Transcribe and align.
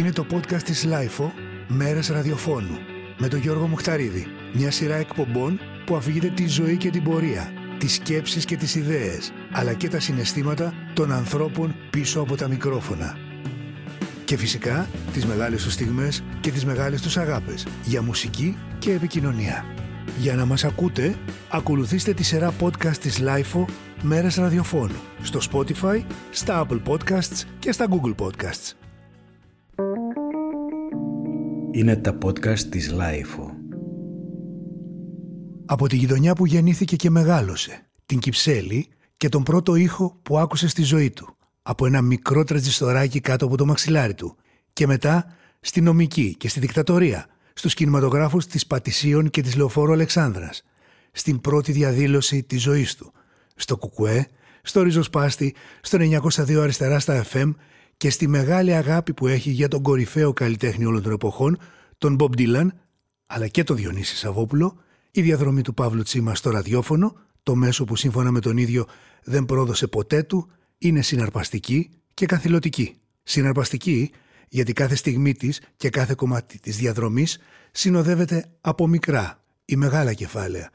Είναι 0.00 0.12
το 0.12 0.26
podcast 0.30 0.62
της 0.62 0.84
Lifo 0.84 1.32
«Μέρες 1.68 2.08
ραδιοφώνου» 2.08 2.78
με 3.18 3.28
τον 3.28 3.40
Γιώργο 3.40 3.66
Μουχταρίδη. 3.66 4.26
Μια 4.52 4.70
σειρά 4.70 4.94
εκπομπών 4.94 5.60
που 5.86 5.96
αφηγείται 5.96 6.28
τη 6.28 6.46
ζωή 6.46 6.76
και 6.76 6.90
την 6.90 7.02
πορεία, 7.02 7.52
τις 7.78 7.94
σκέψεις 7.94 8.44
και 8.44 8.56
τις 8.56 8.74
ιδέες, 8.74 9.32
αλλά 9.52 9.74
και 9.74 9.88
τα 9.88 10.00
συναισθήματα 10.00 10.74
των 10.94 11.12
ανθρώπων 11.12 11.74
πίσω 11.90 12.20
από 12.20 12.36
τα 12.36 12.48
μικρόφωνα. 12.48 13.16
Και 14.24 14.36
φυσικά 14.36 14.88
τις 15.12 15.26
μεγάλες 15.26 15.62
τους 15.62 15.72
στιγμές 15.72 16.22
και 16.40 16.50
τις 16.50 16.64
μεγάλες 16.64 17.02
τους 17.02 17.16
αγάπες 17.16 17.66
για 17.84 18.02
μουσική 18.02 18.56
και 18.78 18.92
επικοινωνία. 18.92 19.64
Για 20.18 20.34
να 20.34 20.44
μας 20.44 20.64
ακούτε, 20.64 21.16
ακολουθήστε 21.50 22.12
τη 22.12 22.22
σειρά 22.22 22.52
podcast 22.60 22.96
της 22.96 23.20
Lifo 23.22 23.64
«Μέρες 24.02 24.36
ραδιοφώνου» 24.36 25.00
στο 25.22 25.40
Spotify, 25.52 26.04
στα 26.30 26.66
Apple 26.66 26.82
Podcasts 26.86 27.42
και 27.58 27.72
στα 27.72 27.86
Google 27.90 28.14
Podcasts. 28.24 28.79
Είναι 31.72 31.96
τα 31.96 32.18
podcast 32.24 32.58
της 32.58 32.94
Lifeo. 32.98 33.46
Από 35.66 35.88
τη 35.88 35.96
γειτονιά 35.96 36.34
που 36.34 36.46
γεννήθηκε 36.46 36.96
και 36.96 37.10
μεγάλωσε, 37.10 37.86
την 38.06 38.18
Κυψέλη 38.18 38.88
και 39.16 39.28
τον 39.28 39.42
πρώτο 39.42 39.74
ήχο 39.74 40.18
που 40.22 40.38
άκουσε 40.38 40.68
στη 40.68 40.82
ζωή 40.82 41.10
του, 41.10 41.36
από 41.62 41.86
ένα 41.86 42.02
μικρό 42.02 42.44
τραζιστοράκι 42.44 43.20
κάτω 43.20 43.46
από 43.46 43.56
το 43.56 43.66
μαξιλάρι 43.66 44.14
του 44.14 44.36
και 44.72 44.86
μετά 44.86 45.26
στη 45.60 45.80
νομική 45.80 46.34
και 46.38 46.48
στη 46.48 46.60
δικτατορία, 46.60 47.26
στους 47.52 47.74
κινηματογράφους 47.74 48.46
της 48.46 48.66
Πατησίων 48.66 49.30
και 49.30 49.42
της 49.42 49.56
Λεωφόρου 49.56 49.92
Αλεξάνδρας, 49.92 50.62
στην 51.12 51.40
πρώτη 51.40 51.72
διαδήλωση 51.72 52.42
της 52.42 52.62
ζωής 52.62 52.94
του, 52.94 53.12
στο 53.54 53.76
Κουκουέ, 53.76 54.28
στο 54.62 54.82
Ριζοσπάστη, 54.82 55.54
στο 55.80 55.98
902 55.98 56.62
αριστερά 56.62 56.98
στα 56.98 57.24
FM 57.32 57.54
και 58.00 58.10
στη 58.10 58.28
μεγάλη 58.28 58.74
αγάπη 58.74 59.14
που 59.14 59.26
έχει 59.26 59.50
για 59.50 59.68
τον 59.68 59.82
κορυφαίο 59.82 60.32
καλλιτέχνη 60.32 60.84
όλων 60.84 61.02
των 61.02 61.12
εποχών, 61.12 61.58
τον 61.98 62.14
Μπομπ 62.14 62.34
Ντίλαν, 62.34 62.80
αλλά 63.26 63.48
και 63.48 63.64
τον 63.64 63.76
Διονύση 63.76 64.16
Σαββόπουλο, 64.16 64.76
η 65.10 65.22
διαδρομή 65.22 65.62
του 65.62 65.74
Παύλου 65.74 66.02
Τσίμα 66.02 66.34
στο 66.34 66.50
ραδιόφωνο, 66.50 67.16
το 67.42 67.54
μέσο 67.54 67.84
που 67.84 67.96
σύμφωνα 67.96 68.30
με 68.30 68.40
τον 68.40 68.56
ίδιο 68.56 68.86
δεν 69.24 69.44
πρόδωσε 69.44 69.86
ποτέ 69.86 70.22
του, 70.22 70.50
είναι 70.78 71.02
συναρπαστική 71.02 71.90
και 72.14 72.26
καθηλωτική. 72.26 72.96
Συναρπαστική 73.22 74.10
γιατί 74.48 74.72
κάθε 74.72 74.94
στιγμή 74.94 75.34
της 75.34 75.60
και 75.76 75.90
κάθε 75.90 76.14
κομμάτι 76.14 76.58
της 76.58 76.76
διαδρομής 76.76 77.38
συνοδεύεται 77.70 78.50
από 78.60 78.86
μικρά 78.86 79.44
ή 79.64 79.76
μεγάλα 79.76 80.12
κεφάλαια 80.12 80.70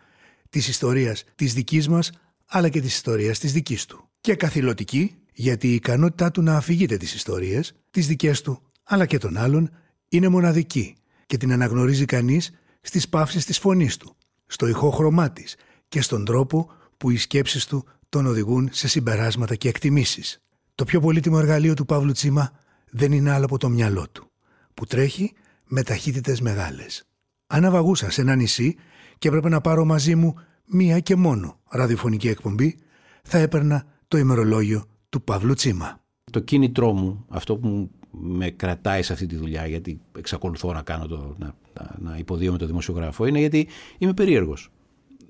της 0.50 0.68
ιστορίας 0.68 1.24
της 1.36 1.54
δικής 1.54 1.88
μας 1.88 2.12
αλλά 2.46 2.70
και 2.70 2.82
της 2.82 2.94
ιστορίας 2.96 3.40
της 3.40 3.54
δικής 3.54 3.86
του. 3.86 4.10
Και 4.22 4.36
καθηλωτική 4.36 5.16
γιατί 5.38 5.68
η 5.68 5.74
ικανότητά 5.74 6.32
του 6.32 6.42
να 6.42 6.56
αφηγείται 6.56 6.98
τις 6.98 7.14
ιστορίες, 7.14 7.76
τις 7.92 8.08
δικές 8.08 8.42
του 8.42 8.62
αλλά 8.84 9.06
και 9.06 9.18
των 9.18 9.38
άλλων, 9.38 9.70
είναι 10.10 10.28
μοναδική 10.28 10.96
και 11.26 11.38
την 11.38 11.52
αναγνωρίζει 11.52 12.06
κανείς 12.06 12.52
στις 12.82 13.10
παύσεις 13.10 13.46
της 13.46 13.60
φωνής 13.60 13.98
του, 13.98 14.16
στο 14.46 14.68
ηχόχρωμά 14.68 15.32
της 15.32 15.56
και 15.88 16.02
στον 16.02 16.26
τρόπο 16.26 16.72
που 16.98 17.10
οι 17.10 17.18
σκέψεις 17.18 17.66
του 17.66 17.86
τον 18.10 18.26
οδηγούν 18.26 18.70
σε 18.72 18.88
συμπεράσματα 18.88 19.56
και 19.56 19.68
εκτιμήσεις. 19.68 20.42
Το 20.76 20.84
πιο 20.84 21.00
πολύτιμο 21.00 21.38
εργαλείο 21.40 21.74
του 21.74 21.86
Παύλου 21.86 22.12
Τσίμα 22.12 22.52
δεν 22.92 23.12
είναι 23.12 23.32
άλλο 23.32 23.46
από 23.46 23.58
το 23.58 23.70
μυαλό 23.70 24.10
του, 24.12 24.32
που 24.74 24.86
τρέχει 24.86 25.34
με 25.66 25.84
ταχύτητες 25.84 26.42
μεγάλες. 26.42 27.08
Αν 27.48 27.66
αβαγούσα 27.66 28.12
σε 28.12 28.22
ένα 28.22 28.36
νησί 28.36 28.76
και 29.18 29.28
έπρεπε 29.28 29.50
να 29.50 29.62
πάρω 29.62 29.86
μαζί 29.86 30.16
μου 30.16 30.36
μία 30.66 31.00
και 31.00 31.16
μόνο 31.16 31.60
ραδιοφωνική 31.70 32.28
εκπομπή, 32.28 32.78
θα 33.24 33.38
έπαιρνα 33.38 33.86
το 34.08 34.18
ημερολόγιο 34.18 34.86
του 35.16 35.22
Παύλου 35.22 35.54
Τσίμα. 35.54 36.00
Το 36.32 36.40
κίνητρό 36.40 36.92
μου, 36.92 37.26
αυτό 37.30 37.56
που 37.56 37.90
με 38.12 38.50
κρατάει 38.50 39.02
σε 39.02 39.14
αυτή 39.14 39.26
τη 39.26 39.36
δουλειά, 39.36 39.68
γιατί 39.68 40.00
εξακολουθώ 40.18 40.74
να 40.74 40.82
κάνω 40.82 41.06
το, 41.06 41.36
να, 41.40 41.54
να 41.98 42.18
υποδίω 42.18 42.58
το 42.58 42.66
δημοσιογράφο, 42.66 43.26
είναι 43.26 43.40
γιατί 43.40 43.68
είμαι 43.98 44.14
περίεργος. 44.14 44.72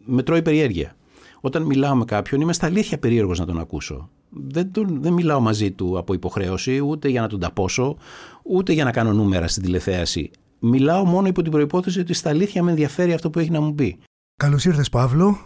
Με 0.06 0.23
τρώει 0.23 0.41
περιέργεια. 0.41 0.96
Όταν 1.41 1.63
μιλάω 1.63 1.96
με 1.96 2.06
κάποιον 2.06 2.41
είμαι 2.41 2.53
στα 2.53 2.66
αλήθεια 2.66 2.97
περίεργος 2.97 3.40
να 3.40 3.46
τον 3.46 3.59
ακούσω. 3.59 4.09
Δεν, 4.29 4.72
τον, 4.72 5.01
δεν 5.01 5.13
μιλάω 5.13 5.40
μαζί 5.40 5.72
του 5.72 5.97
από 5.97 6.13
υποχρέωση, 6.13 6.79
ούτε 6.79 7.09
για 7.09 7.22
να 7.22 7.28
τον 7.28 7.40
ταπώσω, 7.40 7.97
ούτε 8.44 8.73
για 8.73 8.84
να 8.84 8.91
κάνω 8.91 9.13
νούμερα 9.13 9.47
στην 9.47 9.63
τηλεθέαση. 9.63 10.31
Μιλάω 10.59 11.06
μόνο 11.06 11.28
υπό 11.28 11.41
την 11.41 11.52
προπόθεση 11.52 12.00
ότι 12.00 12.13
στα 12.13 12.29
αλήθεια 12.29 12.63
με 12.63 12.69
ενδιαφέρει 12.69 13.13
αυτό 13.13 13.29
που 13.29 13.40
έχει 13.40 13.52
να 13.52 13.62
μου 13.62 13.75
πει. 13.75 13.97
Καλώς 14.40 14.66
ήρθες, 14.66 14.90
Παύλο, 14.90 15.38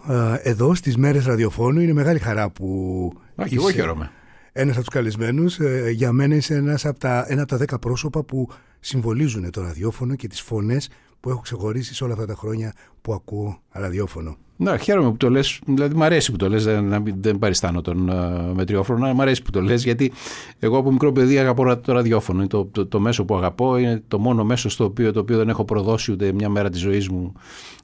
εδώ 0.41 0.75
στις 0.75 0.97
μέρες 0.97 1.25
ραδιοφώνου. 1.25 1.79
Είναι 1.79 1.93
μεγάλη 1.93 2.19
χαρά 2.19 2.49
που. 2.49 3.11
Α, 3.35 3.47
και 3.47 3.55
εγώ 3.55 3.71
χαίρομαι. 3.71 4.11
Ένας 4.51 4.75
από 4.75 4.85
τους 4.85 4.93
καλεσμένους. 4.93 5.59
Ε, 5.59 5.89
για 5.89 6.11
μένα 6.11 6.35
είσαι 6.35 6.55
ένας 6.55 6.85
από 6.85 6.99
τα, 6.99 7.25
ένα 7.27 7.41
από 7.41 7.51
τα 7.51 7.57
δέκα 7.57 7.79
πρόσωπα 7.79 8.23
που 8.23 8.49
συμβολίζουν 8.79 9.51
το 9.51 9.61
ραδιόφωνο 9.61 10.15
και 10.15 10.27
τις 10.27 10.41
φωνές 10.41 10.89
που 11.19 11.29
έχω 11.29 11.39
ξεχωρίσει 11.39 11.95
σε 11.95 12.03
όλα 12.03 12.13
αυτά 12.13 12.25
τα 12.25 12.35
χρόνια 12.35 12.73
που 13.01 13.13
ακούω 13.13 13.61
ραδιόφωνο. 13.69 14.37
Ναι, 14.61 14.77
χαίρομαι 14.77 15.09
που 15.11 15.17
το 15.17 15.29
λες. 15.29 15.61
Δηλαδή, 15.65 15.95
μου 15.95 16.03
αρέσει 16.03 16.31
που 16.31 16.37
το 16.37 16.49
λες. 16.49 16.63
Δεν, 16.63 17.03
δεν 17.17 17.39
παριστάνω 17.39 17.81
τον 17.81 18.09
uh, 18.11 18.51
μετριόφωνο. 18.53 19.13
Μου 19.13 19.21
αρέσει 19.21 19.41
που 19.41 19.51
το 19.51 19.61
λες, 19.61 19.83
γιατί 19.83 20.11
εγώ 20.59 20.77
από 20.77 20.91
μικρό 20.91 21.11
παιδί 21.11 21.37
αγαπώ 21.37 21.75
το 21.75 21.93
ραδιόφωνο. 21.93 22.39
Είναι 22.39 22.47
το, 22.47 22.65
το, 22.65 22.85
το, 22.85 22.99
μέσο 22.99 23.25
που 23.25 23.35
αγαπώ. 23.35 23.77
Είναι 23.77 24.03
το 24.07 24.19
μόνο 24.19 24.43
μέσο 24.43 24.69
στο 24.69 24.83
οποίο, 24.83 25.11
το 25.11 25.19
οποίο 25.19 25.37
δεν 25.37 25.49
έχω 25.49 25.65
προδώσει 25.65 26.11
ούτε 26.11 26.31
μια 26.31 26.49
μέρα 26.49 26.69
της 26.69 26.79
ζωής 26.79 27.09
μου 27.09 27.33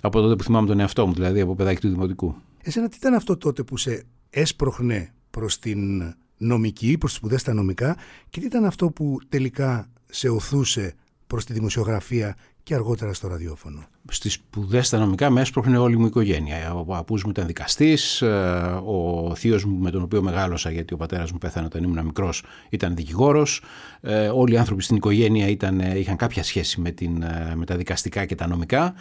από 0.01 0.21
τότε 0.21 0.35
που 0.35 0.43
θυμάμαι 0.43 0.67
τον 0.67 0.79
εαυτό 0.79 1.07
μου, 1.07 1.13
δηλαδή 1.13 1.41
από 1.41 1.55
παιδάκι 1.55 1.81
του 1.81 1.89
δημοτικού. 1.89 2.35
Εσένα, 2.63 2.89
τι 2.89 2.97
ήταν 2.97 3.13
αυτό 3.13 3.37
τότε 3.37 3.63
που 3.63 3.77
σε 3.77 4.03
έσπροχνε 4.29 5.13
προς 5.31 5.59
την 5.59 6.01
νομική, 6.37 6.97
προς 6.97 7.11
τις 7.11 7.19
σπουδές 7.19 7.41
στα 7.41 7.53
νομικά, 7.53 7.97
και 8.29 8.39
τι 8.39 8.45
ήταν 8.45 8.65
αυτό 8.65 8.89
που 8.89 9.19
τελικά 9.29 9.89
σε 10.05 10.29
οθούσε 10.29 10.95
προς 11.27 11.45
τη 11.45 11.53
δημοσιογραφία 11.53 12.35
και 12.65 12.73
αργότερα 12.73 13.13
στο 13.13 13.27
ραδιόφωνο. 13.27 13.83
Στις 14.09 14.33
σπουδές 14.33 14.87
στα 14.87 14.97
νομικά 14.97 15.29
με 15.29 15.41
έσπροχνε 15.41 15.77
όλη 15.77 15.97
μου 15.97 16.03
η 16.03 16.07
οικογένεια. 16.07 16.73
Ο 16.73 16.85
παππούς 16.85 17.23
μου 17.23 17.29
ήταν 17.29 17.47
δικαστής, 17.47 18.21
ε, 18.21 18.81
ο 18.85 19.35
θείος 19.35 19.65
μου 19.65 19.77
με 19.77 19.91
τον 19.91 20.01
οποίο 20.01 20.21
μεγάλωσα, 20.21 20.71
γιατί 20.71 20.93
ο 20.93 20.97
πατέρας 20.97 21.31
μου 21.31 21.37
πέθανε 21.37 21.65
όταν 21.65 21.83
ήμουν 21.83 22.05
μικρός, 22.05 22.43
ήταν 22.69 22.95
δικηγόρος. 22.95 23.61
Ε, 24.01 24.27
όλοι 24.27 24.53
οι 24.53 24.57
άνθρωποι 24.57 24.83
στην 24.83 24.95
οικογένεια 24.95 25.47
ήταν, 25.47 25.79
ε, 25.79 25.99
είχαν 25.99 26.15
κάποια 26.15 26.43
σχέση 26.43 26.81
με, 26.81 26.91
την, 26.91 27.23
με 27.55 27.65
τα 27.65 27.75
δικαστικά 27.75 28.25
και 28.25 28.35
τα 28.35 28.47
νομικά. 28.47 28.93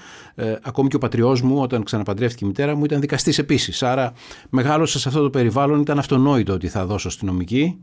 Ακόμη 0.62 0.88
και 0.88 0.96
ο 0.96 0.98
πατριός 0.98 1.42
μου, 1.42 1.60
όταν 1.60 1.82
ξαναπαντρεύτηκε 1.82 2.44
η 2.44 2.48
μητέρα 2.48 2.76
μου, 2.76 2.84
ήταν 2.84 3.00
δικαστής 3.00 3.38
επίσης. 3.38 3.82
Άρα 3.82 4.12
μεγάλωσα 4.50 4.98
σε 4.98 5.08
αυτό 5.08 5.22
το 5.22 5.30
περιβάλλον, 5.30 5.80
ήταν 5.80 5.98
αυτονόητο 5.98 6.52
ότι 6.52 6.68
θα 6.68 6.86
δώσω 6.86 7.10
στη 7.10 7.24
νομική. 7.24 7.80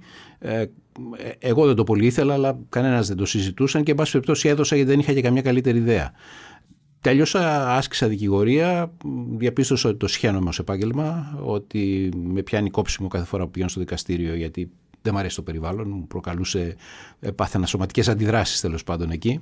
Εγώ 1.40 1.66
δεν 1.66 1.76
το 1.76 1.84
πολύ 1.84 2.06
ήθελα, 2.06 2.34
αλλά 2.34 2.60
κανένας 2.70 3.08
δεν 3.08 3.18
το 3.18 3.26
συζητούσαν 3.26 3.84
και 3.84 3.92
εν 3.92 3.98
πάση 3.98 4.12
περιπτώσει 4.12 4.48
έδωσα 4.48 4.76
γιατί 4.76 4.90
δεν 4.90 5.00
είχα 5.00 5.14
και 5.14 5.22
καμιά 5.22 5.42
καλύτερη 5.42 5.78
ιδέα. 5.78 6.12
Τέλειωσα, 7.02 7.76
άσκησα 7.76 8.08
δικηγορία, 8.08 8.94
διαπίστωσα 9.38 9.90
ότι 9.90 9.98
το 9.98 10.08
σχένομαι 10.08 10.50
ως 10.50 10.60
επάγγελμα, 10.60 11.40
ότι 11.44 12.10
με 12.16 12.42
πιάνει 12.42 12.70
κόψιμο 12.70 13.08
κάθε 13.08 13.26
φορά 13.26 13.44
που 13.44 13.52
πηγαίνω 13.52 13.70
στο 13.70 13.80
δικαστήριο 13.80 14.36
γιατί 14.36 14.72
δεν 15.02 15.14
μου 15.14 15.20
αρέσει 15.20 15.36
το 15.36 15.42
περιβάλλον, 15.42 15.90
μου 15.90 16.08
προκαλούσε, 16.08 16.76
πάθαινα 17.36 17.66
σωματικές 17.66 18.10
αντιδράσεις 18.10 18.62
τέλος 18.62 18.84
πάντων 18.84 19.12
εκεί 19.12 19.42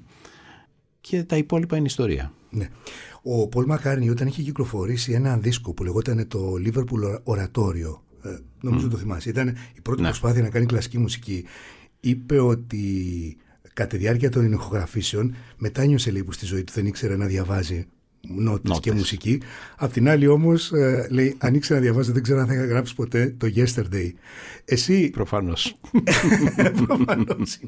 και 1.01 1.23
τα 1.23 1.37
υπόλοιπα 1.37 1.77
είναι 1.77 1.85
ιστορία. 1.85 2.33
Ναι. 2.49 2.67
Ο 3.23 3.47
Πολ 3.47 3.65
Μακάρνι 3.65 4.09
όταν 4.09 4.27
είχε 4.27 4.41
κυκλοφορήσει 4.41 5.11
ένα 5.11 5.37
δίσκο 5.37 5.73
που 5.73 5.83
λεγόταν 5.83 6.27
το 6.27 6.53
Liverpool 6.65 7.33
Oratorio, 7.35 7.99
ε, 8.23 8.37
νομίζω 8.61 8.87
mm. 8.87 8.89
το 8.89 8.97
θυμάσαι, 8.97 9.29
ήταν 9.29 9.47
η 9.75 9.81
πρώτη 9.81 10.01
ναι. 10.01 10.07
προσπάθεια 10.07 10.41
να 10.41 10.49
κάνει 10.49 10.65
κλασική 10.65 10.97
μουσική, 10.97 11.45
είπε 11.99 12.39
ότι 12.39 12.87
κατά 13.73 13.89
τη 13.89 13.97
διάρκεια 13.97 14.29
των 14.29 14.51
ηχογραφήσεων 14.51 15.35
μετάνιωσε 15.57 16.11
λίγο 16.11 16.31
στη 16.31 16.45
ζωή 16.45 16.63
του, 16.63 16.73
δεν 16.73 16.85
ήξερε 16.85 17.15
να 17.15 17.25
διαβάζει 17.25 17.87
νότες, 18.27 18.79
και 18.79 18.91
μουσική. 18.91 19.41
Απ' 19.77 19.91
την 19.91 20.09
άλλη 20.09 20.27
όμως 20.27 20.71
ε, 20.71 21.07
λέει 21.09 21.35
αν 21.37 21.53
ήξερα 21.53 21.79
να 21.79 21.85
διαβάζει 21.85 22.11
δεν 22.11 22.23
ξέρω 22.23 22.39
αν 22.39 22.47
θα 22.47 22.53
είχα 22.53 22.65
γράψει 22.65 22.95
ποτέ 22.95 23.35
το 23.37 23.51
Yesterday. 23.55 24.11
Εσύ... 24.65 25.09
Προφανώς. 25.09 25.79
Προφανώς. 26.85 27.59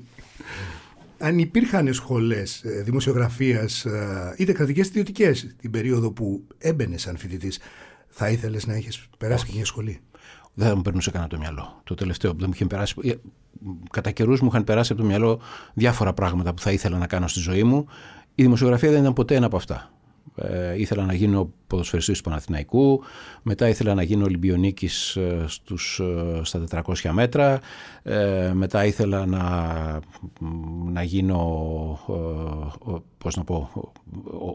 αν 1.17 1.39
υπήρχαν 1.39 1.93
σχολές 1.93 2.63
ε, 2.63 2.81
δημοσιογραφίας 2.81 3.85
ε, 3.85 4.35
είτε 4.37 4.51
κρατικές 4.51 4.87
είτε 4.87 4.99
ιδιωτικές 4.99 5.55
την 5.57 5.71
περίοδο 5.71 6.11
που 6.11 6.47
έμπαινε 6.57 6.97
σαν 6.97 7.17
φοιτητής, 7.17 7.59
θα 8.09 8.29
ήθελες 8.29 8.67
να 8.67 8.73
έχεις 8.73 9.07
περάσει 9.17 9.45
μια 9.55 9.65
σχολή; 9.65 9.99
Δεν 10.53 10.67
θα 10.67 10.75
μου 10.75 10.81
περνούσε 10.81 11.11
κανένα 11.11 11.29
το 11.29 11.37
μυαλό. 11.37 11.81
Το 11.83 11.95
τελευταίο 11.95 12.31
που 12.31 12.37
δεν 12.37 12.47
μου 12.47 12.53
είχε 12.55 12.65
περάσει 12.65 13.19
κατά 13.89 14.11
καιρούς 14.11 14.41
μου 14.41 14.47
είχαν 14.47 14.63
περάσει 14.63 14.91
από 14.91 15.01
το 15.01 15.07
μυαλό 15.07 15.39
διάφορα 15.73 16.13
πράγματα 16.13 16.53
που 16.53 16.61
θα 16.61 16.71
ήθελα 16.71 16.97
να 16.97 17.07
κάνω 17.07 17.27
στη 17.27 17.39
ζωή 17.39 17.63
μου. 17.63 17.85
Η 18.35 18.43
δημοσιογραφία 18.43 18.89
δεν 18.89 19.01
ήταν 19.01 19.13
ποτέ 19.13 19.35
ένα 19.35 19.45
από 19.45 19.55
αυτά. 19.55 19.91
Ε, 20.35 20.79
ήθελα 20.79 21.05
να 21.05 21.13
γίνω 21.13 21.53
ποδοσφαιριστής 21.67 22.17
του 22.17 22.23
Παναθηναϊκού, 22.23 23.03
μετά 23.41 23.67
ήθελα 23.67 23.93
να 23.93 24.03
γίνω 24.03 24.23
Ολυμπιονίκης 24.25 25.15
ε, 25.15 25.43
στους, 25.47 25.99
ε, 25.99 26.41
στα 26.43 26.83
400 26.85 27.09
μέτρα, 27.11 27.59
ε, 28.03 28.51
μετά 28.53 28.85
ήθελα 28.85 29.25
να, 29.25 29.43
να 30.91 31.03
γίνω 31.03 31.39
πώς 33.17 33.35
να 33.35 33.43
πω, 33.43 33.69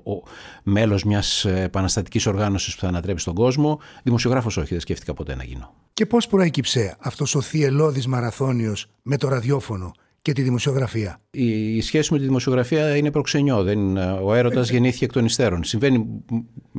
ο, 0.04 0.12
ο, 0.12 0.22
μέλος 0.62 1.04
μιας 1.04 1.44
επαναστατικής 1.44 2.26
οργάνωσης 2.26 2.74
που 2.74 2.80
θα 2.80 2.88
ανατρέψει 2.88 3.24
τον 3.24 3.34
κόσμο. 3.34 3.80
Δημοσιογράφος 4.02 4.56
όχι, 4.56 4.68
δεν 4.68 4.80
σκέφτηκα 4.80 5.14
ποτέ 5.14 5.34
να 5.34 5.44
γίνω. 5.44 5.74
Και 5.92 6.06
πώς 6.06 6.26
προέκυψε 6.26 6.96
αυτός 7.00 7.34
ο 7.34 7.40
θυελώδης 7.40 8.06
μαραθώνιος 8.06 8.86
με 9.02 9.16
το 9.16 9.28
ραδιόφωνο; 9.28 9.92
Και 10.26 10.32
τη 10.32 10.42
δημοσιογραφία. 10.42 11.20
Η, 11.30 11.80
σχέση 11.80 12.12
με 12.12 12.18
τη 12.18 12.24
δημοσιογραφία 12.24 12.96
είναι 12.96 13.10
προξενιό. 13.10 13.62
Δεν, 13.62 13.96
ο 13.96 14.34
έρωτας 14.34 14.70
γεννήθηκε 14.70 15.04
εκ 15.04 15.12
των 15.12 15.24
υστέρων. 15.24 15.64
Συμβαίνει, 15.64 16.06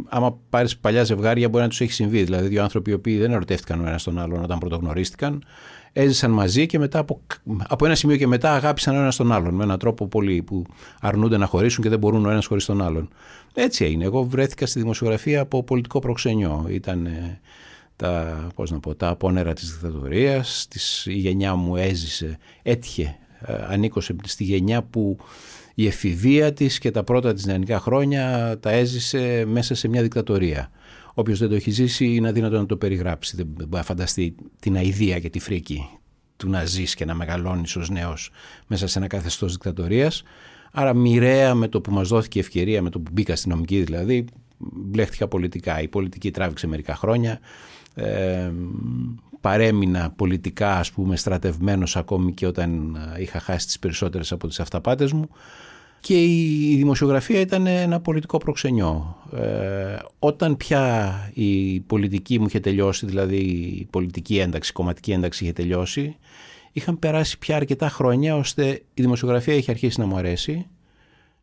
άμα 0.09 0.39
πάρεις 0.49 0.77
παλιά 0.77 1.03
ζευγάρια, 1.03 1.49
μπορεί 1.49 1.63
να 1.63 1.69
τους 1.69 1.81
έχει 1.81 1.91
συμβεί. 1.91 2.23
Δηλαδή, 2.23 2.47
δύο 2.47 2.63
άνθρωποι 2.63 2.89
οι 2.89 2.93
οποίοι 2.93 3.17
δεν 3.17 3.31
ερωτεύτηκαν 3.31 3.83
ο 3.83 3.87
ένας 3.87 4.03
τον 4.03 4.19
άλλον 4.19 4.43
όταν 4.43 4.57
πρωτογνωρίστηκαν, 4.57 5.43
έζησαν 5.93 6.31
μαζί 6.31 6.65
και 6.65 6.79
μετά 6.79 6.99
από, 6.99 7.21
από 7.67 7.85
ένα 7.85 7.95
σημείο 7.95 8.17
και 8.17 8.27
μετά 8.27 8.53
αγάπησαν 8.53 8.95
ο 8.95 8.99
ένας 8.99 9.15
τον 9.15 9.31
άλλον. 9.31 9.53
Με 9.53 9.63
έναν 9.63 9.79
τρόπο 9.79 10.07
πολύ 10.07 10.41
που 10.41 10.65
αρνούνται 11.01 11.37
να 11.37 11.45
χωρίσουν 11.45 11.83
και 11.83 11.89
δεν 11.89 11.99
μπορούν 11.99 12.25
ο 12.25 12.29
ένας 12.29 12.45
χωρίς 12.45 12.65
τον 12.65 12.81
άλλον. 12.81 13.09
Έτσι 13.53 13.85
έγινε. 13.85 14.03
Εγώ 14.03 14.23
βρέθηκα 14.23 14.65
στη 14.65 14.79
δημοσιογραφία 14.79 15.41
από 15.41 15.63
πολιτικό 15.63 15.99
προξενιό. 15.99 16.65
Ήταν 16.69 17.07
τα, 17.95 18.47
πώς 18.55 18.71
να 18.71 18.79
πω, 18.79 18.95
τα 18.95 19.07
απόνερα 19.07 19.53
της 19.53 19.71
δικτατορίας, 19.71 20.67
της, 20.69 21.05
η 21.05 21.13
γενιά 21.13 21.55
μου 21.55 21.75
έζησε, 21.75 22.37
έτυχε, 22.63 23.03
ε, 23.03 23.26
ανήκω 23.67 24.01
στη 24.01 24.43
γενιά 24.43 24.83
που 24.83 25.17
η 25.79 25.87
εφηβεία 25.87 26.53
της 26.53 26.77
και 26.77 26.91
τα 26.91 27.03
πρώτα 27.03 27.33
της 27.33 27.45
νεανικά 27.45 27.79
χρόνια 27.79 28.55
τα 28.59 28.71
έζησε 28.71 29.45
μέσα 29.47 29.75
σε 29.75 29.87
μια 29.87 30.01
δικτατορία. 30.01 30.71
Όποιος 31.13 31.39
δεν 31.39 31.49
το 31.49 31.55
έχει 31.55 31.71
ζήσει 31.71 32.05
είναι 32.05 32.27
αδύνατο 32.27 32.57
να 32.57 32.65
το 32.65 32.77
περιγράψει. 32.77 33.35
Δεν 33.35 33.45
μπορεί 33.45 33.67
να 33.69 33.83
φανταστεί 33.83 34.35
την 34.59 34.75
αηδία 34.75 35.19
και 35.19 35.29
τη 35.29 35.39
φρίκη 35.39 35.89
του 36.37 36.49
να 36.49 36.65
ζεις 36.65 36.95
και 36.95 37.05
να 37.05 37.13
μεγαλώνεις 37.13 37.75
ως 37.75 37.89
νέος 37.89 38.31
μέσα 38.67 38.87
σε 38.87 38.99
ένα 38.99 39.07
καθεστώς 39.07 39.51
δικτατορίας. 39.51 40.23
Άρα 40.71 40.93
μοιραία 40.93 41.55
με 41.55 41.67
το 41.67 41.81
που 41.81 41.91
μας 41.91 42.07
δόθηκε 42.07 42.39
ευκαιρία, 42.39 42.81
με 42.81 42.89
το 42.89 42.99
που 42.99 43.11
μπήκα 43.13 43.35
στην 43.35 43.51
νομική 43.51 43.83
δηλαδή, 43.83 44.25
μπλέχτηκα 44.57 45.27
πολιτικά. 45.27 45.81
Η 45.81 45.87
πολιτική 45.87 46.31
τράβηξε 46.31 46.67
μερικά 46.67 46.95
χρόνια 46.95 47.39
ε, 47.95 48.51
παρέμεινα 49.47 50.13
πολιτικά 50.15 50.77
ας 50.77 50.91
πούμε 50.91 51.15
στρατευμένος 51.15 51.95
ακόμη 51.95 52.33
και 52.33 52.45
όταν 52.45 52.95
ε, 53.15 53.21
είχα 53.21 53.39
χάσει 53.39 53.65
τις 53.65 53.79
περισσότερες 53.79 54.31
από 54.31 54.47
τις 54.47 54.59
αυταπάτες 54.59 55.11
μου 55.11 55.29
και 55.99 56.23
η 56.23 56.75
δημοσιογραφία 56.77 57.39
ήταν 57.39 57.67
ένα 57.67 57.99
πολιτικό 57.99 58.37
προξενιό. 58.37 59.17
Ε, 59.35 59.97
όταν 60.19 60.57
πια 60.57 61.13
η 61.33 61.79
πολιτική 61.79 62.39
μου 62.39 62.45
είχε 62.45 62.59
τελειώσει, 62.59 63.05
δηλαδή 63.05 63.37
η 63.79 63.87
πολιτική 63.89 64.37
ένταξη, 64.37 64.69
η 64.69 64.73
κομματική 64.73 65.11
ένταξη 65.11 65.43
είχε 65.43 65.53
τελειώσει, 65.53 66.15
είχαν 66.71 66.99
περάσει 66.99 67.37
πια 67.37 67.55
αρκετά 67.55 67.89
χρόνια 67.89 68.35
ώστε 68.35 68.67
η 68.93 69.01
δημοσιογραφία 69.01 69.53
είχε 69.53 69.71
αρχίσει 69.71 69.99
να 69.99 70.05
μου 70.05 70.17
αρέσει 70.17 70.67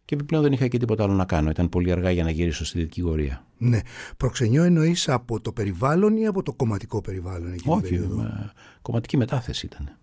και 0.04 0.14
επιπλέον 0.14 0.42
δεν 0.42 0.52
είχα 0.52 0.68
και 0.68 0.78
τίποτα 0.78 1.02
άλλο 1.02 1.12
να 1.12 1.24
κάνω. 1.24 1.50
Ήταν 1.50 1.68
πολύ 1.68 1.92
αργά 1.92 2.10
για 2.10 2.24
να 2.24 2.30
γυρίσω 2.30 2.64
στη 2.64 2.78
δικηγορία. 2.78 3.46
Ναι. 3.58 3.80
Προξενιό 4.16 4.62
εννοείς 4.62 5.08
από 5.08 5.40
το 5.40 5.52
περιβάλλον 5.52 6.16
ή 6.16 6.26
από 6.26 6.42
το 6.42 6.52
κομματικό 6.52 7.00
περιβάλλον 7.00 7.52
εκείνη 7.52 7.74
Όχι, 7.74 7.98
με, 7.98 8.52
κομματική 8.82 9.16
μετάθεση 9.16 9.66
ήταν. 9.66 9.96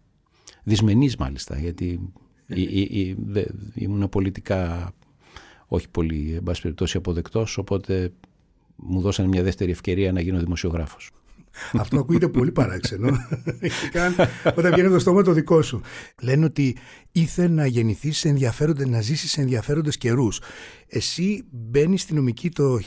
Δυσμενής 0.63 1.15
μάλιστα, 1.15 1.59
γιατί 1.59 2.13
ναι. 2.47 3.43
ήμουν 3.73 4.09
πολιτικά 4.09 4.91
όχι 5.73 5.89
πολύ, 5.89 6.33
εν 6.35 6.43
πάση 6.43 6.61
περιπτώσει, 6.61 6.97
αποδεκτός, 6.97 7.57
οπότε 7.57 8.11
μου 8.75 9.01
δώσανε 9.01 9.27
μια 9.27 9.43
δεύτερη 9.43 9.71
ευκαιρία 9.71 10.11
να 10.11 10.21
γίνω 10.21 10.39
δημοσιογράφος. 10.39 11.11
Αυτό 11.71 11.99
ακούγεται 11.99 12.27
πολύ 12.27 12.51
παράξενο. 12.51 13.07
όταν 14.55 14.71
βγαίνει 14.71 14.85
από 14.85 14.93
το 14.93 14.99
στόμα 14.99 15.23
το 15.23 15.31
δικό 15.31 15.61
σου. 15.61 15.81
Λένε 16.21 16.45
ότι 16.45 16.77
ήθελε 17.11 17.47
να 17.53 17.65
γεννηθείς 17.65 18.17
σε 18.17 18.29
ενδιαφέροντε, 18.29 18.87
να 18.87 19.01
ζήσεις 19.01 19.31
σε 19.31 19.41
ενδιαφέροντες 19.41 19.97
καιρούς. 19.97 20.39
Εσύ 20.87 21.43
μπαίνει 21.51 21.97
στη 21.97 22.13
νομική 22.13 22.49
το 22.49 22.79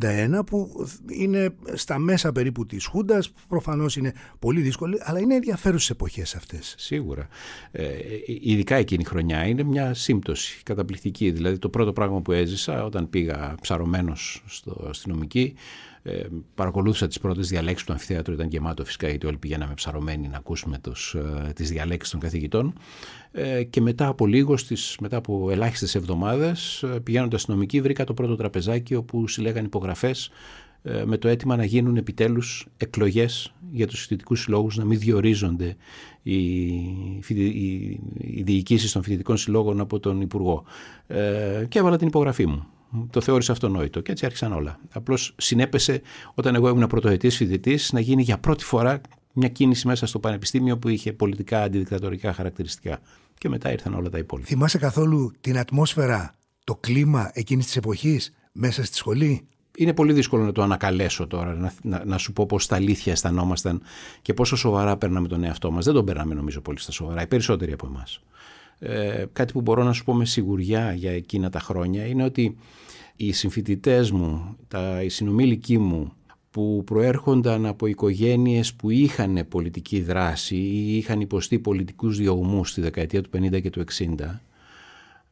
1971 0.00 0.40
που 0.46 0.86
είναι 1.10 1.54
στα 1.72 1.98
μέσα 1.98 2.32
περίπου 2.32 2.66
της 2.66 2.86
Χούντας. 2.86 3.32
Προφανώς 3.48 3.96
είναι 3.96 4.12
πολύ 4.38 4.60
δύσκολη, 4.60 4.98
αλλά 5.00 5.20
είναι 5.20 5.34
ενδιαφέρουσες 5.34 5.90
εποχές 5.90 6.34
αυτές. 6.34 6.74
Σίγουρα. 6.78 7.28
Ε, 7.70 7.86
ειδικά 8.40 8.74
εκείνη 8.76 9.02
η 9.02 9.08
χρονιά 9.08 9.46
είναι 9.46 9.62
μια 9.62 9.94
σύμπτωση 9.94 10.60
καταπληκτική. 10.62 11.30
Δηλαδή 11.30 11.58
το 11.58 11.68
πρώτο 11.68 11.92
πράγμα 11.92 12.20
που 12.20 12.32
έζησα 12.32 12.84
όταν 12.84 13.10
πήγα 13.10 13.54
ψαρωμένος 13.60 14.44
στη 14.90 15.08
νομική 15.08 15.54
ε, 16.06 16.26
παρακολούθησα 16.54 17.06
τις 17.06 17.20
πρώτες 17.20 17.48
διαλέξεις 17.48 17.86
του 17.86 17.92
αμφιθέατρου, 17.92 18.34
ήταν 18.34 18.48
γεμάτο 18.48 18.84
φυσικά 18.84 19.08
γιατί 19.08 19.26
όλοι 19.26 19.36
πηγαίναμε 19.36 19.74
ψαρωμένοι 19.74 20.28
να 20.28 20.36
ακούσουμε 20.36 20.78
τους, 20.78 21.14
ε, 21.14 21.52
τις 21.52 21.70
διαλέξεις 21.70 22.12
των 22.12 22.20
καθηγητών 22.20 22.72
ε, 23.32 23.62
και 23.62 23.80
μετά 23.80 24.06
από 24.06 24.26
λίγος, 24.26 24.60
στις, 24.60 24.96
μετά 25.00 25.16
από 25.16 25.50
ελάχιστες 25.50 25.94
εβδομάδες 25.94 26.82
ε, 26.82 26.86
πηγαίνοντας 26.86 27.40
στην 27.40 27.54
νομική 27.54 27.80
βρήκα 27.80 28.04
το 28.04 28.14
πρώτο 28.14 28.36
τραπεζάκι 28.36 28.94
όπου 28.94 29.28
συλλέγαν 29.28 29.64
υπογραφές 29.64 30.30
ε, 30.88 31.04
με 31.04 31.16
το 31.16 31.28
αίτημα 31.28 31.56
να 31.56 31.64
γίνουν 31.64 31.96
επιτέλους 31.96 32.66
εκλογές 32.76 33.54
για 33.72 33.86
τους 33.86 34.00
φοιτητικούς 34.00 34.40
συλλόγους, 34.40 34.76
να 34.76 34.84
μην 34.84 34.98
διορίζονται 34.98 35.76
οι, 36.22 36.44
οι, 37.26 38.00
οι 38.18 38.42
διοικήσεις 38.42 38.92
των 38.92 39.02
φοιτητικών 39.02 39.36
συλλόγων 39.36 39.80
από 39.80 40.00
τον 40.00 40.20
Υπουργό. 40.20 40.64
Ε, 41.06 41.64
και 41.68 41.78
έβαλα 41.78 41.96
την 41.96 42.06
υπογραφή 42.06 42.46
μου 42.46 42.66
το 43.10 43.20
θεώρησα 43.20 43.52
αυτονόητο 43.52 44.00
και 44.00 44.12
έτσι 44.12 44.26
άρχισαν 44.26 44.52
όλα. 44.52 44.78
Απλώς 44.92 45.34
συνέπεσε 45.36 46.02
όταν 46.34 46.54
εγώ 46.54 46.68
ήμουν 46.68 46.86
πρωτοετής 46.86 47.36
φοιτητής 47.36 47.92
να 47.92 48.00
γίνει 48.00 48.22
για 48.22 48.38
πρώτη 48.38 48.64
φορά 48.64 49.00
μια 49.32 49.48
κίνηση 49.48 49.86
μέσα 49.86 50.06
στο 50.06 50.18
πανεπιστήμιο 50.18 50.78
που 50.78 50.88
είχε 50.88 51.12
πολιτικά 51.12 51.62
αντιδικτατορικά 51.62 52.32
χαρακτηριστικά. 52.32 53.00
Και 53.38 53.48
μετά 53.48 53.72
ήρθαν 53.72 53.94
όλα 53.94 54.08
τα 54.08 54.18
υπόλοιπα. 54.18 54.48
Θυμάσαι 54.48 54.78
καθόλου 54.78 55.32
την 55.40 55.58
ατμόσφαιρα, 55.58 56.34
το 56.64 56.76
κλίμα 56.76 57.30
εκείνης 57.34 57.64
της 57.64 57.76
εποχής 57.76 58.34
μέσα 58.52 58.84
στη 58.84 58.96
σχολή; 58.96 59.46
Είναι 59.76 59.92
πολύ 59.92 60.12
δύσκολο 60.12 60.44
να 60.44 60.52
το 60.52 60.62
ανακαλέσω 60.62 61.26
τώρα, 61.26 61.54
να, 61.54 61.72
να, 61.82 62.04
να 62.04 62.18
σου 62.18 62.32
πω 62.32 62.46
πώς 62.46 62.66
τα 62.66 62.76
αλήθεια 62.76 63.12
αισθανόμασταν 63.12 63.82
και 64.22 64.34
πόσο 64.34 64.56
σοβαρά 64.56 64.96
παίρναμε 64.96 65.28
τον 65.28 65.44
εαυτό 65.44 65.70
μας. 65.70 65.84
Δεν 65.84 65.94
τον 65.94 66.04
περνάμε 66.04 66.34
νομίζω 66.34 66.60
πολύ 66.60 66.78
στα 66.78 66.92
σοβαρά, 66.92 67.22
οι 67.22 67.26
περισσότεροι 67.26 67.72
από 67.72 67.86
εμάς. 67.86 68.20
Ε, 68.78 69.24
κάτι 69.32 69.52
που 69.52 69.60
μπορώ 69.60 69.82
να 69.82 69.92
σου 69.92 70.04
πω 70.04 70.14
με 70.14 70.24
σιγουριά 70.24 70.92
για 70.92 71.12
εκείνα 71.12 71.50
τα 71.50 71.60
χρόνια 71.60 72.06
είναι 72.06 72.24
ότι 72.24 72.56
οι 73.16 73.32
συμφοιτητές 73.32 74.10
μου, 74.10 74.56
τα, 74.68 75.02
οι 75.02 75.08
συνομήλικοί 75.08 75.78
μου 75.78 76.12
που 76.50 76.82
προέρχονταν 76.86 77.66
από 77.66 77.86
οικογένειες 77.86 78.74
που 78.74 78.90
είχαν 78.90 79.46
πολιτική 79.48 80.00
δράση 80.00 80.56
ή 80.56 80.96
είχαν 80.96 81.20
υποστεί 81.20 81.58
πολιτικούς 81.58 82.16
διωγμούς 82.16 82.70
στη 82.70 82.80
δεκαετία 82.80 83.22
του 83.22 83.30
50 83.36 83.62
και 83.62 83.70
του 83.70 83.84
60 83.92 84.40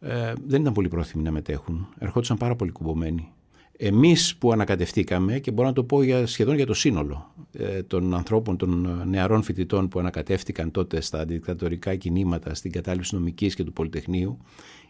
ε, 0.00 0.32
δεν 0.46 0.60
ήταν 0.60 0.72
πολύ 0.72 0.88
πρόθυμοι 0.88 1.22
να 1.22 1.30
μετέχουν. 1.30 1.88
Ερχόντουσαν 1.98 2.36
πάρα 2.36 2.56
πολύ 2.56 2.70
κουμπωμένοι. 2.70 3.32
Εμείς 3.76 4.36
που 4.36 4.52
ανακατευτήκαμε 4.52 5.38
και 5.38 5.50
μπορώ 5.50 5.68
να 5.68 5.74
το 5.74 5.84
πω 5.84 6.02
για, 6.02 6.26
σχεδόν 6.26 6.54
για 6.56 6.66
το 6.66 6.74
σύνολο 6.74 7.32
ε, 7.52 7.82
των 7.82 8.14
ανθρώπων, 8.14 8.56
των 8.56 9.02
νεαρών 9.06 9.42
φοιτητών 9.42 9.88
που 9.88 9.98
ανακατεύτηκαν 9.98 10.70
τότε 10.70 11.00
στα 11.00 11.20
αντιδικτατορικά 11.20 11.94
κινήματα, 11.94 12.54
στην 12.54 12.72
κατάληψη 12.72 13.14
νομικής 13.14 13.54
και 13.54 13.64
του 13.64 13.72
Πολυτεχνείου, 13.72 14.38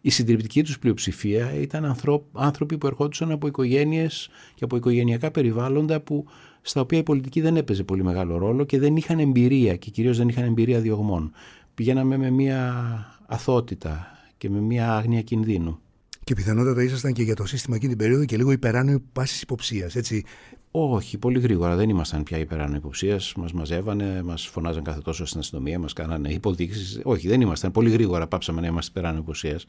η 0.01 0.11
συντριπτική 0.11 0.63
τους 0.63 0.79
πλειοψηφία 0.79 1.55
ήταν 1.55 1.97
άνθρωποι 2.33 2.79
που 2.79 2.87
ερχόντουσαν 2.87 3.31
από 3.31 3.47
οικογένειες 3.47 4.29
και 4.55 4.65
από 4.65 4.77
οικογενειακά 4.77 5.31
περιβάλλοντα 5.31 6.01
που, 6.01 6.27
στα 6.63 6.81
οποία 6.81 6.99
η 6.99 7.03
πολιτική 7.03 7.41
δεν 7.41 7.57
έπαιζε 7.57 7.85
πολύ 7.85 8.05
μεγάλο 8.05 8.37
ρόλο 8.37 8.65
και 8.65 8.79
δεν 8.79 8.97
είχαν 8.97 9.19
εμπειρία 9.19 9.77
και 9.77 9.91
κυρίως 9.91 10.19
δεν 10.19 10.29
είχαν 10.29 10.45
εμπειρία 10.45 10.81
διωγμών. 10.81 11.33
Πηγαίναμε 11.75 12.17
με 12.17 12.31
μια 12.31 12.85
αθότητα 13.27 14.07
και 14.39 14.51
με 14.51 14.61
μια 14.61 14.95
άγνοια 14.97 15.23
κινδύνου. 15.23 15.79
Και 16.25 16.35
πιθανότατα 16.35 16.83
ήσασταν 16.83 17.13
και 17.13 17.23
για 17.23 17.35
το 17.35 17.47
σύστημα 17.47 17.77
εκείνη 17.77 17.95
την 17.95 18.01
περίοδο 18.01 18.25
και 18.25 18.37
λίγο 18.37 18.51
υπεράνω 18.51 19.03
πάσης 19.13 19.43
υποψίας, 19.43 19.97
έτσι. 19.97 20.25
Όχι, 20.71 21.19
πολύ 21.19 21.41
γρήγορα. 21.41 21.77
Δεν 21.77 21.89
ήμασταν 21.89 22.23
πια 22.23 22.39
υπεράνω 22.39 22.77
υποψίας. 22.77 23.35
Μας 23.37 23.53
μαζεύανε, 23.53 24.23
μας 24.23 24.47
φωνάζαν 24.47 24.83
κάθε 24.83 25.01
τόσο 25.01 25.25
στην 25.25 25.41
αστυνομία, 25.41 25.79
μας 25.79 25.93
κάνανε 25.93 26.29
υποδείξεις. 26.29 27.01
Όχι, 27.03 27.29
δεν 27.29 27.41
ήμασταν. 27.41 27.73
Πολύ 27.73 27.91
γρήγορα 27.91 28.27
πάψαμε 28.27 28.61
να 28.61 28.67
είμαστε 28.67 28.91
υπεράνω 28.99 29.19
υποψίας. 29.19 29.65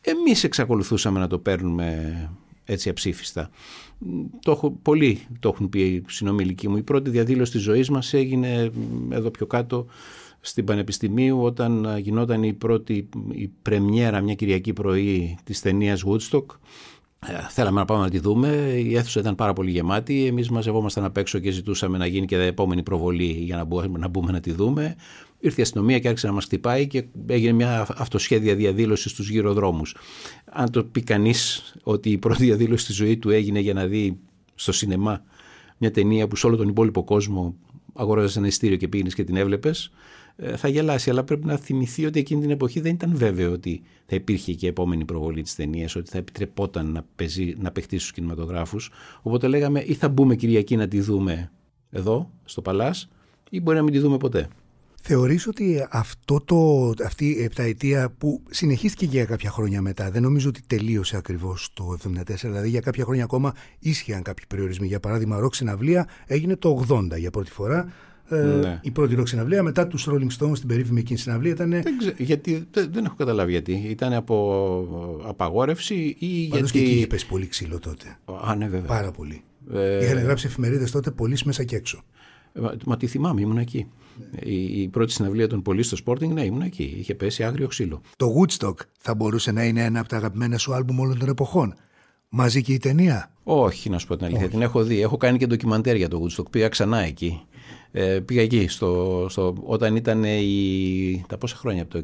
Εμείς 0.00 0.44
εξακολουθούσαμε 0.44 1.18
να 1.18 1.26
το 1.26 1.38
παίρνουμε 1.38 2.30
έτσι 2.64 2.88
αψήφιστα. 2.88 3.50
Το 4.42 4.50
έχω, 4.50 4.70
πολλοί 4.70 5.26
το 5.40 5.48
έχουν 5.48 5.68
πει 5.68 5.80
οι 5.80 6.04
συνομιλικοί 6.08 6.68
μου. 6.68 6.76
Η 6.76 6.82
πρώτη 6.82 7.10
διαδήλωση 7.10 7.52
της 7.52 7.62
ζωής 7.62 7.90
μας 7.90 8.12
έγινε 8.12 8.70
εδώ 9.10 9.30
πιο 9.30 9.46
κάτω 9.46 9.86
στην 10.46 10.64
Πανεπιστημίου 10.64 11.42
όταν 11.42 11.98
γινόταν 11.98 12.42
η 12.42 12.52
πρώτη 12.52 13.08
η 13.30 13.50
πρεμιέρα 13.62 14.20
μια 14.20 14.34
Κυριακή 14.34 14.72
πρωί 14.72 15.38
της 15.44 15.60
ταινίας 15.60 16.04
Woodstock. 16.06 16.44
Ε, 17.26 17.32
θέλαμε 17.48 17.78
να 17.78 17.84
πάμε 17.84 18.02
να 18.02 18.10
τη 18.10 18.18
δούμε. 18.18 18.48
Η 18.84 18.96
αίθουσα 18.96 19.20
ήταν 19.20 19.34
πάρα 19.34 19.52
πολύ 19.52 19.70
γεμάτη. 19.70 20.26
Εμείς 20.26 20.50
μαζευόμασταν 20.50 21.04
απ' 21.04 21.16
έξω 21.16 21.38
και 21.38 21.50
ζητούσαμε 21.50 21.98
να 21.98 22.06
γίνει 22.06 22.26
και 22.26 22.36
η 22.36 22.46
επόμενη 22.46 22.82
προβολή 22.82 23.24
για 23.24 23.56
να 23.56 23.64
μπούμε 23.64 23.98
να, 23.98 24.08
μπούμε 24.08 24.32
να 24.32 24.40
τη 24.40 24.52
δούμε. 24.52 24.96
Ήρθε 25.38 25.60
η 25.60 25.62
αστυνομία 25.62 25.98
και 25.98 26.08
άρχισε 26.08 26.26
να 26.26 26.32
μας 26.32 26.44
χτυπάει 26.44 26.86
και 26.86 27.04
έγινε 27.26 27.52
μια 27.52 27.86
αυτοσχέδια 27.96 28.54
διαδήλωσης 28.54 29.10
στους 29.10 29.30
γύρω 29.30 29.52
δρόμου. 29.52 29.82
Αν 30.44 30.70
το 30.70 30.84
πει 30.84 31.02
κανείς 31.02 31.74
ότι 31.82 32.10
η 32.10 32.18
πρώτη 32.18 32.44
διαδήλωση 32.44 32.84
στη 32.84 32.92
ζωή 32.92 33.16
του 33.16 33.30
έγινε 33.30 33.58
για 33.58 33.74
να 33.74 33.86
δει 33.86 34.18
στο 34.54 34.72
σινεμά 34.72 35.22
μια 35.78 35.90
ταινία 35.90 36.28
που 36.28 36.36
σε 36.36 36.46
όλο 36.46 36.56
τον 36.56 36.68
υπόλοιπο 36.68 37.04
κόσμο 37.04 37.54
αγόραζες 37.94 38.36
ένα 38.36 38.46
ειστήριο 38.46 38.76
και 38.76 38.88
πήγαινες 38.88 39.14
και 39.14 39.24
την 39.24 39.36
έβλεπες, 39.36 39.84
ε, 39.84 39.90
θα 40.56 40.68
γελάσει. 40.68 41.10
Αλλά 41.10 41.24
πρέπει 41.24 41.46
να 41.46 41.56
θυμηθεί 41.56 42.06
ότι 42.06 42.18
εκείνη 42.18 42.40
την 42.40 42.50
εποχή 42.50 42.80
δεν 42.80 42.92
ήταν 42.92 43.10
βέβαιο 43.14 43.52
ότι 43.52 43.82
θα 44.06 44.16
υπήρχε 44.16 44.52
και 44.52 44.68
επόμενη 44.68 45.04
προβολή 45.04 45.42
της 45.42 45.54
ταινίας, 45.54 45.96
ότι 45.96 46.10
θα 46.10 46.18
επιτρεπόταν 46.18 46.92
να, 46.92 47.06
παίζει, 47.16 47.54
να 47.58 47.70
παιχτεί 47.70 47.98
στους 47.98 48.12
κινηματογράφους. 48.12 48.90
Οπότε 49.22 49.46
λέγαμε 49.46 49.80
ή 49.80 49.94
θα 49.94 50.08
μπούμε 50.08 50.36
Κυριακή 50.36 50.76
να 50.76 50.88
τη 50.88 51.00
δούμε 51.00 51.50
εδώ, 51.90 52.30
στο 52.44 52.62
Παλάς, 52.62 53.08
ή 53.50 53.60
μπορεί 53.60 53.76
να 53.76 53.82
μην 53.82 53.92
τη 53.92 53.98
δούμε 53.98 54.16
ποτέ. 54.16 54.48
Θεωρείς 55.06 55.46
ότι 55.46 55.86
αυτό 55.90 56.40
το, 56.40 56.92
αυτή 57.04 57.26
η 57.26 57.42
επταετία 57.42 58.10
που 58.18 58.42
συνεχίστηκε 58.50 59.16
για 59.16 59.24
κάποια 59.24 59.50
χρόνια 59.50 59.82
μετά, 59.82 60.10
δεν 60.10 60.22
νομίζω 60.22 60.48
ότι 60.48 60.60
τελείωσε 60.66 61.16
ακριβώς 61.16 61.70
το 61.74 61.96
1974, 62.18 62.24
δηλαδή 62.42 62.68
για 62.68 62.80
κάποια 62.80 63.04
χρόνια 63.04 63.24
ακόμα 63.24 63.54
ίσχυαν 63.78 64.22
κάποιοι 64.22 64.44
περιορισμοί. 64.48 64.86
Για 64.86 65.00
παράδειγμα, 65.00 65.38
ροκ 65.38 65.54
συναυλία 65.54 66.08
έγινε 66.26 66.56
το 66.56 66.84
80 66.88 67.18
για 67.18 67.30
πρώτη 67.30 67.50
φορά. 67.50 67.92
Ε, 68.28 68.36
ναι. 68.36 68.80
Η 68.82 68.90
πρώτη 68.90 69.14
ροκ 69.14 69.28
συναυλία 69.28 69.62
μετά 69.62 69.86
τους 69.86 70.08
Rolling 70.10 70.42
Stones 70.42 70.56
στην 70.56 70.68
περίφημη 70.68 71.00
εκείνη 71.00 71.18
συναυλία 71.18 71.50
ήταν. 71.50 71.70
Δεν, 71.70 71.98
ξέ, 71.98 72.14
γιατί, 72.18 72.66
δεν, 72.70 72.90
δεν, 72.92 73.04
έχω 73.04 73.14
καταλάβει 73.14 73.50
γιατί. 73.50 73.72
Ήταν 73.72 74.12
από 74.12 75.20
απαγόρευση 75.26 76.16
ή 76.18 76.48
Πάντως 76.48 76.70
γιατί. 76.70 76.86
και 76.86 76.90
εκεί 76.90 76.98
είχε 76.98 77.06
πέσει 77.06 77.26
πολύ 77.26 77.46
ξύλο 77.46 77.78
τότε. 77.78 78.18
Α, 78.44 78.54
ναι, 78.54 78.68
βέβαια. 78.68 78.86
Πάρα 78.86 79.10
πολύ. 79.10 79.42
Ε... 79.72 80.04
Είχαν 80.04 80.18
γράψει 80.18 80.46
εφημερίδες 80.46 80.90
τότε 80.90 81.10
πολύ 81.10 81.38
μέσα 81.44 81.64
και 81.64 81.76
έξω. 81.76 82.02
Μα, 82.60 82.74
μα 82.86 82.96
τι 82.96 83.06
θυμάμαι, 83.06 83.40
ήμουν 83.40 83.58
εκεί. 83.58 83.86
Η, 84.42 84.82
η, 84.82 84.88
πρώτη 84.88 85.12
συναυλία 85.12 85.48
των 85.48 85.62
Πολύς 85.62 85.86
στο 85.86 85.96
Sporting, 86.06 86.28
ναι, 86.28 86.44
ήμουν 86.44 86.60
εκεί. 86.60 86.94
Είχε 86.98 87.14
πέσει 87.14 87.44
άγριο 87.44 87.66
ξύλο. 87.66 88.00
Το 88.16 88.26
Woodstock 88.38 88.74
θα 88.98 89.14
μπορούσε 89.14 89.52
να 89.52 89.64
είναι 89.64 89.84
ένα 89.84 90.00
από 90.00 90.08
τα 90.08 90.16
αγαπημένα 90.16 90.58
σου 90.58 90.74
άλμπουμ 90.74 91.00
όλων 91.00 91.18
των 91.18 91.28
εποχών. 91.28 91.74
Μαζί 92.28 92.62
και 92.62 92.72
η 92.72 92.78
ταινία; 92.78 93.30
Όχι, 93.42 93.90
να 93.90 93.98
σου 93.98 94.06
πω 94.06 94.16
την 94.16 94.26
αλήθεια. 94.26 94.48
Την 94.48 94.62
έχω 94.62 94.82
δει. 94.82 95.00
Έχω 95.00 95.16
κάνει 95.16 95.38
και 95.38 95.46
ντοκιμαντέρ 95.46 95.96
για 95.96 96.08
το 96.08 96.22
Woodstock. 96.22 96.50
Πήγα 96.50 96.68
ξανά 96.68 96.98
εκεί. 96.98 97.40
Ε, 97.96 98.20
πήγα 98.20 98.42
εκεί 98.42 98.68
στο, 98.68 99.26
στο, 99.30 99.54
όταν 99.64 99.96
ήταν 99.96 100.24
η, 100.24 101.24
τα 101.28 101.38
πόσα 101.38 101.56
χρόνια 101.56 101.82
από 101.82 101.90
το 101.90 102.02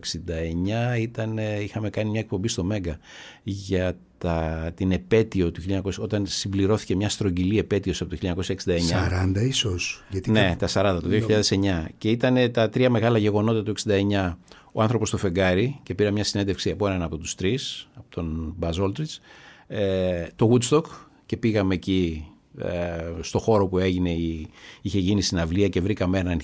69 0.97 0.99
ήταν, 0.99 1.38
είχαμε 1.62 1.90
κάνει 1.90 2.11
μια 2.11 2.20
εκπομπή 2.20 2.49
στο 2.49 2.64
Μέγκα 2.64 2.99
για 3.42 3.97
τα, 4.18 4.70
την 4.75 4.92
επέτειο 4.92 5.50
του 5.50 5.62
1900 5.68 5.80
όταν 5.99 6.26
συμπληρώθηκε 6.26 6.97
μια 6.97 7.09
στρογγυλή 7.09 7.59
επέτειος 7.59 8.00
από 8.00 8.16
το 8.16 8.35
1969 8.64 9.37
40 9.37 9.47
ίσως 9.47 10.04
γιατί 10.09 10.30
ναι 10.30 10.56
τα 10.59 10.68
40 10.73 11.00
το 11.02 11.09
2009 11.09 11.87
και 11.99 12.11
ήταν 12.11 12.50
τα 12.52 12.68
τρία 12.68 12.90
μεγάλα 12.90 13.18
γεγονότα 13.18 13.62
του 13.62 13.75
69 13.87 14.35
ο 14.73 14.82
άνθρωπος 14.82 15.09
στο 15.09 15.16
φεγγάρι 15.16 15.80
και 15.82 15.94
πήρα 15.94 16.11
μια 16.11 16.25
συνέντευξη 16.25 16.70
από 16.70 16.87
έναν 16.87 17.02
από 17.02 17.16
τους 17.16 17.35
τρεις 17.35 17.88
από 17.94 18.06
τον 18.09 18.54
Μπαζ 18.59 18.78
Όλτριτς 18.78 19.20
ε, 19.66 20.26
το 20.37 20.50
Woodstock 20.52 20.85
και 21.26 21.37
πήγαμε 21.37 21.75
εκεί 21.75 22.25
ε, 22.26 22.29
στο 23.21 23.38
χώρο 23.38 23.66
που 23.66 23.78
έγινε 23.78 24.11
η, 24.11 24.49
είχε 24.83 24.99
γίνει 24.99 25.23
συναυλία 25.23 25.69
και 25.69 25.80
βρήκαμε 25.80 26.19
έναν 26.19 26.40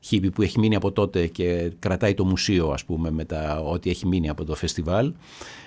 χίπη 0.00 0.30
που 0.30 0.42
έχει 0.42 0.58
μείνει 0.58 0.74
από 0.74 0.92
τότε 0.92 1.26
και 1.26 1.72
κρατάει 1.78 2.14
το 2.14 2.24
μουσείο 2.24 2.68
ας 2.68 2.84
πούμε 2.84 3.10
με 3.10 3.24
τα, 3.24 3.60
ό,τι 3.60 3.90
έχει 3.90 4.06
μείνει 4.06 4.28
από 4.28 4.44
το 4.44 4.54
φεστιβάλ. 4.54 5.12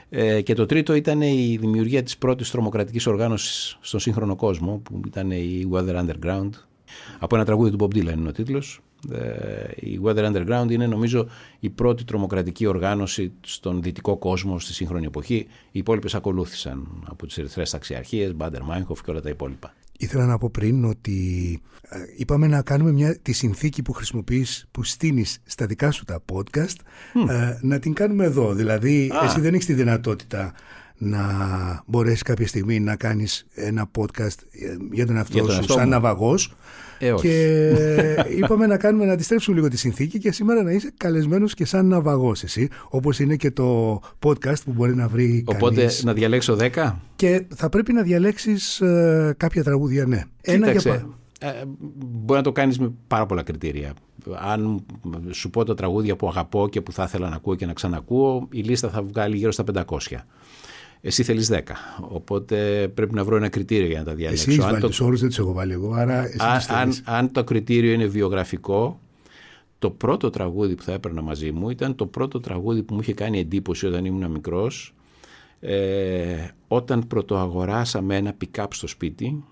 Ε, 0.09 0.41
και 0.41 0.53
το 0.53 0.65
τρίτο 0.65 0.93
ήταν 0.93 1.21
η 1.21 1.57
δημιουργία 1.59 2.03
της 2.03 2.17
πρώτης 2.17 2.51
τρομοκρατικής 2.51 3.07
οργάνωσης 3.07 3.77
στον 3.81 3.99
σύγχρονο 3.99 4.35
κόσμο 4.35 4.81
που 4.83 5.01
ήταν 5.07 5.31
η 5.31 5.69
Weather 5.71 5.95
Underground 5.95 6.49
από 7.19 7.35
ένα 7.35 7.45
τραγούδι 7.45 7.77
του 7.77 7.77
Bob 7.85 7.95
Dylan 7.95 8.17
είναι 8.17 8.29
ο 8.29 8.31
τίτλος. 8.31 8.79
ε, 8.79 8.84
η 9.75 9.99
Weather 10.03 10.33
Underground 10.33 10.67
είναι 10.69 10.87
νομίζω 10.87 11.27
η 11.59 11.69
πρώτη 11.69 12.03
τρομοκρατική 12.03 12.65
οργάνωση 12.65 13.31
στον 13.41 13.81
δυτικό 13.81 14.17
κόσμο 14.17 14.59
στη 14.59 14.73
σύγχρονη 14.73 15.05
εποχή. 15.05 15.35
Οι 15.71 15.79
υπόλοιπες 15.79 16.15
ακολούθησαν 16.15 17.03
από 17.09 17.25
τις 17.25 17.37
ερυθρές 17.37 17.69
ταξιαρχίες, 17.69 18.35
Μπάντερ 18.35 18.63
Μάινχοφ 18.63 19.01
και 19.01 19.11
όλα 19.11 19.21
τα 19.21 19.29
υπόλοιπα. 19.29 19.73
Ήθελα 19.97 20.25
να 20.25 20.37
πω 20.37 20.49
πριν 20.49 20.85
ότι 20.85 21.59
ε, 21.89 21.97
είπαμε 22.17 22.47
να 22.47 22.61
κάνουμε 22.61 22.91
μια, 22.91 23.19
τη 23.21 23.31
συνθήκη 23.31 23.81
που 23.81 23.93
χρησιμοποιείς, 23.93 24.65
που 24.71 24.83
στείνεις 24.83 25.41
στα 25.43 25.65
δικά 25.65 25.91
σου 25.91 26.05
τα 26.05 26.23
podcast, 26.33 26.75
ε, 27.29 27.57
να 27.61 27.79
την 27.79 27.93
κάνουμε 27.93 28.25
εδώ. 28.25 28.53
Δηλαδή, 28.53 29.11
εσύ 29.23 29.39
δεν 29.39 29.53
έχεις 29.53 29.65
τη 29.65 29.73
δυνατότητα 29.73 30.53
να 30.97 31.21
μπορέσεις 31.85 32.21
κάποια 32.21 32.47
στιγμή 32.47 32.79
να 32.79 32.95
κάνεις 32.95 33.45
ένα 33.53 33.91
podcast 33.97 34.37
για 34.91 35.05
τον 35.05 35.15
εαυτό 35.15 35.51
σου 35.51 35.63
σαν 35.63 35.89
ναυαγός 35.89 36.55
ε, 36.99 37.13
και 37.21 38.25
είπαμε 38.37 38.65
να 38.65 38.77
κάνουμε 38.77 39.05
να 39.05 39.13
αντιστρέψουμε 39.13 39.55
λίγο 39.55 39.67
τη 39.67 39.77
συνθήκη 39.77 40.19
και 40.19 40.31
σήμερα 40.31 40.63
να 40.63 40.71
είσαι 40.71 40.93
καλεσμένος 40.97 41.53
και 41.53 41.65
σαν 41.65 41.87
ναυαγός 41.87 42.43
εσύ 42.43 42.69
όπως 42.89 43.19
είναι 43.19 43.35
και 43.35 43.51
το 43.51 43.99
podcast 44.25 44.63
που 44.65 44.71
μπορεί 44.71 44.95
να 44.95 45.07
βρει 45.07 45.43
Οπότε 45.47 45.75
κανείς. 45.75 46.03
να 46.03 46.13
διαλέξω 46.13 46.57
10 46.59 46.93
και 47.15 47.45
θα 47.55 47.69
πρέπει 47.69 47.93
να 47.93 48.01
διαλέξεις 48.01 48.81
ε, 48.81 49.33
κάποια 49.37 49.63
τραγούδια 49.63 50.05
ναι. 50.05 50.23
Κοίταξε, 50.41 50.89
Ένα 50.89 50.97
για... 50.99 51.09
ε, 51.39 51.63
μπορεί 51.97 52.37
να 52.39 52.43
το 52.45 52.51
κάνεις 52.51 52.79
με 52.79 52.91
πάρα 53.07 53.25
πολλά 53.25 53.43
κριτήρια. 53.43 53.93
Αν 54.51 54.85
σου 55.31 55.49
πω 55.49 55.63
τα 55.63 55.73
τραγούδια 55.75 56.15
που 56.15 56.27
αγαπώ 56.27 56.67
και 56.69 56.81
που 56.81 56.91
θα 56.91 57.03
ήθελα 57.03 57.29
να 57.29 57.35
ακούω 57.35 57.55
και 57.55 57.65
να 57.65 57.73
ξανακούω 57.73 58.47
η 58.51 58.61
λίστα 58.61 58.89
θα 58.89 59.01
βγάλει 59.03 59.37
γύρω 59.37 59.51
στα 59.51 59.63
500 59.73 59.97
εσύ 61.07 61.23
θέλεις 61.23 61.49
10. 61.51 61.59
Οπότε 62.01 62.87
πρέπει 62.93 63.13
να 63.13 63.23
βρω 63.23 63.35
ένα 63.35 63.49
κριτήριο 63.49 63.87
για 63.87 63.99
να 63.99 64.05
τα 64.05 64.13
διαλέξω. 64.13 64.51
Εσύ 64.51 64.59
βάλει 64.59 64.79
το... 64.79 64.87
τους 64.87 64.99
όρους, 64.99 65.19
δεν 65.19 65.29
τους 65.29 65.37
έχω 65.39 65.53
βάλει 65.53 65.73
εγώ. 65.73 65.93
Άρα 65.93 66.25
εσύ 66.25 66.37
αν, 66.39 66.61
αν, 66.67 66.93
αν 67.03 67.31
το 67.31 67.43
κριτήριο 67.43 67.93
είναι 67.93 68.05
βιογραφικό, 68.05 68.99
το 69.79 69.89
πρώτο 69.89 70.29
τραγούδι 70.29 70.75
που 70.75 70.83
θα 70.83 70.91
έπαιρνα 70.91 71.21
μαζί 71.21 71.51
μου 71.51 71.69
ήταν 71.69 71.95
το 71.95 72.05
πρώτο 72.05 72.39
τραγούδι 72.39 72.83
που 72.83 72.93
μου 72.93 72.99
είχε 72.99 73.13
κάνει 73.13 73.39
εντύπωση 73.39 73.87
όταν 73.87 74.05
ήμουν 74.05 74.31
μικρός. 74.31 74.93
Ε, 75.59 76.47
όταν 76.67 77.07
πρωτοαγοράσαμε 77.07 78.15
ένα 78.15 78.35
pick-up 78.41 78.67
στο 78.69 78.87
σπίτι 78.87 79.43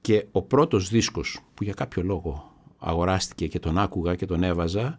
και 0.00 0.26
ο 0.32 0.42
πρώτος 0.42 0.88
δίσκος 0.88 1.40
που 1.54 1.64
για 1.64 1.74
κάποιο 1.74 2.02
λόγο 2.02 2.52
αγοράστηκε 2.78 3.46
και 3.46 3.58
τον 3.58 3.78
άκουγα 3.78 4.14
και 4.14 4.26
τον 4.26 4.42
έβαζα 4.42 4.98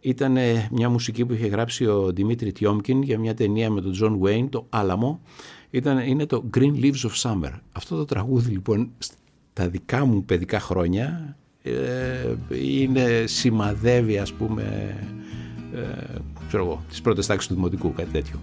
ήταν 0.00 0.36
μια 0.70 0.88
μουσική 0.88 1.24
που 1.24 1.32
είχε 1.32 1.46
γράψει 1.46 1.86
ο 1.86 2.12
Δημήτρι 2.12 2.52
Τιόμκιν 2.52 3.02
για 3.02 3.18
μια 3.18 3.34
ταινία 3.34 3.70
με 3.70 3.80
τον 3.80 3.92
Τζον 3.92 4.18
Βέιν, 4.18 4.48
το 4.48 4.66
Άλαμο. 4.68 5.20
Ήταν, 5.70 5.98
είναι 5.98 6.26
το 6.26 6.44
Green 6.56 6.74
Leaves 6.82 6.92
of 6.92 7.22
Summer. 7.22 7.52
Αυτό 7.72 7.96
το 7.96 8.04
τραγούδι 8.04 8.50
λοιπόν 8.50 8.90
στα 8.98 9.68
δικά 9.68 10.04
μου 10.04 10.24
παιδικά 10.24 10.60
χρόνια 10.60 11.36
ε, 11.62 12.34
είναι, 12.62 13.24
σημαδεύει 13.26 14.18
ας 14.18 14.32
πούμε 14.32 14.96
ε, 15.74 16.18
ξέρω 16.48 16.64
εγώ, 16.64 16.82
τις 16.88 17.00
πρώτες 17.00 17.26
τάξεις 17.26 17.48
του 17.48 17.54
Δημοτικού, 17.54 17.92
κάτι 17.92 18.10
τέτοιο. 18.10 18.40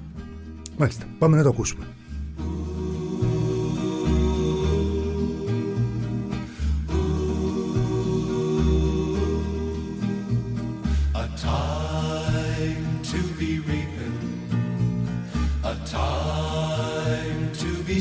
Μάλιστα, 0.77 1.05
πάμε 1.19 1.37
να 1.37 1.43
το 1.43 1.49
ακούσουμε. 1.49 1.85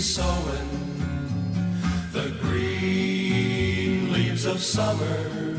Sowing 0.02 0.70
the 2.12 2.28
green 2.40 4.12
leaves 4.12 4.46
of 4.46 4.60
summer 4.60 5.56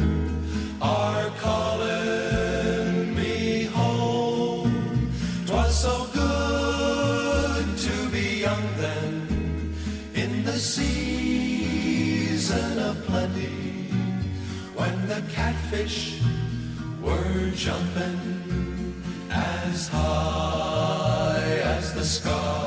are 0.81 1.29
calling 1.39 3.15
me 3.15 3.63
home. 3.63 5.09
Twas 5.47 5.81
so 5.83 6.07
good 6.11 7.77
to 7.77 8.09
be 8.09 8.41
young 8.41 8.67
then 8.75 9.73
in 10.13 10.43
the 10.43 10.59
season 10.59 11.99
of 12.79 13.01
plenty 13.05 13.87
when 14.75 15.07
the 15.07 15.23
catfish 15.31 16.19
were 17.01 17.49
jumping 17.55 19.01
as 19.31 19.87
high 19.87 21.61
as 21.77 21.93
the 21.93 22.03
sky 22.03 22.62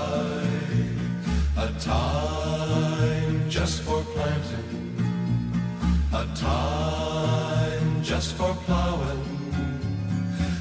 time 6.47 8.03
just 8.03 8.31
for 8.39 8.53
plowing, 8.65 9.25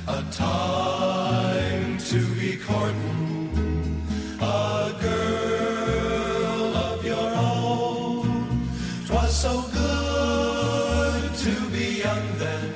a 0.07 0.21
time 0.31 1.97
to 2.11 2.19
be 2.39 2.51
courting 2.67 3.23
a 4.41 4.93
girl 5.07 6.71
of 6.89 6.97
your 7.11 7.29
own. 7.53 8.27
Twas 9.07 9.33
so 9.45 9.53
good 9.81 11.23
to 11.45 11.53
be 11.75 11.87
young 12.05 12.27
then, 12.43 12.69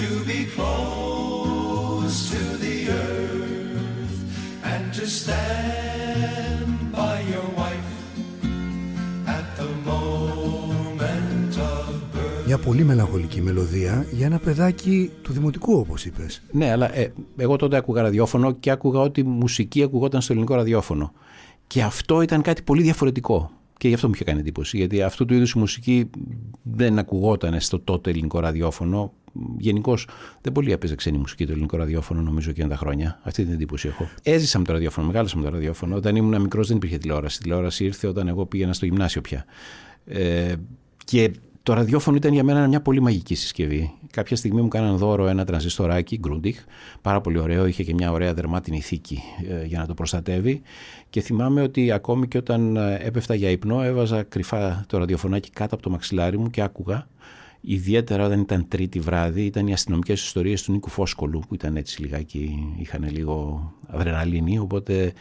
to 0.00 0.08
be 0.30 0.40
close 0.56 2.16
to 2.32 2.42
the 2.64 2.76
earth, 2.90 4.16
and 4.64 4.84
to 4.94 5.06
stand 5.06 5.87
πολύ 12.68 12.84
μελαγχολική 12.84 13.42
μελωδία 13.42 14.06
για 14.10 14.26
ένα 14.26 14.38
παιδάκι 14.38 15.10
του 15.22 15.32
δημοτικού 15.32 15.78
όπως 15.78 16.04
είπες. 16.04 16.42
Ναι, 16.52 16.70
αλλά 16.70 16.96
ε, 16.96 17.12
εγώ 17.36 17.56
τότε 17.56 17.76
άκουγα 17.76 18.02
ραδιόφωνο 18.02 18.52
και 18.52 18.70
άκουγα 18.70 19.00
ότι 19.00 19.22
μουσική 19.22 19.82
ακουγόταν 19.82 20.20
στο 20.20 20.32
ελληνικό 20.32 20.54
ραδιόφωνο. 20.54 21.12
Και 21.66 21.82
αυτό 21.82 22.22
ήταν 22.22 22.42
κάτι 22.42 22.62
πολύ 22.62 22.82
διαφορετικό. 22.82 23.50
Και 23.76 23.88
γι' 23.88 23.94
αυτό 23.94 24.06
μου 24.06 24.14
είχε 24.14 24.24
κάνει 24.24 24.40
εντύπωση. 24.40 24.76
Γιατί 24.76 25.02
αυτού 25.02 25.24
του 25.24 25.34
είδους 25.34 25.52
η 25.52 25.58
μουσική 25.58 26.10
δεν 26.62 26.98
ακουγόταν 26.98 27.60
στο 27.60 27.80
τότε 27.80 28.10
ελληνικό 28.10 28.40
ραδιόφωνο. 28.40 29.12
Γενικώ 29.58 29.98
δεν 30.40 30.52
πολύ 30.52 30.72
έπαιζε 30.72 30.94
ξένη 30.94 31.18
μουσική 31.18 31.46
το 31.46 31.52
ελληνικό 31.52 31.76
ραδιόφωνο, 31.76 32.20
νομίζω 32.20 32.50
εκείνα 32.50 32.68
τα 32.68 32.76
χρόνια. 32.76 33.20
Αυτή 33.22 33.44
την 33.44 33.52
εντύπωση 33.52 33.88
έχω. 33.88 34.08
Έζησα 34.22 34.58
με 34.58 34.64
το 34.64 34.72
ραδιόφωνο, 34.72 35.06
μεγάλωσα 35.06 35.36
με 35.36 35.42
το 35.42 35.50
ραδιόφωνο. 35.50 35.96
Όταν 35.96 36.16
ήμουν 36.16 36.40
μικρός 36.40 36.68
δεν 36.68 36.76
υπήρχε 36.76 36.98
τηλεόραση. 36.98 37.38
Η 37.40 37.42
τηλεόραση 37.42 37.84
ήρθε 37.84 38.06
όταν 38.06 38.28
εγώ 38.28 38.46
πήγαινα 38.46 38.72
στο 38.72 38.84
γυμνάσιο 38.84 39.20
πια. 39.20 39.44
Ε, 40.04 40.54
και 41.04 41.30
το 41.68 41.74
ραδιόφωνο 41.74 42.16
ήταν 42.16 42.32
για 42.32 42.44
μένα 42.44 42.66
μια 42.66 42.80
πολύ 42.80 43.00
μαγική 43.00 43.34
συσκευή. 43.34 43.94
Κάποια 44.10 44.36
στιγμή 44.36 44.60
μου 44.60 44.68
κάναν 44.68 44.96
δώρο 44.96 45.26
ένα 45.26 45.44
τρανζιστοράκι, 45.44 46.20
Grundig, 46.28 46.54
πάρα 47.02 47.20
πολύ 47.20 47.38
ωραίο, 47.38 47.66
είχε 47.66 47.82
και 47.82 47.94
μια 47.94 48.12
ωραία 48.12 48.34
δερμάτινη 48.34 48.80
θήκη 48.80 49.22
ε, 49.48 49.64
για 49.64 49.78
να 49.78 49.86
το 49.86 49.94
προστατεύει. 49.94 50.62
Και 51.10 51.20
θυμάμαι 51.20 51.62
ότι 51.62 51.92
ακόμη 51.92 52.28
και 52.28 52.38
όταν 52.38 52.76
ε, 52.76 52.98
έπεφτα 53.02 53.34
για 53.34 53.50
ύπνο 53.50 53.82
έβαζα 53.82 54.22
κρυφά 54.22 54.84
το 54.88 54.98
ραδιοφωνάκι 54.98 55.50
κάτω 55.50 55.74
από 55.74 55.84
το 55.84 55.90
μαξιλάρι 55.90 56.38
μου 56.38 56.50
και 56.50 56.62
άκουγα 56.62 57.06
Ιδιαίτερα 57.60 58.24
όταν 58.24 58.40
ήταν 58.40 58.68
τρίτη 58.68 59.00
βράδυ, 59.00 59.44
ήταν 59.44 59.66
οι 59.66 59.72
αστυνομικές 59.72 60.22
ιστορίες 60.22 60.62
του 60.62 60.72
Νίκου 60.72 60.88
Φόσκολου, 60.88 61.42
που 61.48 61.54
ήταν 61.54 61.76
έτσι 61.76 62.00
λιγάκι, 62.02 62.74
είχαν 62.78 63.10
λίγο 63.10 63.72
αδρεναλίνη. 63.86 64.58
Οπότε 64.58 65.12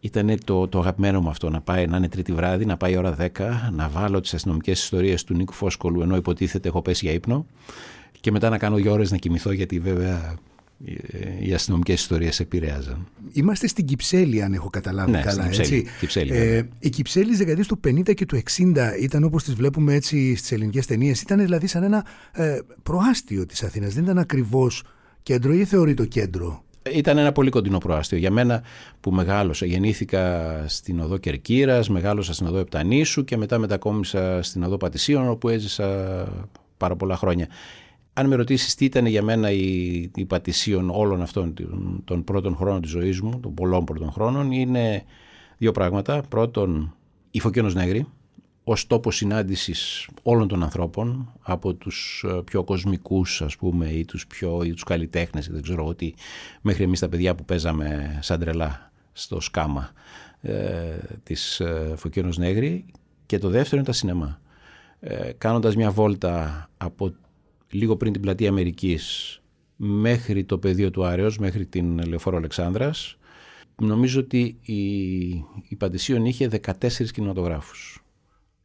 ήταν 0.00 0.38
το, 0.44 0.68
το 0.68 0.78
αγαπημένο 0.78 1.20
μου 1.20 1.28
αυτό, 1.28 1.50
να, 1.50 1.60
πάει, 1.60 1.86
να 1.86 1.96
είναι 1.96 2.08
τρίτη 2.08 2.32
βράδυ, 2.32 2.64
να 2.64 2.76
πάει 2.76 2.96
ώρα 2.96 3.16
10, 3.20 3.28
να 3.72 3.88
βάλω 3.88 4.20
τις 4.20 4.34
αστυνομικές 4.34 4.82
ιστορίες 4.82 5.24
του 5.24 5.34
Νίκου 5.34 5.52
Φόσκολου, 5.52 6.02
ενώ 6.02 6.16
υποτίθεται 6.16 6.68
έχω 6.68 6.82
πέσει 6.82 7.04
για 7.04 7.14
ύπνο, 7.14 7.46
και 8.20 8.30
μετά 8.30 8.48
να 8.48 8.58
κάνω 8.58 8.76
δύο 8.76 8.92
ώρες 8.92 9.10
να 9.10 9.16
κοιμηθώ, 9.16 9.52
γιατί 9.52 9.78
βέβαια 9.78 10.38
οι 11.40 11.54
αστυνομικές 11.54 12.00
ιστορίες 12.00 12.40
επηρέαζαν. 12.40 13.06
Είμαστε 13.32 13.66
στην 13.66 13.84
Κυψέλη, 13.84 14.42
αν 14.42 14.52
έχω 14.52 14.70
καταλάβει 14.70 15.10
ναι, 15.10 15.20
καλά. 15.20 15.52
Στην 15.52 15.60
έτσι. 15.60 15.86
Κυψέλη, 16.00 16.36
ε, 16.36 16.68
οι 16.78 16.88
Κυψέλη 16.88 17.36
δεκαετίε 17.36 17.64
του 17.64 17.80
50 17.88 18.14
και 18.14 18.26
του 18.26 18.36
60 18.36 18.76
ήταν 19.00 19.24
όπως 19.24 19.44
τις 19.44 19.54
βλέπουμε 19.54 19.94
έτσι 19.94 20.36
στις 20.36 20.52
ελληνικές 20.52 20.86
ταινίες. 20.86 21.20
Ήταν 21.20 21.38
δηλαδή 21.38 21.66
σαν 21.66 21.82
ένα 21.82 22.06
ε, 22.32 22.58
προάστιο 22.82 23.46
της 23.46 23.62
Αθήνας. 23.62 23.94
Δεν 23.94 24.02
ήταν 24.02 24.18
ακριβώς 24.18 24.82
κέντρο 25.22 25.52
ή 25.52 25.64
θεωρεί 25.64 25.94
το 25.94 26.04
κέντρο; 26.04 26.64
Ήταν 26.92 27.18
ένα 27.18 27.32
πολύ 27.32 27.50
κοντινό 27.50 27.78
προάστιο. 27.78 28.18
Για 28.18 28.30
μένα 28.30 28.62
που 29.00 29.10
μεγάλωσα, 29.10 29.66
γεννήθηκα 29.66 30.64
στην 30.68 31.00
οδό 31.00 31.16
Κερκύρας, 31.16 31.88
μεγάλωσα 31.88 32.32
στην 32.32 32.46
οδό 32.46 32.58
Επτανήσου 32.58 33.24
και 33.24 33.36
μετά 33.36 33.58
μετακόμισα 33.58 34.42
στην 34.42 34.62
οδό 34.62 34.76
Πατησίων 34.76 35.28
όπου 35.28 35.48
έζησα 35.48 36.28
πάρα 36.76 36.96
πολλά 36.96 37.16
χρόνια 37.16 37.48
αν 38.14 38.26
με 38.26 38.34
ρωτήσεις 38.34 38.74
τι 38.74 38.84
ήταν 38.84 39.06
για 39.06 39.22
μένα 39.22 39.50
η, 39.50 40.10
η 40.14 40.24
πατησίων 40.24 40.90
όλων 40.90 41.22
αυτών 41.22 41.54
των, 42.04 42.24
πρώτων 42.24 42.56
χρόνων 42.56 42.80
της 42.80 42.90
ζωής 42.90 43.20
μου, 43.20 43.40
των 43.40 43.54
πολλών 43.54 43.84
πρώτων 43.84 44.12
χρόνων, 44.12 44.52
είναι 44.52 45.04
δύο 45.56 45.72
πράγματα. 45.72 46.22
Πρώτον, 46.28 46.94
η 47.30 47.40
Φωκένος 47.40 47.74
Νέγρη, 47.74 48.06
ως 48.64 48.86
τόπο 48.86 49.10
συνάντησης 49.10 50.08
όλων 50.22 50.48
των 50.48 50.62
ανθρώπων, 50.62 51.32
από 51.40 51.74
τους 51.74 52.24
ε, 52.28 52.42
πιο 52.44 52.64
κοσμικούς 52.64 53.42
ας 53.42 53.56
πούμε 53.56 53.86
ή 53.86 54.04
τους, 54.04 54.26
πιο, 54.26 54.62
ή 54.64 54.72
τους 54.72 54.82
καλλιτέχνες, 54.82 55.48
δεν 55.50 55.62
ξέρω 55.62 55.82
εγώ 55.82 55.94
τι, 55.94 56.12
μέχρι 56.60 56.82
εμείς 56.82 57.00
τα 57.00 57.08
παιδιά 57.08 57.34
που 57.34 57.44
παίζαμε 57.44 58.18
σαν 58.22 58.40
τρελά 58.40 58.92
στο 59.12 59.40
σκάμα 59.40 59.90
ε, 60.40 60.98
της 61.22 61.60
ε, 61.60 61.94
Φωκένος 61.96 62.38
Νέγρη 62.38 62.86
και 63.26 63.38
το 63.38 63.48
δεύτερο 63.48 63.76
είναι 63.76 63.86
τα 63.86 63.92
σινεμά. 63.92 64.40
Ε, 65.00 65.32
κάνοντας 65.38 65.76
μια 65.76 65.90
βόλτα 65.90 66.68
από 66.76 67.14
λίγο 67.74 67.96
πριν 67.96 68.12
την 68.12 68.20
πλατεία 68.20 68.48
Αμερικής 68.48 69.38
μέχρι 69.76 70.44
το 70.44 70.58
πεδίο 70.58 70.90
του 70.90 71.04
Άρεος, 71.04 71.38
μέχρι 71.38 71.66
την 71.66 72.06
Λεωφόρο 72.06 72.36
Αλεξάνδρας, 72.36 73.16
νομίζω 73.82 74.20
ότι 74.20 74.58
η, 74.62 74.74
η 75.68 75.76
Παντησίων 75.78 76.24
είχε 76.24 76.48
14 76.66 77.10
κινηματογράφους. 77.12 78.04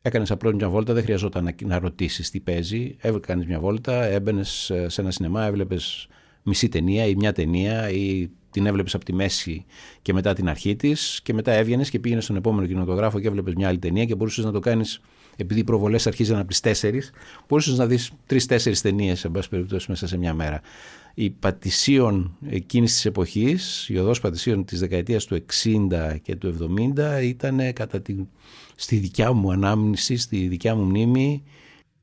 Έκανες 0.02 0.32
απλώς 0.32 0.54
μια 0.54 0.70
βόλτα, 0.70 0.94
δεν 0.94 1.04
χρειαζόταν 1.04 1.44
να, 1.44 1.56
να 1.64 1.80
ρωτήσεις 1.80 2.30
τι 2.30 2.40
παίζει. 2.40 2.96
Έκανε 3.02 3.46
μια 3.46 3.60
βόλτα, 3.60 4.04
έμπαινες 4.04 4.72
σε 4.88 5.02
ένα 5.02 5.12
σινεμά, 5.12 5.46
έβλεπες 5.46 6.08
μισή 6.44 6.70
ταινία 6.70 7.06
ή 7.06 7.16
μια 7.16 7.34
ταινία 7.34 7.90
ή 7.90 8.30
την 8.52 8.66
έβλεπες 8.66 8.96
από 8.96 9.06
τη 9.06 9.14
μέση 9.14 9.66
και 10.02 10.14
μετά 10.14 10.34
την 10.34 10.50
αρχή 10.50 10.76
της. 10.76 11.20
Και 11.24 11.34
μετά 11.34 11.52
έβγαινες 11.52 11.90
και 11.90 12.00
πήγαινες 12.00 12.24
στον 12.24 12.36
επόμενο 12.36 12.68
κινηματογράφο 12.68 13.20
και 13.20 13.28
έβλεπες 13.28 13.54
μια 13.54 13.68
άλλη 13.68 13.80
ταινία 13.80 14.06
και 14.06 14.16
μπορούσες 14.16 14.46
να 14.46 14.52
το 14.52 14.60
κάνεις 14.60 15.02
επειδή 15.42 15.60
οι 15.60 15.64
προβολές 15.64 16.08
αρχίζαν 16.08 16.40
από 16.40 16.48
τις 16.48 16.60
4, 16.82 17.12
μπορούσε 17.48 17.76
να 17.76 17.86
δεις 17.86 18.12
τρει-τέσσερι 18.26 18.78
ταινίες, 18.78 19.26
εν 19.26 19.32
πάση 19.32 19.50
περιπτώσει, 19.50 19.86
μέσα 19.90 20.08
σε 20.08 20.18
μια 20.18 20.34
μέρα. 20.34 20.62
Η 21.14 21.30
Πατησίων 21.30 22.38
εκείνης 22.50 22.94
της 22.94 23.06
εποχής, 23.06 23.90
η 23.90 23.98
οδός 23.98 24.20
Πατησίων 24.20 24.66
της 24.66 24.80
δεκαετίας 24.80 25.26
του 25.26 25.36
60 25.36 26.18
και 26.22 26.36
του 26.36 26.48
70, 26.48 27.22
ήταν 27.24 27.74
κατά 27.74 28.02
τη, 28.02 28.16
στη 28.76 28.96
δικιά 28.96 29.34
μου 29.34 29.52
ανάμνηση, 29.52 30.18
στη 30.18 30.48
δικιά 30.48 30.76
μου 30.76 30.84
μνήμη, 30.84 31.44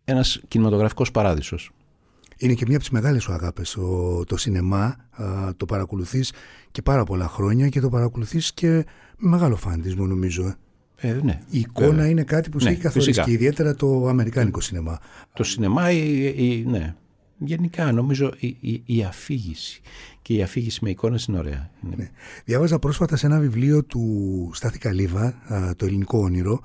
ένας 0.04 0.40
κινηματογραφικός 0.48 1.10
παράδεισος. 1.10 1.70
Είναι 2.38 2.54
και 2.54 2.64
μια 2.66 2.74
από 2.76 2.84
τις 2.84 2.92
μεγάλες 2.92 3.22
σου 3.22 3.32
αγάπες 3.32 3.78
το 4.26 4.36
σινεμά. 4.36 4.96
το 5.56 5.64
παρακολουθείς 5.64 6.32
και 6.70 6.82
πάρα 6.82 7.04
πολλά 7.04 7.28
χρόνια 7.28 7.68
και 7.68 7.80
το 7.80 7.88
παρακολουθείς 7.88 8.52
και 8.54 8.68
με 9.18 9.28
μεγάλο 9.28 9.56
φαντισμό, 9.56 10.06
νομίζω. 10.06 10.54
Ε. 10.96 11.08
Ε, 11.08 11.20
ναι, 11.22 11.40
η 11.50 11.58
εικόνα 11.58 12.08
είναι 12.08 12.22
κάτι 12.22 12.50
που 12.50 12.58
σου 12.58 12.66
ναι, 12.66 12.72
έχει 12.72 12.80
καθορίσει 12.80 13.22
και 13.22 13.32
ιδιαίτερα 13.32 13.74
το 13.74 14.08
αμερικάνικο 14.08 14.60
σινεμά. 14.60 14.98
Το 15.32 15.44
σινεμά, 15.44 15.90
η, 15.90 16.24
η, 16.36 16.64
ναι. 16.68 16.94
Γενικά 17.38 17.92
νομίζω 17.92 18.32
η, 18.38 18.56
η, 18.60 18.82
η, 18.86 19.02
αφήγηση 19.02 19.80
και 20.22 20.34
η 20.34 20.42
αφήγηση 20.42 20.78
με 20.82 20.90
εικόνες 20.90 21.24
είναι 21.24 21.38
ωραία. 21.38 21.70
Ναι. 21.96 22.10
Διάβαζα 22.44 22.78
πρόσφατα 22.78 23.16
σε 23.16 23.26
ένα 23.26 23.38
βιβλίο 23.38 23.84
του 23.84 24.50
Στάθη 24.52 24.78
Καλίβα, 24.78 25.34
το 25.76 25.86
ελληνικό 25.86 26.18
όνειρο. 26.18 26.60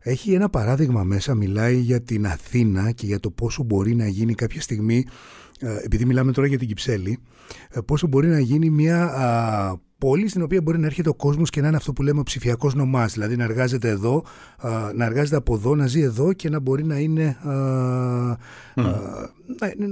Έχει 0.00 0.32
ένα 0.32 0.48
παράδειγμα 0.48 1.02
μέσα, 1.02 1.34
μιλάει 1.34 1.76
για 1.76 2.02
την 2.02 2.26
Αθήνα 2.26 2.90
και 2.90 3.06
για 3.06 3.20
το 3.20 3.30
πόσο 3.30 3.62
μπορεί 3.62 3.94
να 3.94 4.08
γίνει 4.08 4.34
κάποια 4.34 4.60
στιγμή, 4.60 5.04
επειδή 5.84 6.04
μιλάμε 6.04 6.32
τώρα 6.32 6.46
για 6.46 6.58
την 6.58 6.68
Κυψέλη, 6.68 7.18
ε, 7.70 7.80
πόσο 7.80 8.06
μπορεί 8.06 8.28
να 8.28 8.40
γίνει 8.40 8.70
μια 8.70 9.12
πόλη 10.04 10.28
στην 10.28 10.42
οποία 10.42 10.60
μπορεί 10.62 10.78
να 10.78 10.86
έρχεται 10.86 11.08
ο 11.08 11.14
κόσμος 11.14 11.50
και 11.50 11.60
να 11.60 11.68
είναι 11.68 11.76
αυτό 11.76 11.92
που 11.92 12.02
λέμε 12.02 12.20
ο 12.20 12.22
ψηφιακός 12.22 12.74
νομάς. 12.74 13.12
Δηλαδή 13.12 13.36
να 13.36 13.44
εργάζεται 13.44 13.88
εδώ, 13.88 14.24
να 14.94 15.04
εργάζεται 15.04 15.36
από 15.36 15.54
εδώ, 15.54 15.74
να 15.74 15.86
ζει 15.86 16.00
εδώ 16.00 16.32
και 16.32 16.48
να 16.48 16.60
μπορεί 16.60 16.84
να 16.84 16.98
είναι, 16.98 17.36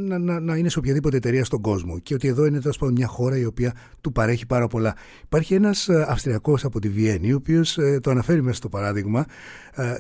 να, 0.06 0.18
να, 0.18 0.40
να, 0.40 0.56
είναι 0.56 0.68
σε 0.68 0.78
οποιαδήποτε 0.78 1.16
εταιρεία 1.16 1.44
στον 1.44 1.60
κόσμο. 1.60 1.98
Και 1.98 2.14
ότι 2.14 2.28
εδώ 2.28 2.46
είναι 2.46 2.60
τόσο 2.60 2.90
μια 2.90 3.06
χώρα 3.06 3.38
η 3.38 3.44
οποία 3.44 3.74
του 4.00 4.12
παρέχει 4.12 4.46
πάρα 4.46 4.66
πολλά. 4.66 4.96
Υπάρχει 5.22 5.54
ένας 5.54 5.88
Αυστριακός 5.88 6.64
από 6.64 6.80
τη 6.80 6.88
Βιέννη, 6.88 7.32
ο 7.32 7.36
οποίος 7.36 7.78
ε, 7.78 8.00
το 8.02 8.10
αναφέρει 8.10 8.42
μέσα 8.42 8.56
στο 8.56 8.68
παράδειγμα, 8.68 9.26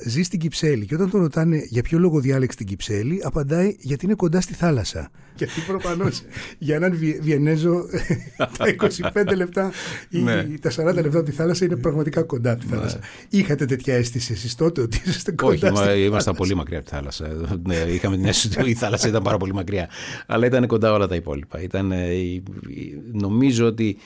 ζει 0.06 0.22
στην 0.22 0.38
Κυψέλη. 0.38 0.86
Και 0.86 0.94
όταν 0.94 1.10
τον 1.10 1.20
ρωτάνε 1.20 1.66
για 1.68 1.82
ποιο 1.82 1.98
λόγο 1.98 2.20
διάλεξε 2.20 2.56
την 2.56 2.66
Κυψέλη, 2.66 3.20
απαντάει 3.24 3.76
γιατί 3.78 4.04
είναι 4.04 4.14
κοντά 4.14 4.40
στη 4.40 4.54
θάλασσα. 4.54 5.10
Γιατί 5.36 5.60
προφανώς 5.66 6.22
για 6.58 6.74
έναν 6.74 6.98
Βιενέζο 7.20 7.86
τα 8.58 8.90
25 9.14 9.36
λεπτά 9.36 9.70
ή 10.01 10.01
ναι. 10.10 10.44
τα 10.60 10.70
40 10.70 10.74
λεπτά 10.94 11.18
από 11.18 11.22
τη 11.22 11.32
θάλασσα 11.32 11.64
είναι 11.64 11.76
πραγματικά 11.76 12.22
κοντά 12.22 12.52
από 12.52 12.60
τη 12.60 12.66
ναι. 12.66 12.76
θάλασσα. 12.76 12.98
Ναι. 12.98 13.38
Είχατε 13.38 13.64
τέτοια 13.64 13.94
αίσθηση 13.94 14.32
εσείς 14.32 14.54
τότε 14.54 14.80
ότι 14.80 15.02
είσαστε 15.04 15.32
κοντά. 15.32 15.72
Όχι, 15.72 16.04
ήμασταν 16.04 16.34
πολύ 16.34 16.54
μακριά 16.54 16.78
από 16.78 16.88
τη 16.88 16.94
θάλασσα. 16.94 17.28
ναι, 17.66 17.74
είχαμε 17.76 18.16
την 18.16 18.24
αίσθηση 18.24 18.60
ότι 18.60 18.70
η 18.70 18.74
θάλασσα 18.74 19.08
ήταν 19.08 19.22
πάρα 19.22 19.36
πολύ 19.36 19.54
μακριά. 19.54 19.88
Αλλά 20.26 20.46
ήταν 20.46 20.66
κοντά 20.66 20.92
όλα 20.92 21.06
τα 21.06 21.14
υπόλοιπα. 21.14 21.62
Ήταν, 21.62 21.92
νομίζω 23.12 23.66
ότι 23.66 23.96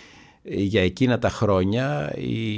για 0.49 0.83
εκείνα 0.83 1.19
τα 1.19 1.29
χρόνια 1.29 2.15
η, 2.17 2.51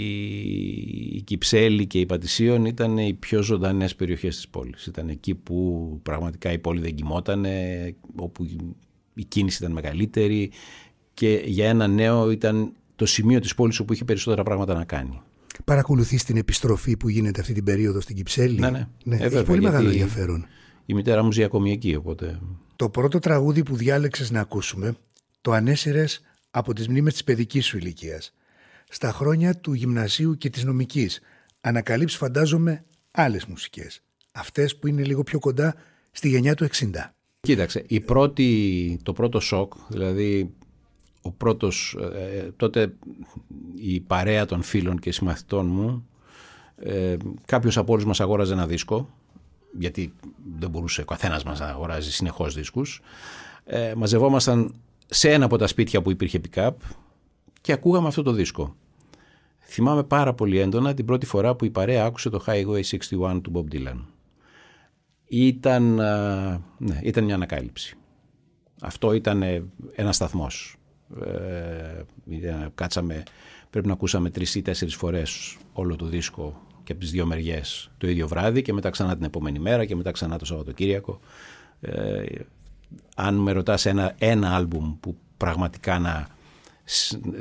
η 1.16 1.22
Κυψέλη 1.24 1.86
και 1.86 1.98
η 1.98 2.06
Πατησίων 2.06 2.64
ήταν 2.64 2.98
οι 2.98 3.14
πιο 3.14 3.42
ζωντανές 3.42 3.94
περιοχές 3.94 4.36
της 4.36 4.48
πόλης. 4.48 4.86
Ήταν 4.86 5.08
εκεί 5.08 5.34
που 5.34 5.98
πραγματικά 6.02 6.52
η 6.52 6.58
πόλη 6.58 6.80
δεν 6.80 6.94
κοιμόταν, 6.94 7.46
όπου 8.16 8.46
η 9.14 9.24
κίνηση 9.24 9.58
ήταν 9.60 9.72
μεγαλύτερη 9.72 10.50
και 11.14 11.42
για 11.44 11.68
ένα 11.68 11.86
νέο 11.86 12.30
ήταν 12.30 12.72
το 12.98 13.06
σημείο 13.06 13.40
της 13.40 13.54
πόλης 13.54 13.78
όπου 13.78 13.92
είχε 13.92 14.04
περισσότερα 14.04 14.42
πράγματα 14.42 14.74
να 14.74 14.84
κάνει. 14.84 15.20
Παρακολουθείς 15.64 16.24
την 16.24 16.36
επιστροφή 16.36 16.96
που 16.96 17.08
γίνεται 17.08 17.40
αυτή 17.40 17.52
την 17.52 17.64
περίοδο 17.64 18.00
στην 18.00 18.16
Κυψέλη; 18.16 18.60
Ναι, 18.60 18.70
ναι. 18.70 18.88
ναι 19.04 19.16
ε, 19.16 19.24
έχει 19.24 19.44
πολύ 19.44 19.60
μεγάλο 19.60 19.88
ενδιαφέρον. 19.88 20.46
Η 20.86 20.94
μητέρα 20.94 21.22
μου 21.22 21.32
ζει 21.32 21.42
ακόμη 21.42 21.72
εκεί, 21.72 21.94
οπότε... 21.94 22.38
Το 22.76 22.88
πρώτο 22.88 23.18
τραγούδι 23.18 23.62
που 23.62 23.76
διάλεξες 23.76 24.30
να 24.30 24.40
ακούσουμε 24.40 24.94
το 25.40 25.52
ανέσυρες 25.52 26.20
από 26.50 26.72
τις 26.72 26.88
μνήμες 26.88 27.12
της 27.12 27.24
παιδικής 27.24 27.66
σου 27.66 27.76
ηλικίας. 27.76 28.34
Στα 28.88 29.12
χρόνια 29.12 29.54
του 29.54 29.72
γυμνασίου 29.72 30.36
και 30.36 30.50
της 30.50 30.64
νομικής 30.64 31.20
ανακαλύψει 31.60 32.16
φαντάζομαι 32.16 32.84
άλλες 33.10 33.44
μουσικές. 33.44 34.02
Αυτές 34.32 34.76
που 34.76 34.86
είναι 34.86 35.02
λίγο 35.02 35.22
πιο 35.22 35.38
κοντά 35.38 35.74
στη 36.10 36.28
γενιά 36.28 36.54
του 36.54 36.64
60. 36.64 37.14
Κοίταξε, 37.40 37.84
η 37.86 38.00
πρώτη, 38.00 38.98
το 39.02 39.12
πρώτο 39.12 39.40
σοκ, 39.40 39.72
δηλαδή 39.88 40.57
ο 41.22 41.32
πρώτος, 41.32 41.96
ε, 42.14 42.52
τότε 42.56 42.94
η 43.74 44.00
παρέα 44.00 44.44
των 44.44 44.62
φίλων 44.62 44.98
και 44.98 45.12
συμμαθητών 45.12 45.66
μου, 45.66 46.08
ε, 46.76 47.16
κάποιος 47.44 47.76
από 47.76 47.92
όλους 47.92 48.04
μας 48.04 48.20
αγόραζε 48.20 48.52
ένα 48.52 48.66
δίσκο, 48.66 49.08
γιατί 49.78 50.12
δεν 50.58 50.70
μπορούσε 50.70 51.00
ο 51.00 51.04
καθένας 51.04 51.44
μας 51.44 51.60
να 51.60 51.66
αγοράζει 51.66 52.12
συνεχώς 52.12 52.54
δίσκους. 52.54 53.00
Ε, 53.64 53.92
μαζευόμασταν 53.96 54.74
σε 55.06 55.30
ένα 55.32 55.44
από 55.44 55.56
τα 55.56 55.66
σπίτια 55.66 56.02
που 56.02 56.10
υπήρχε 56.10 56.40
pick-up 56.48 56.70
και 57.60 57.72
ακούγαμε 57.72 58.08
αυτό 58.08 58.22
το 58.22 58.32
δίσκο. 58.32 58.76
Θυμάμαι 59.60 60.02
πάρα 60.02 60.34
πολύ 60.34 60.58
έντονα 60.58 60.94
την 60.94 61.04
πρώτη 61.04 61.26
φορά 61.26 61.54
που 61.54 61.64
η 61.64 61.70
παρέα 61.70 62.04
άκουσε 62.04 62.30
το 62.30 62.44
Highway 62.46 62.82
61 62.82 63.40
του 63.42 63.52
Bob 63.54 63.74
Dylan. 63.74 64.04
Ήταν, 65.28 65.94
ναι, 66.78 67.00
ήταν 67.02 67.24
μια 67.24 67.34
ανακάλυψη. 67.34 67.96
Αυτό 68.80 69.12
ήταν 69.12 69.42
ένας 69.92 70.16
σταθμός. 70.16 70.77
Ε, 71.22 72.68
κάτσαμε, 72.74 73.22
πρέπει 73.70 73.86
να 73.86 73.92
ακούσαμε 73.92 74.30
τρεις 74.30 74.54
ή 74.54 74.62
τέσσερις 74.62 74.94
φορές 74.94 75.56
όλο 75.72 75.96
το 75.96 76.06
δίσκο 76.06 76.62
και 76.84 76.92
από 76.92 77.00
τις 77.00 77.10
δύο 77.10 77.26
μεριές 77.26 77.90
το 77.98 78.08
ίδιο 78.08 78.28
βράδυ 78.28 78.62
και 78.62 78.72
μετά 78.72 78.90
ξανά 78.90 79.16
την 79.16 79.24
επόμενη 79.24 79.58
μέρα 79.58 79.84
και 79.84 79.96
μετά 79.96 80.10
ξανά 80.10 80.38
το 80.38 80.44
Σαββατοκύριακο. 80.44 81.20
Ε, 81.80 82.24
αν 83.16 83.34
με 83.34 83.52
ρωτάς 83.52 83.86
ένα, 83.86 84.14
ένα 84.18 84.54
άλμπουμ 84.54 84.94
που 85.00 85.16
πραγματικά 85.36 85.98
να 85.98 86.28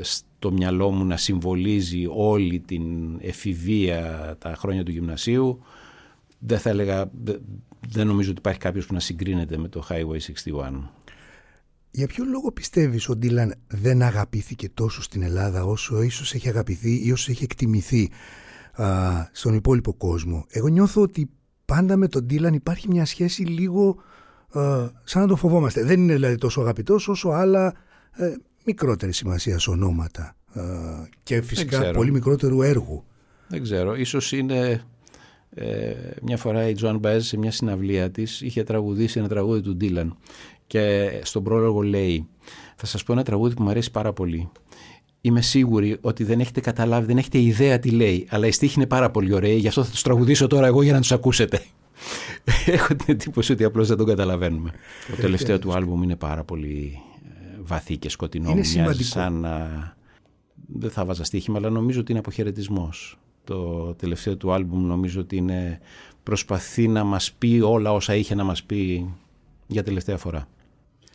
στο 0.02 0.52
μυαλό 0.52 0.92
μου 0.92 1.06
να 1.06 1.18
συμβολίζει 1.18 2.08
όλη 2.10 2.60
την 2.60 3.18
εφηβεία 3.22 4.36
τα 4.40 4.56
χρόνια 4.56 4.84
του 4.84 4.92
γυμνασίου 4.92 5.60
δεν 6.40 6.60
θα 6.60 6.70
έλεγα 6.70 7.12
δεν 7.90 8.08
νομίζω 8.08 8.30
ότι 8.30 8.40
υπάρχει 8.40 8.60
κάποιος 8.60 8.86
που 8.86 8.94
να 8.94 9.00
συγκρίνεται 9.00 9.58
με 9.58 9.68
το 9.68 9.88
Highway 9.90 10.52
61 10.52 10.70
Για 11.98 12.08
ποιο 12.08 12.26
λόγο 12.26 12.52
πιστεύεις 12.52 13.10
ο 13.10 13.16
Ντίλαν 13.16 13.54
δεν 13.68 14.02
αγαπήθηκε 14.02 14.70
τόσο 14.70 15.02
στην 15.02 15.24
Ελλάδα 15.24 15.64
όσο 15.64 16.02
ίσως 16.02 16.34
έχει 16.34 16.50
αγαπηθεί 16.50 17.06
ή 17.06 17.12
όσο 17.12 17.32
έχει 17.32 17.44
εκτιμηθεί 17.44 18.10
α, 18.74 18.86
στον 19.32 19.54
υπόλοιπο 19.54 19.94
κόσμο; 19.94 20.46
Εγώ 20.50 20.68
νιώθω 20.68 21.02
ότι 21.02 21.30
πάντα 21.66 21.96
με 21.98 22.08
τον 22.08 22.24
Ντίλαν 22.24 22.54
υπάρχει 22.54 22.88
μια 22.88 23.06
σχέση 23.06 23.44
λίγο 23.44 23.96
α, 24.50 24.62
σαν 25.04 25.22
να 25.22 25.28
το 25.28 25.36
φοβόμαστε 25.36 25.84
Δεν 25.84 26.00
είναι 26.00 26.14
δηλαδή 26.14 26.36
τόσο 26.36 26.62
αγαπητός 26.62 27.08
όσο 27.08 27.30
άλλα 27.30 27.74
ε, 28.12 28.34
μικρότερη 28.66 29.14
σημασία 29.14 29.60
ονόματα 29.68 30.36
ε, 30.54 30.62
και 31.24 31.42
φυσικά 31.42 31.92
πολύ 31.92 32.12
μικρότερου 32.12 32.62
έργου. 32.62 33.04
Δεν 33.48 33.64
ξέρω. 33.64 33.96
Ίσως 33.96 34.32
είναι 34.32 34.82
ε, 35.50 35.94
μια 36.22 36.38
φορά 36.38 36.70
η 36.70 36.74
Τζοάν 36.74 36.98
Μπαέζ 36.98 37.28
σε 37.28 37.38
μια 37.38 37.52
συναυλία 37.52 38.12
της 38.12 38.42
είχε 38.42 38.64
τραγουδήσει 38.64 39.20
ένα 39.20 39.28
τραγούδι 39.28 39.62
του 39.62 39.76
Ντίλαν 39.76 40.18
και 40.68 41.10
στον 41.24 41.44
πρόλογο 41.44 41.82
λέει 41.82 42.28
θα 42.76 42.86
σας 42.86 43.04
πω 43.04 43.14
ένα 43.14 43.24
τραγούδι 43.24 43.56
που 43.56 43.64
μου 43.64 43.70
αρέσει 43.70 43.92
πάρα 43.92 44.14
πολύ. 44.14 44.50
Είμαι 45.22 45.42
σίγουρη 45.42 45.98
ότι 46.02 46.24
δεν 46.24 46.40
έχετε 46.40 46.60
καταλάβει, 46.60 47.06
δεν 47.06 47.18
έχετε 47.18 47.40
ιδέα 47.40 47.80
τι 47.80 47.90
λέει, 47.90 48.28
αλλά 48.30 48.48
η 48.48 48.52
στίχη 48.52 48.74
είναι 48.78 48.88
πάρα 48.88 49.12
πολύ 49.12 49.34
ωραία, 49.34 49.54
γι' 49.54 49.68
αυτό 49.68 49.84
θα 49.84 49.92
τους 49.92 50.02
τραγουδήσω 50.02 50.48
τώρα 50.48 50.68
εγώ 50.68 50.82
για 50.82 50.94
να 50.94 51.00
τους 51.00 51.12
ακούσετε. 51.12 51.62
Έχω 52.66 52.96
την 52.96 53.06
εντύπωση 53.08 53.52
ότι 53.52 53.64
απλώς 53.64 53.88
δεν 53.88 53.98
τον 53.98 54.06
καταλαβαίνουμε. 54.06 54.72
Το 55.10 55.22
τελευταίο 55.22 55.60
του 55.60 55.74
άλμπουμ 55.74 56.04
είναι 56.04 56.16
πάρα 56.16 56.44
πολύ 56.44 57.00
βαθύ 57.62 57.98
και 57.98 58.10
σκοτεινό. 58.10 58.50
Είναι 58.50 58.64
σημαντικό. 58.64 59.04
σαν 59.04 59.34
να... 59.34 59.96
Δεν 60.80 60.90
θα 60.90 61.06
βάζα 61.06 61.24
στοίχημα, 61.24 61.58
αλλά 61.58 61.70
νομίζω 61.70 62.00
ότι 62.00 62.12
είναι 62.12 62.20
αποχαιρετισμός. 62.20 63.20
Το 63.44 63.94
τελευταίο 63.94 64.38
του 64.38 64.52
άλμπουμ 64.52 64.86
νομίζω 64.86 65.22
ότι 65.22 65.36
είναι 65.36 65.80
προσπαθεί 66.24 66.88
να 66.88 67.04
μας 67.04 67.32
πει 67.32 67.60
όλα 67.64 67.94
όσα 67.94 68.16
είχε 68.16 68.36
να 68.36 68.44
μας 68.44 68.64
πει 68.64 69.10
για 69.68 69.84
τελευταία 69.84 70.18
φορά. 70.18 70.48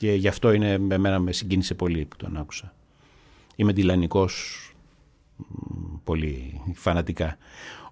Και 0.02 0.12
γι' 0.12 0.28
αυτό 0.28 0.52
είναι, 0.52 0.72
εμένα 0.90 1.18
με 1.18 1.32
συγκίνησε 1.32 1.74
πολύ 1.74 2.04
που 2.04 2.16
τον 2.16 2.36
άκουσα. 2.36 2.74
Είμαι 3.56 3.72
τηλανικός 3.72 4.58
πολύ 6.04 6.60
φανατικά. 6.74 7.36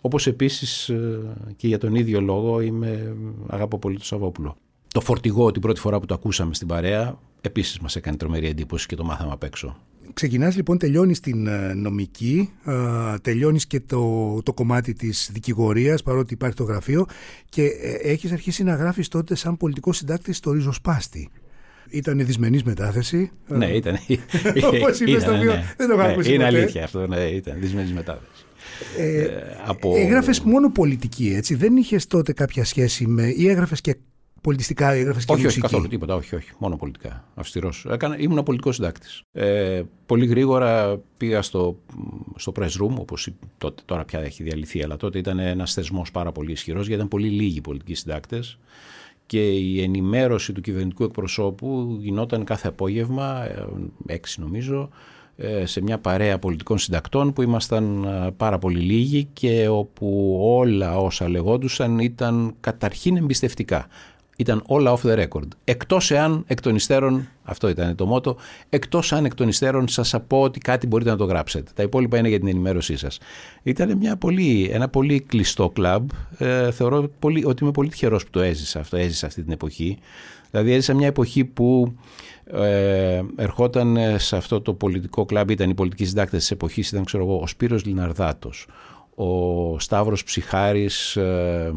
Όπως 0.00 0.26
επίσης 0.26 0.88
ε, 0.88 1.20
και 1.56 1.66
για 1.66 1.78
τον 1.78 1.94
ίδιο 1.94 2.20
λόγο 2.20 2.60
είμαι, 2.60 3.16
αγαπώ 3.48 3.78
πολύ 3.78 3.96
τον 3.96 4.04
Σαββόπουλο. 4.04 4.56
Το 4.92 5.00
φορτηγό 5.00 5.50
την 5.50 5.60
πρώτη 5.60 5.80
φορά 5.80 6.00
που 6.00 6.06
το 6.06 6.14
ακούσαμε 6.14 6.54
στην 6.54 6.66
παρέα 6.66 7.18
επίσης 7.40 7.78
μας 7.78 7.96
έκανε 7.96 8.16
τρομερή 8.16 8.46
εντύπωση 8.46 8.86
και 8.86 8.96
το 8.96 9.04
μάθαμε 9.04 9.32
απ' 9.32 9.42
έξω. 9.42 9.76
Ξεκινάς 10.12 10.56
λοιπόν, 10.56 10.78
τελειώνεις 10.78 11.20
την 11.20 11.46
ε, 11.46 11.74
νομική, 11.74 12.50
ε, 12.64 13.18
τελειώνεις 13.22 13.66
και 13.66 13.80
το, 13.80 14.42
το 14.42 14.52
κομμάτι 14.52 14.92
της 14.92 15.30
δικηγορίας 15.32 16.02
παρότι 16.02 16.34
υπάρχει 16.34 16.56
το 16.56 16.64
γραφείο 16.64 17.06
και 17.48 17.62
ε, 17.62 18.10
έχεις 18.10 18.32
αρχίσει 18.32 18.62
να 18.62 18.74
γράφεις 18.74 19.08
τότε 19.08 19.34
σαν 19.34 19.56
πολιτικός 19.56 19.96
συντάκτης 19.96 20.36
στο 20.36 20.52
Ριζοσπάστη. 20.52 21.30
Ήταν 21.88 22.26
δυσμενής 22.26 22.62
μετάθεση. 22.62 23.30
Ναι, 23.46 23.66
ήταν. 23.66 23.98
Όπως 24.74 25.00
είπε 25.00 25.20
στο 25.20 25.36
βίο, 25.36 25.52
δεν 25.76 25.86
το 25.88 25.92
έχω 25.92 26.02
ναι, 26.02 26.12
ακούσει 26.12 26.34
Είναι 26.34 26.44
αλήθεια 26.44 26.84
αυτό, 26.84 27.06
ναι, 27.06 27.20
ήταν 27.20 27.60
δυσμενής 27.60 27.92
μετάθεση. 27.92 28.44
Ε, 28.98 29.28
από... 29.66 29.96
Έγραφες 29.96 30.40
μόνο 30.40 30.70
πολιτική, 30.70 31.32
έτσι. 31.36 31.54
Δεν 31.54 31.76
είχες 31.76 32.06
τότε 32.06 32.32
κάποια 32.32 32.64
σχέση 32.64 33.06
με... 33.06 33.26
ή 33.36 33.48
έγραφες 33.48 33.80
και 33.80 33.96
πολιτιστικά 34.40 34.92
έγραφες 34.92 35.24
και 35.24 35.32
όχι, 35.32 35.42
μουσική; 35.42 35.64
Όχι, 35.64 35.72
καθόλου 35.72 35.90
τίποτα. 35.90 36.14
Όχι, 36.14 36.34
όχι. 36.34 36.50
Μόνο 36.58 36.76
πολιτικά. 36.76 37.24
Αυστηρός. 37.34 37.86
Ήμουν 38.18 38.42
πολιτικός 38.42 38.74
συντάκτης. 38.74 39.22
Ε, 39.32 39.82
πολύ 40.06 40.26
γρήγορα 40.26 41.00
πήγα 41.16 41.42
στο, 41.42 41.78
στο 42.36 42.52
press 42.56 42.82
room, 42.82 42.94
όπως 42.98 43.28
τότε, 43.58 43.82
τώρα 43.84 44.04
πια 44.04 44.20
έχει 44.20 44.42
διαλυθεί, 44.42 44.82
αλλά 44.82 44.96
τότε 44.96 45.18
ήταν 45.18 45.38
ένας 45.38 45.72
θεσμός 45.72 46.10
πάρα 46.10 46.32
πολύ 46.32 46.52
ισχυρός, 46.52 46.80
γιατί 46.80 46.94
ήταν 46.94 47.08
πολύ 47.08 47.28
λίγοι 47.28 47.60
πολιτικοί 47.60 47.94
συντάκτες. 47.94 48.58
Και 49.30 49.50
η 49.50 49.82
ενημέρωση 49.82 50.52
του 50.52 50.60
κυβερνητικού 50.60 51.04
εκπροσώπου 51.04 51.96
γινόταν 52.00 52.44
κάθε 52.44 52.68
απόγευμα, 52.68 53.44
ε, 53.44 53.66
έξι 54.06 54.40
νομίζω, 54.40 54.88
ε, 55.36 55.66
σε 55.66 55.82
μια 55.82 55.98
παρέα 55.98 56.38
πολιτικών 56.38 56.78
συντακτών 56.78 57.32
που 57.32 57.42
ήμασταν 57.42 58.04
ε, 58.04 58.30
πάρα 58.36 58.58
πολύ 58.58 58.78
λίγοι 58.78 59.24
και 59.32 59.68
όπου 59.68 60.38
όλα 60.42 60.98
όσα 60.98 61.28
λεγόντουσαν 61.28 61.98
ήταν 61.98 62.54
καταρχήν 62.60 63.16
εμπιστευτικά 63.16 63.86
ήταν 64.40 64.62
όλα 64.66 64.96
off 64.96 65.08
the 65.08 65.26
record. 65.26 65.48
Εκτός 65.64 66.10
εάν 66.10 66.44
εκ 66.46 66.60
των 66.60 66.74
υστέρων, 66.74 67.28
αυτό 67.42 67.68
ήταν 67.68 67.94
το 67.94 68.06
μότο, 68.06 68.36
εκτός 68.68 69.12
αν 69.12 69.24
εκ 69.24 69.34
των 69.34 69.48
υστέρων 69.48 69.88
σας 69.88 70.14
πω 70.26 70.40
ότι 70.40 70.58
κάτι 70.58 70.86
μπορείτε 70.86 71.10
να 71.10 71.16
το 71.16 71.24
γράψετε. 71.24 71.70
Τα 71.74 71.82
υπόλοιπα 71.82 72.18
είναι 72.18 72.28
για 72.28 72.38
την 72.38 72.48
ενημέρωσή 72.48 72.96
σας. 72.96 73.18
Ήταν 73.62 73.96
μια 73.96 74.16
πολύ, 74.16 74.70
ένα 74.72 74.88
πολύ 74.88 75.20
κλειστό 75.20 75.68
κλαμπ. 75.68 76.10
Ε, 76.38 76.70
θεωρώ 76.70 77.10
πολύ, 77.18 77.44
ότι 77.44 77.62
είμαι 77.62 77.72
πολύ 77.72 77.88
τυχερός 77.88 78.24
που 78.24 78.30
το 78.30 78.40
έζησα 78.40 78.80
αυτό, 78.80 78.96
έζησα 78.96 79.26
αυτή 79.26 79.42
την 79.42 79.52
εποχή. 79.52 79.98
Δηλαδή 80.50 80.72
έζησα 80.72 80.94
μια 80.94 81.06
εποχή 81.06 81.44
που 81.44 81.94
ε, 82.44 83.22
ερχόταν 83.36 83.96
σε 84.16 84.36
αυτό 84.36 84.60
το 84.60 84.74
πολιτικό 84.74 85.24
κλαμπ, 85.24 85.50
ήταν 85.50 85.70
οι 85.70 85.74
πολιτικοί 85.74 86.04
συντάκτες 86.04 86.40
της 86.40 86.50
εποχής, 86.50 86.90
ήταν 86.90 87.04
ξέρω 87.04 87.24
εγώ, 87.24 87.40
ο 87.42 87.46
Σπύρος 87.46 87.84
Λιναρδάτος, 87.84 88.66
ο 89.14 89.78
Σταύρος 89.78 90.24
Ψυχάρης, 90.24 91.16
ε, 91.16 91.72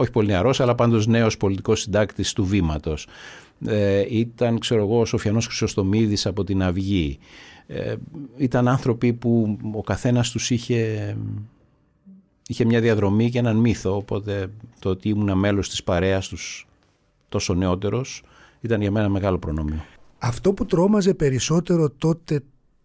όχι 0.00 0.10
πολύ 0.10 0.26
νεαρός, 0.26 0.60
αλλά 0.60 0.74
πάντως 0.74 1.06
νέος 1.06 1.36
πολιτικός 1.36 1.80
συντάκτης 1.80 2.32
του 2.32 2.44
βήματος. 2.44 3.06
Ε, 3.66 4.04
ήταν, 4.08 4.58
ξέρω 4.58 4.82
εγώ, 4.82 5.00
ο 5.00 5.04
Σοφιανός 5.04 5.46
Χρυσοστομίδης 5.46 6.26
από 6.26 6.44
την 6.44 6.62
Αυγή. 6.62 7.18
Ε, 7.66 7.94
ήταν 8.36 8.68
άνθρωποι 8.68 9.12
που 9.12 9.58
ο 9.74 9.82
καθένας 9.82 10.30
τους 10.30 10.50
είχε, 10.50 11.16
είχε 12.46 12.64
μια 12.64 12.80
διαδρομή 12.80 13.30
και 13.30 13.38
έναν 13.38 13.56
μύθο, 13.56 13.96
οπότε 13.96 14.50
το 14.78 14.88
ότι 14.88 15.08
ήμουν 15.08 15.38
μέλος 15.38 15.68
της 15.68 15.84
παρέας 15.84 16.28
τους 16.28 16.66
τόσο 17.28 17.54
νεότερος 17.54 18.22
ήταν 18.60 18.80
για 18.80 18.90
μένα 18.90 19.08
μεγάλο 19.08 19.38
προνόμιο. 19.38 19.84
Αυτό 20.18 20.52
που 20.52 20.64
τρόμαζε 20.64 21.14
περισσότερο 21.14 21.90
τότε 21.90 22.40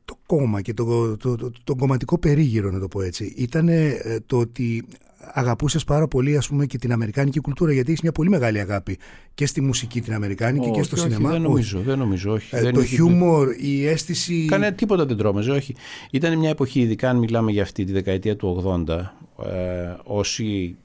το 0.06 0.18
κόμμα 0.26 0.62
και 0.62 0.74
το, 0.74 1.18
το, 1.18 1.36
το, 1.36 1.52
το, 1.64 1.76
κομματικό 1.76 2.18
περίγυρο, 2.18 2.72
να 2.72 2.80
το 2.80 2.88
πω 2.88 3.02
έτσι, 3.02 3.34
ήταν 3.38 3.68
ε, 3.68 4.20
το 4.26 4.38
ότι 4.38 4.86
αγαπούσες 5.32 5.84
πάρα 5.84 6.08
πολύ 6.08 6.38
ας 6.38 6.48
πούμε, 6.48 6.66
και 6.66 6.78
την 6.78 6.92
Αμερικάνικη 6.92 7.40
κουλτούρα, 7.40 7.72
γιατί 7.72 7.90
έχεις 7.90 8.02
μια 8.02 8.12
πολύ 8.12 8.30
μεγάλη 8.30 8.60
αγάπη 8.60 8.98
και 9.34 9.46
στη 9.46 9.62
μουσική 9.62 10.02
την 10.02 10.14
Αμερικάνικη 10.14 10.72
και 10.72 10.84
στο 10.84 10.96
όχι, 10.96 11.06
σινεμά. 11.06 11.30
Δεν 11.30 11.42
νομίζω, 11.42 11.80
δεν 11.80 11.98
νομίζω. 11.98 12.32
Όχι. 12.32 12.56
Ε, 12.56 12.62
δεν 12.62 12.74
το 12.74 12.84
χιούμορ, 12.84 13.56
η 13.58 13.88
αίσθηση. 13.88 14.46
Κανένα 14.46 14.74
τίποτα 14.74 15.06
δεν 15.06 15.18
τρόμαζε, 15.18 15.52
όχι. 15.52 15.76
Ήταν 16.12 16.38
μια 16.38 16.50
εποχή, 16.50 16.80
ειδικά 16.80 17.10
αν 17.10 17.18
μιλάμε 17.18 17.52
για 17.52 17.64
αυτή 17.64 17.84
τη 17.84 17.92
δεκαετία 17.92 18.36
του 18.36 18.64
80, 18.88 19.14
ε, 19.46 19.96
όσοι 20.04 20.76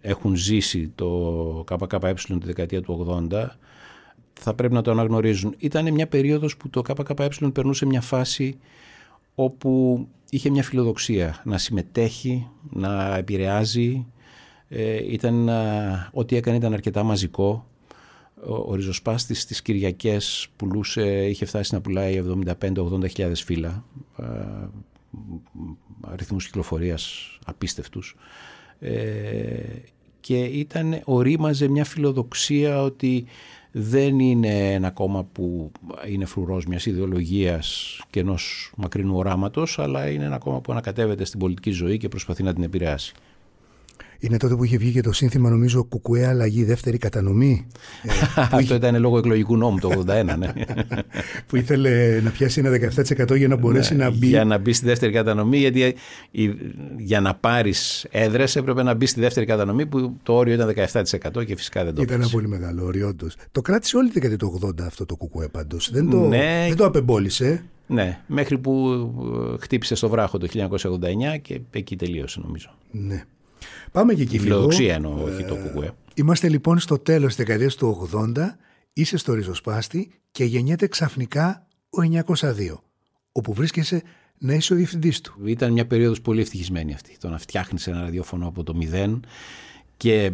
έχουν 0.00 0.36
ζήσει 0.36 0.92
το 0.94 1.64
ΚΚΕ 1.66 2.14
τη 2.14 2.38
δεκαετία 2.44 2.82
του 2.82 3.26
80, 3.30 3.46
θα 4.32 4.54
πρέπει 4.54 4.74
να 4.74 4.82
το 4.82 4.90
αναγνωρίζουν. 4.90 5.54
Ήταν 5.58 5.92
μια 5.92 6.06
περίοδος 6.06 6.56
που 6.56 6.70
το 6.70 6.82
ΚΚΕ 6.82 7.28
περνούσε 7.52 7.86
μια 7.86 8.00
φάση 8.00 8.58
όπου 9.34 10.08
είχε 10.34 10.50
μια 10.50 10.62
φιλοδοξία 10.62 11.42
να 11.44 11.58
συμμετέχει, 11.58 12.48
να 12.70 13.16
επηρεάζει. 13.16 14.06
Ε, 14.68 15.12
ήταν, 15.12 15.50
ό,τι 16.12 16.36
έκανε 16.36 16.56
ήταν 16.56 16.72
αρκετά 16.72 17.02
μαζικό. 17.02 17.66
Ο, 18.46 18.54
ο 18.54 18.74
ριζοσπάστης 18.74 19.40
στις 19.40 19.62
Κυριακές 19.62 20.48
πουλούσε, 20.56 21.26
είχε 21.28 21.44
φτάσει 21.44 21.74
να 21.74 21.80
πουλάει 21.80 22.22
75-80 22.60 23.08
χιλιάδες 23.08 23.42
φύλλα. 23.42 23.84
Ε, 24.18 24.24
αριθμούς 26.00 26.46
κυκλοφορίας 26.46 27.38
απίστευτους. 27.44 28.16
Ε, 28.78 28.92
και 30.20 30.44
ήταν, 30.44 31.00
ορίμαζε 31.04 31.68
μια 31.68 31.84
φιλοδοξία 31.84 32.82
ότι 32.82 33.24
δεν 33.72 34.18
είναι 34.18 34.72
ένα 34.72 34.90
κόμμα 34.90 35.24
που 35.24 35.72
είναι 36.08 36.24
φρουρός 36.24 36.66
μιας 36.66 36.86
ιδεολογίας 36.86 37.98
και 38.10 38.20
ενός 38.20 38.72
μακρινού 38.76 39.16
οράματος, 39.16 39.78
αλλά 39.78 40.10
είναι 40.10 40.24
ένα 40.24 40.38
κόμμα 40.38 40.60
που 40.60 40.72
ανακατεύεται 40.72 41.24
στην 41.24 41.38
πολιτική 41.38 41.70
ζωή 41.70 41.96
και 41.98 42.08
προσπαθεί 42.08 42.42
να 42.42 42.54
την 42.54 42.62
επηρεάσει. 42.62 43.14
Είναι 44.22 44.36
τότε 44.36 44.54
που 44.56 44.64
είχε 44.64 44.76
βγει 44.76 44.92
και 44.92 45.00
το 45.00 45.12
σύνθημα, 45.12 45.50
νομίζω, 45.50 45.84
Κουκουέ 45.84 46.26
αλλαγή 46.26 46.64
δεύτερη 46.64 46.98
κατανομή. 46.98 47.66
Ε, 48.02 48.10
Αυτό 48.56 48.74
ήταν 48.74 49.00
λόγω 49.00 49.18
εκλογικού 49.18 49.56
νόμου 49.56 49.78
το 49.78 50.02
81, 50.06 50.24
ναι. 50.38 50.52
που 51.46 51.56
ήθελε 51.56 52.20
να 52.20 52.30
πιάσει 52.30 52.60
ένα 52.64 52.92
17% 53.26 53.36
για 53.36 53.48
να 53.48 53.56
μπορέσει 53.56 53.94
ναι, 53.94 54.04
να 54.04 54.10
μπει. 54.10 54.26
Για 54.26 54.44
να 54.44 54.58
μπει 54.58 54.72
στη 54.72 54.86
δεύτερη 54.86 55.12
κατανομή, 55.12 55.58
γιατί 55.58 55.94
για 56.96 57.20
να 57.20 57.34
πάρεις 57.34 58.06
έδρες 58.10 58.56
έπρεπε 58.56 58.82
να 58.82 58.94
μπει 58.94 59.06
στη 59.06 59.20
δεύτερη 59.20 59.46
κατανομή 59.46 59.86
που 59.86 60.16
το 60.22 60.32
όριο 60.32 60.54
ήταν 60.54 60.74
17% 61.32 61.46
και 61.46 61.56
φυσικά 61.56 61.84
δεν 61.84 61.94
το 61.94 62.02
Ήταν 62.02 62.20
ένα 62.20 62.28
πολύ 62.30 62.48
μεγάλο 62.48 62.84
όριο, 62.84 63.08
όντως. 63.08 63.36
Το 63.52 63.60
κράτησε 63.60 63.96
όλη 63.96 64.06
τη 64.06 64.12
δεκαετία 64.12 64.38
του 64.38 64.60
80 64.64 64.82
αυτό 64.86 65.06
το 65.06 65.16
Κουκουέ 65.16 65.48
πάντως. 65.48 65.90
Δεν, 65.92 66.10
το, 66.10 66.28
ναι. 66.28 66.64
δεν 66.68 66.76
το 66.76 66.84
απεμπόλησε. 66.84 67.64
Ναι, 67.86 68.20
μέχρι 68.26 68.58
που 68.58 68.90
ε, 69.54 69.58
χτύπησε 69.60 69.94
στο 69.94 70.08
βράχο 70.08 70.38
το 70.38 70.48
1989 70.52 71.38
και 71.42 71.60
εκεί 71.70 71.96
τελείωσε 71.96 72.40
νομίζω. 72.44 72.70
Ναι. 72.90 73.24
Πάμε 73.92 74.14
και 74.14 74.22
εκεί 74.22 74.32
λίγο. 74.32 74.44
Φιλοδοξία 74.44 74.94
εννοώ, 74.94 75.22
όχι 75.22 75.44
το 75.44 75.56
κουκουέ. 75.56 75.94
Είμαστε 76.14 76.48
λοιπόν 76.48 76.78
στο 76.78 76.98
τέλος 76.98 77.26
της 77.26 77.36
δεκαετίας 77.36 77.74
του 77.74 78.08
80. 78.12 78.56
Είσαι 78.92 79.16
στο 79.16 79.34
ριζοσπάστη 79.34 80.10
και 80.30 80.44
γεννιέται 80.44 80.86
ξαφνικά 80.86 81.66
ο 81.90 82.22
902, 82.24 82.52
όπου 83.32 83.52
βρίσκεσαι 83.52 84.02
να 84.38 84.54
είσαι 84.54 84.72
ο 84.72 84.76
διευθυντής 84.76 85.20
του. 85.20 85.32
Ήταν 85.44 85.72
μια 85.72 85.86
περίοδος 85.86 86.20
πολύ 86.20 86.40
ευτυχισμένη 86.40 86.94
αυτή. 86.94 87.16
Το 87.20 87.28
να 87.28 87.38
φτιάχνεις 87.38 87.86
ένα 87.86 88.00
ραδιόφωνο 88.00 88.46
από 88.46 88.62
το 88.62 88.74
μηδέν 88.74 89.24
και 89.96 90.32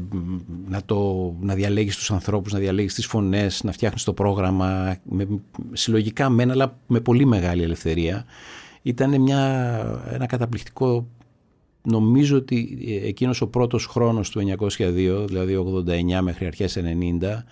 να, 0.69 0.83
το, 0.85 1.33
να 1.41 1.55
διαλέγεις 1.55 1.97
τους 1.97 2.11
ανθρώπους, 2.11 2.53
να 2.53 2.59
διαλέγεις 2.59 2.95
τις 2.95 3.07
φωνές, 3.07 3.62
να 3.62 3.73
φτιάχνεις 3.73 4.05
το 4.05 4.12
πρόγραμμα 4.12 4.97
με, 5.11 5.29
συλλογικά 5.73 6.29
μένα 6.29 6.53
αλλά 6.53 6.79
με 6.87 7.01
πολύ 7.01 7.27
μεγάλη 7.27 7.62
ελευθερία. 7.62 8.25
Ήταν 8.83 9.21
μια, 9.21 10.03
ένα 10.12 10.27
καταπληκτικό, 10.27 11.09
νομίζω 11.90 12.37
ότι 12.37 12.79
εκείνος 13.05 13.40
ο 13.40 13.46
πρώτος 13.46 13.87
χρόνος 13.87 14.31
του 14.31 14.40
1902, 14.79 15.24
δηλαδή 15.27 15.57
89 16.16 16.20
μέχρι 16.22 16.46
αρχές 16.46 16.79
90, 17.20 17.44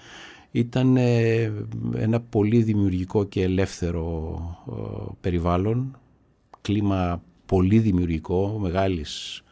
ήταν 0.51 0.97
ε, 0.97 1.53
ένα 1.97 2.21
πολύ 2.21 2.63
δημιουργικό 2.63 3.25
και 3.25 3.43
ελεύθερο 3.43 4.39
ε, 4.71 5.13
περιβάλλον, 5.21 5.99
κλίμα 6.61 7.23
πολύ 7.47 7.79
δημιουργικό, 7.79 8.59
μεγάλης 8.61 9.43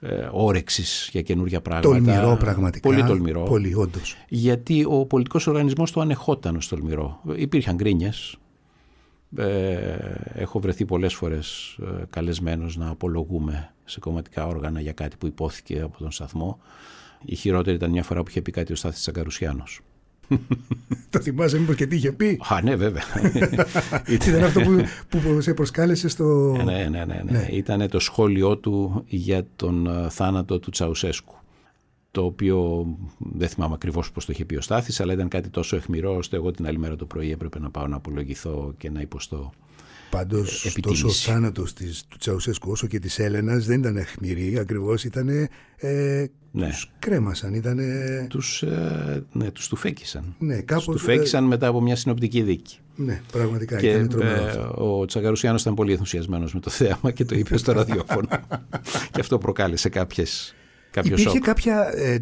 ε, 0.00 0.28
όρεξης 0.32 1.08
για 1.12 1.22
καινούργια 1.22 1.60
πράγματα. 1.60 1.88
Τολμηρό 1.88 2.36
πραγματικά. 2.36 2.88
Πολύ 2.88 3.04
τολμηρό. 3.04 3.42
Πολύ 3.42 3.74
όντως. 3.74 4.16
Γιατί 4.28 4.84
ο 4.88 5.06
πολιτικός 5.06 5.46
οργανισμός 5.46 5.92
το 5.92 6.00
ανεχόταν 6.00 6.56
ως 6.56 6.68
τολμηρό. 6.68 7.20
Υπήρχαν 7.36 7.76
γκρίνιες. 7.76 8.36
Ε, 9.36 9.96
έχω 10.34 10.60
βρεθεί 10.60 10.84
πολλές 10.84 11.14
φορές 11.14 11.78
ε, 11.82 12.04
καλεσμένος 12.10 12.76
να 12.76 12.88
απολογούμε 12.88 13.74
σε 13.84 14.00
κομματικά 14.00 14.46
όργανα 14.46 14.80
για 14.80 14.92
κάτι 14.92 15.16
που 15.16 15.26
υπόθηκε 15.26 15.80
από 15.80 15.98
τον 15.98 16.10
σταθμό. 16.10 16.58
Η 17.24 17.34
χειρότερη 17.34 17.76
ήταν 17.76 17.90
μια 17.90 18.02
φορά 18.02 18.22
που 18.22 18.28
είχε 18.30 18.42
πει 18.42 18.50
κάτι 18.50 18.72
ο 18.72 18.76
Στάθης 18.76 19.00
Τσαγκαρουσιάνος. 19.00 19.80
Το 21.10 21.20
θυμάσαι 21.20 21.58
μήπως 21.58 21.74
και 21.74 21.86
τι 21.86 21.96
είχε 21.96 22.12
πει; 22.12 22.40
Α, 22.48 22.62
ναι, 22.62 22.76
βέβαια. 22.76 23.02
Ήταν 24.08 24.44
αυτό 24.44 24.60
που, 24.60 24.84
που 25.08 25.40
σε 25.40 25.54
προσκάλεσε 25.54 26.08
στο... 26.08 26.24
Ναι, 26.64 26.88
ναι, 26.90 27.04
ναι. 27.04 27.04
ναι. 27.04 27.22
ναι. 27.30 27.46
Ήταν 27.50 27.88
το 27.88 27.98
σχόλιο 27.98 28.58
του 28.58 29.04
για 29.06 29.46
τον 29.56 29.86
ε, 29.86 30.08
θάνατο 30.08 30.58
του 30.58 30.70
Τσαουσέσκου. 30.70 31.37
Το 32.10 32.24
οποίο 32.24 32.86
δεν 33.18 33.48
θυμάμαι 33.48 33.74
ακριβώς 33.74 34.12
πώς 34.12 34.24
το 34.24 34.32
είχε 34.32 34.44
πει 34.44 34.56
ο 34.56 34.60
Στάθης, 34.60 35.00
αλλά 35.00 35.12
ήταν 35.12 35.28
κάτι 35.28 35.48
τόσο 35.48 35.76
αιχμηρό, 35.76 36.16
ώστε 36.16 36.36
εγώ 36.36 36.50
την 36.50 36.66
άλλη 36.66 36.78
μέρα 36.78 36.96
το 36.96 37.06
πρωί 37.06 37.30
έπρεπε 37.30 37.58
να 37.58 37.70
πάω 37.70 37.86
να 37.86 37.96
απολογηθώ 37.96 38.74
και 38.78 38.90
να 38.90 39.00
υποστώ 39.00 39.52
Πάντως, 40.10 40.76
τόσο 40.80 41.06
ο 41.06 41.10
θάνατος 41.10 41.72
του 42.08 42.16
Τσαουσέσκου 42.18 42.70
όσο 42.70 42.86
και 42.86 42.98
της 42.98 43.18
Έλενας 43.18 43.66
δεν 43.66 43.78
ήταν 43.78 43.96
αιχμηρή, 43.96 44.58
ακριβώς 44.58 45.04
ήταν. 45.04 45.28
Ε, 45.76 46.26
ναι. 46.50 46.68
Τους 46.68 46.90
κρέμασαν. 46.98 47.54
Ήτανε... 47.54 48.26
Τους, 48.30 48.62
ε, 48.62 49.24
ναι, 49.32 49.50
τους 49.50 49.68
του 49.68 49.76
φέκησαν. 49.76 50.34
Ναι, 50.38 50.60
κάπως, 50.60 50.84
τους 50.84 50.94
του 50.94 51.04
φέκησαν 51.04 51.44
μετά 51.44 51.66
από 51.66 51.80
μια 51.80 51.96
συνοπτική 51.96 52.42
δίκη. 52.42 52.78
Ναι, 52.96 53.20
πραγματικά 53.32 53.76
και, 53.76 53.88
ήταν 53.88 54.08
τρομερό 54.08 54.74
ε, 54.78 54.82
Ο 54.82 55.04
Τσαγκαρουσιάνος 55.04 55.60
ήταν 55.60 55.74
πολύ 55.74 55.92
ενθουσιασμένος 55.92 56.54
με 56.54 56.60
το 56.60 56.70
θέαμα 56.70 57.10
και 57.10 57.24
το 57.24 57.34
είπε 57.34 57.56
στο 57.56 57.72
ραδιόφωνο. 57.72 58.28
και 59.12 59.20
αυτό 59.20 59.38
προκάλεσε 59.38 59.88
κάποιες 60.90 61.20
υπήρχε 61.20 61.36
σοκ. 61.36 61.44
κάποια 61.44 61.92
ε, 61.96 62.18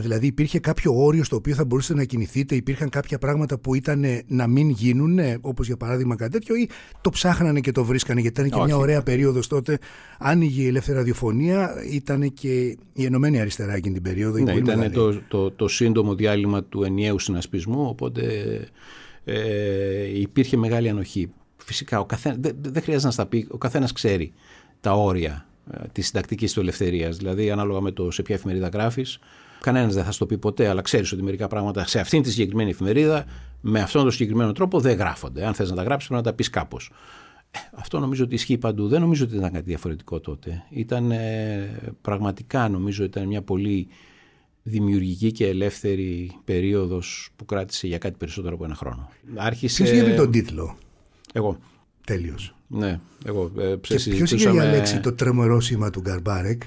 δηλαδή 0.00 0.26
υπήρχε 0.26 0.58
κάποιο 0.58 0.92
όριο 0.94 1.24
στο 1.24 1.36
οποίο 1.36 1.54
θα 1.54 1.64
μπορούσατε 1.64 1.98
να 1.98 2.04
κινηθείτε, 2.04 2.54
υπήρχαν 2.54 2.88
κάποια 2.88 3.18
πράγματα 3.18 3.58
που 3.58 3.74
ήταν 3.74 4.04
να 4.26 4.46
μην 4.46 4.70
γίνουν, 4.70 5.18
όπως 5.40 5.66
για 5.66 5.76
παράδειγμα 5.76 6.16
κάτι 6.16 6.30
τέτοιο, 6.30 6.54
ή 6.54 6.68
το 7.00 7.10
ψάχνανε 7.10 7.60
και 7.60 7.72
το 7.72 7.84
βρίσκανε, 7.84 8.20
γιατί 8.20 8.40
ήταν 8.40 8.58
και 8.58 8.64
μια 8.64 8.76
ωραία 8.76 9.02
περίοδος 9.02 9.46
τότε. 9.46 9.78
Άνοιγε 10.18 10.62
η 10.62 10.66
ελεύθερη 10.66 10.96
ραδιοφωνία, 10.96 11.74
ήταν 11.90 12.32
και 12.32 12.76
η 12.92 13.04
Ενωμένη 13.04 13.40
Αριστερά 13.40 13.74
εκείνη 13.74 13.94
την 13.94 14.02
περίοδο. 14.02 14.38
Ναι, 14.38 14.52
ήταν 14.52 14.92
το, 14.92 15.20
το, 15.28 15.50
το 15.50 15.68
σύντομο 15.68 16.14
διάλειμμα 16.14 16.64
του 16.64 16.82
ενιαίου 16.82 17.18
συνασπισμού, 17.18 17.86
οπότε 17.88 18.22
ε, 19.24 20.18
υπήρχε 20.20 20.56
μεγάλη 20.56 20.88
ανοχή. 20.88 21.32
Φυσικά, 21.56 22.06
δεν 22.38 22.56
δε 22.60 22.80
χρειάζεται 22.80 23.06
να 23.06 23.12
στα 23.12 23.26
πει, 23.26 23.46
ο 23.50 23.58
καθένας 23.58 23.92
ξέρει 23.92 24.32
τα 24.80 24.92
όρια 24.92 25.44
ε, 25.72 25.82
τη 25.92 26.02
συντακτική 26.02 26.46
του 26.46 26.60
ελευθερίας. 26.60 27.16
Δηλαδή, 27.16 27.50
ανάλογα 27.50 27.80
με 27.80 27.90
το 27.90 28.10
σε 28.10 28.22
ποια 28.22 28.34
εφημερίδα 28.34 28.68
γράφεις, 28.68 29.18
κανένας 29.60 29.94
δεν 29.94 30.04
θα 30.04 30.10
σου 30.10 30.18
το 30.18 30.26
πει 30.26 30.38
ποτέ, 30.38 30.68
αλλά 30.68 30.82
ξέρεις 30.82 31.12
ότι 31.12 31.22
μερικά 31.22 31.48
πράγματα 31.48 31.86
σε 31.86 32.00
αυτήν 32.00 32.22
τη 32.22 32.30
συγκεκριμένη 32.30 32.70
εφημερίδα, 32.70 33.24
με 33.60 33.80
αυτόν 33.80 34.02
τον 34.02 34.10
συγκεκριμένο 34.10 34.52
τρόπο 34.52 34.80
δεν 34.80 34.96
γράφονται. 34.96 35.46
Αν 35.46 35.54
θες 35.54 35.70
να 35.70 35.76
τα 35.76 35.82
γράψεις, 35.82 36.08
πρέπει 36.08 36.24
να 36.24 36.30
τα 36.30 36.36
πεις 36.36 36.50
κάπως. 36.50 36.90
Ε, 37.50 37.58
αυτό 37.74 37.98
νομίζω 37.98 38.24
ότι 38.24 38.34
ισχύει 38.34 38.58
παντού. 38.58 38.88
Δεν 38.88 39.00
νομίζω 39.00 39.24
ότι 39.24 39.36
ήταν 39.36 39.52
κάτι 39.52 39.64
διαφορετικό 39.64 40.20
τότε. 40.20 40.64
Ήταν 40.70 41.10
ε, 41.10 41.94
πραγματικά, 42.00 42.68
νομίζω, 42.68 43.04
ήταν 43.04 43.26
μια 43.26 43.42
πολύ 43.42 43.88
δημιουργική 44.62 45.32
και 45.32 45.46
ελεύθερη 45.46 46.30
περίοδος 46.44 47.30
που 47.36 47.44
κράτησε 47.44 47.86
για 47.86 47.98
κάτι 47.98 48.16
περισσότερο 48.18 48.54
από 48.54 48.64
ένα 48.64 48.74
χρόνο. 48.74 49.08
Άρχισε... 49.36 49.82
Ποιος 49.82 50.16
τον 50.16 50.30
τίτλο; 50.30 50.76
Εγώ. 51.32 51.58
Τέλειος. 52.10 52.54
Ναι, 52.66 53.00
εγώ 53.24 53.50
ε, 53.58 53.74
Και 53.80 53.94
ποιος 54.10 54.32
είχε 54.32 54.50
διαλέξει 54.50 55.00
το 55.00 55.12
τρεμερό 55.12 55.60
σήμα 55.60 55.90
του 55.90 56.00
Γκαρμπάρεκ; 56.00 56.62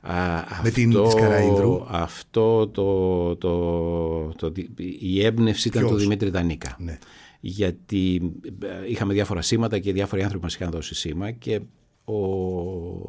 Α, 0.00 0.42
με 0.62 0.70
την 0.70 0.90
της 0.90 1.14
Καραΐνδρου. 1.14 1.84
Αυτό 1.88 2.68
το, 2.68 3.36
το, 3.36 4.28
το, 4.28 4.52
η 4.98 5.24
έμπνευση 5.24 5.68
ήταν 5.68 5.86
του 5.86 5.96
Δημήτρη 5.96 6.30
Δανίκα. 6.30 6.76
Ναι. 6.78 6.98
Γιατί 7.40 8.32
ε, 8.62 8.90
είχαμε 8.90 9.12
διάφορα 9.12 9.42
σήματα 9.42 9.78
και 9.78 9.92
διάφοροι 9.92 10.22
άνθρωποι 10.22 10.44
μας 10.44 10.54
είχαν 10.54 10.70
δώσει 10.70 10.94
σήμα 10.94 11.30
και 11.30 11.60
ο, 12.04 12.16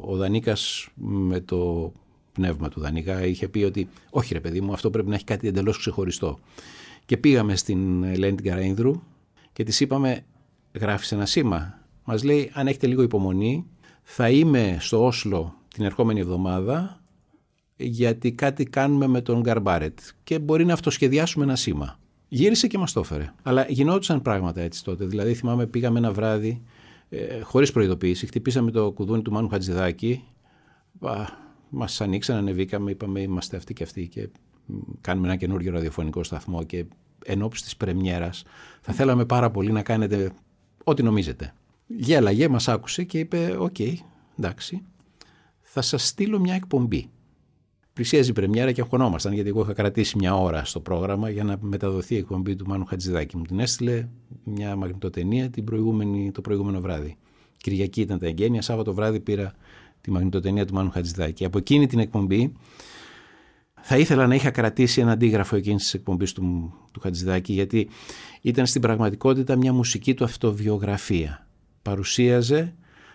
ο 0.00 0.16
Δανίκας 0.16 0.88
με 0.94 1.40
το 1.40 1.92
πνεύμα 2.32 2.68
του 2.68 2.80
Δανίκα 2.80 3.26
είχε 3.26 3.48
πει 3.48 3.62
ότι 3.62 3.88
όχι 4.10 4.32
ρε 4.32 4.40
παιδί 4.40 4.60
μου 4.60 4.72
αυτό 4.72 4.90
πρέπει 4.90 5.08
να 5.08 5.14
έχει 5.14 5.24
κάτι 5.24 5.48
εντελώς 5.48 5.78
ξεχωριστό. 5.78 6.38
Και 7.04 7.16
πήγαμε 7.16 7.56
στην 7.56 8.04
Ελένη 8.04 8.36
την 8.36 8.52
Καραΐνδρου 8.52 8.92
και 9.52 9.64
της 9.64 9.80
είπαμε 9.80 10.24
γράφεις 10.80 11.12
ένα 11.12 11.26
σήμα. 11.26 11.78
Μας 12.04 12.24
λέει 12.24 12.50
αν 12.54 12.66
έχετε 12.66 12.86
λίγο 12.86 13.02
υπομονή 13.02 13.66
θα 14.02 14.30
είμαι 14.30 14.76
στο 14.80 15.04
Όσλο 15.04 15.54
την 15.74 15.84
ερχόμενη 15.84 16.20
εβδομάδα 16.20 17.00
γιατί 17.76 18.32
κάτι 18.32 18.64
κάνουμε 18.64 19.06
με 19.06 19.20
τον 19.20 19.40
Γκαρμπάρετ 19.40 19.98
και 20.24 20.38
μπορεί 20.38 20.64
να 20.64 20.72
αυτοσχεδιάσουμε 20.72 21.44
ένα 21.44 21.56
σήμα. 21.56 21.98
Γύρισε 22.28 22.66
και 22.66 22.78
μας 22.78 22.92
το 22.92 23.00
έφερε. 23.00 23.32
Αλλά 23.42 23.66
γινόντουσαν 23.68 24.22
πράγματα 24.22 24.60
έτσι 24.60 24.84
τότε. 24.84 25.04
Δηλαδή 25.04 25.34
θυμάμαι 25.34 25.66
πήγαμε 25.66 25.98
ένα 25.98 26.12
βράδυ 26.12 26.62
ε, 27.08 27.40
χωρίς 27.40 27.72
προειδοποίηση, 27.72 28.26
χτυπήσαμε 28.26 28.70
το 28.70 28.92
κουδούνι 28.92 29.22
του 29.22 29.32
Μάνου 29.32 29.48
Χατζηδάκη, 29.48 30.24
Μας 31.68 32.00
ανοίξαν, 32.00 32.36
ανεβήκαμε, 32.36 32.90
είπαμε 32.90 33.20
είμαστε 33.20 33.56
αυτοί 33.56 33.72
και 33.72 33.82
αυτοί 33.82 34.08
και 34.08 34.28
κάνουμε 35.00 35.26
ένα 35.26 35.36
καινούργιο 35.36 35.72
ραδιοφωνικό 35.72 36.24
σταθμό 36.24 36.62
και 36.62 36.84
εν 37.24 37.31
όψει 37.31 37.48
της 37.48 37.76
πρεμιέρας 37.76 38.44
θα 38.80 38.92
θέλαμε 38.92 39.24
πάρα 39.24 39.50
πολύ 39.50 39.72
να 39.72 39.82
κάνετε 39.82 40.32
ό,τι 40.88 41.02
νομίζετε. 41.02 41.54
Γέλαγε, 41.86 42.48
μας 42.48 42.68
άκουσε 42.68 43.04
και 43.04 43.18
είπε 43.18 43.56
«OK, 43.58 43.76
εντάξει, 44.38 44.82
θα 45.62 45.82
σας 45.82 46.06
στείλω 46.06 46.38
μια 46.38 46.54
εκπομπή». 46.54 47.10
Πλησίαζε 47.92 48.30
η 48.30 48.32
πρεμιέρα 48.32 48.72
και 48.72 48.80
αγχωνόμασταν 48.80 49.32
γιατί 49.32 49.48
εγώ 49.48 49.60
είχα 49.60 49.72
κρατήσει 49.72 50.16
μια 50.18 50.36
ώρα 50.36 50.64
στο 50.64 50.80
πρόγραμμα 50.80 51.30
για 51.30 51.44
να 51.44 51.56
μεταδοθεί 51.60 52.14
η 52.14 52.18
εκπομπή 52.18 52.56
του 52.56 52.66
Μάνου 52.66 52.84
Χατζηδάκη. 52.84 53.36
Μου 53.36 53.42
την 53.42 53.58
έστειλε 53.58 54.08
μια 54.44 54.76
μαγνητοτενία 54.76 55.50
την 55.50 55.64
προηγούμενη, 55.64 56.30
το 56.32 56.40
προηγούμενο 56.40 56.80
βράδυ. 56.80 57.16
Κυριακή 57.56 58.00
ήταν 58.00 58.18
τα 58.18 58.26
εγκαίνια, 58.26 58.62
Σάββατο 58.62 58.94
βράδυ 58.94 59.20
πήρα 59.20 59.52
τη 60.00 60.10
μαγνητοτενία 60.10 60.64
του 60.64 60.74
Μάνου 60.74 60.90
Χατζηδάκη. 60.90 61.44
Από 61.44 61.58
εκείνη 61.58 61.86
την 61.86 61.98
εκπομπή 61.98 62.52
θα 63.88 63.98
ήθελα 63.98 64.26
να 64.26 64.34
είχα 64.34 64.50
κρατήσει 64.50 65.00
ένα 65.00 65.12
αντίγραφο 65.12 65.56
εκείνης 65.56 65.82
της 65.82 65.94
εκπομπής 65.94 66.32
του, 66.32 66.74
του 66.92 67.00
Χατζηδάκη, 67.00 67.52
γιατί 67.52 67.88
ήταν 68.40 68.66
στην 68.66 68.80
πραγματικότητα 68.80 69.56
μια 69.56 69.72
μουσική 69.72 70.14
του 70.14 70.24
αυτοβιογραφία. 70.24 71.46
Παρουσίαζε 71.82 72.74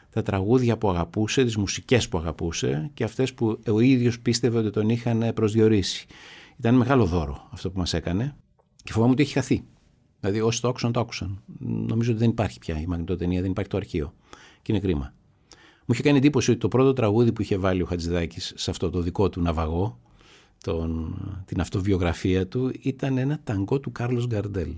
τα 0.10 0.21
τραγούδια 0.21 0.77
που 0.77 0.89
αγαπούσε, 0.89 1.43
τις 1.43 1.57
μουσικές 1.57 2.10
που 2.10 2.17
αγαπούσε 2.17 2.89
και 2.93 3.03
αυτές 3.03 3.34
που 3.34 3.60
ο 3.67 3.79
ίδιος 3.79 4.19
πίστευε 4.19 4.57
ότι 4.57 4.69
τον 4.69 4.89
είχαν 4.89 5.31
προσδιορίσει. 5.34 6.05
Ήταν 6.57 6.75
μεγάλο 6.75 7.05
δώρο 7.05 7.47
αυτό 7.51 7.71
που 7.71 7.79
μας 7.79 7.93
έκανε 7.93 8.36
και 8.84 8.91
φοβάμαι 8.91 9.12
ότι 9.12 9.21
έχει 9.21 9.34
χαθεί. 9.34 9.63
Δηλαδή 10.19 10.41
όσοι 10.41 10.62
το 10.62 10.67
άκουσαν, 10.67 10.91
το 10.91 10.99
άκουσαν. 10.99 11.41
Νομίζω 11.60 12.12
ότι 12.12 12.19
δεν 12.19 12.29
υπάρχει 12.29 12.60
πια 12.60 12.81
η 12.81 12.86
μαγνητοτενία, 12.86 13.41
δεν 13.41 13.51
υπάρχει 13.51 13.69
το 13.69 13.77
αρχείο. 13.77 14.13
Και 14.62 14.71
είναι 14.71 14.81
κρίμα. 14.81 15.13
Μου 15.79 15.93
είχε 15.93 16.01
κάνει 16.01 16.17
εντύπωση 16.17 16.51
ότι 16.51 16.60
το 16.60 16.67
πρώτο 16.67 16.93
τραγούδι 16.93 17.31
που 17.31 17.41
είχε 17.41 17.57
βάλει 17.57 17.81
ο 17.81 17.86
Χατζηδάκης 17.86 18.53
σε 18.55 18.69
αυτό 18.69 18.89
το 18.89 19.01
δικό 19.01 19.29
του 19.29 19.41
ναυαγό, 19.41 19.99
τον, 20.63 21.15
την 21.45 21.60
αυτοβιογραφία 21.60 22.47
του, 22.47 22.71
ήταν 22.82 23.17
ένα 23.17 23.39
ταγκό 23.43 23.80
του 23.80 23.91
Κάρλος 23.91 24.28
Γκαρντέλ. 24.28 24.76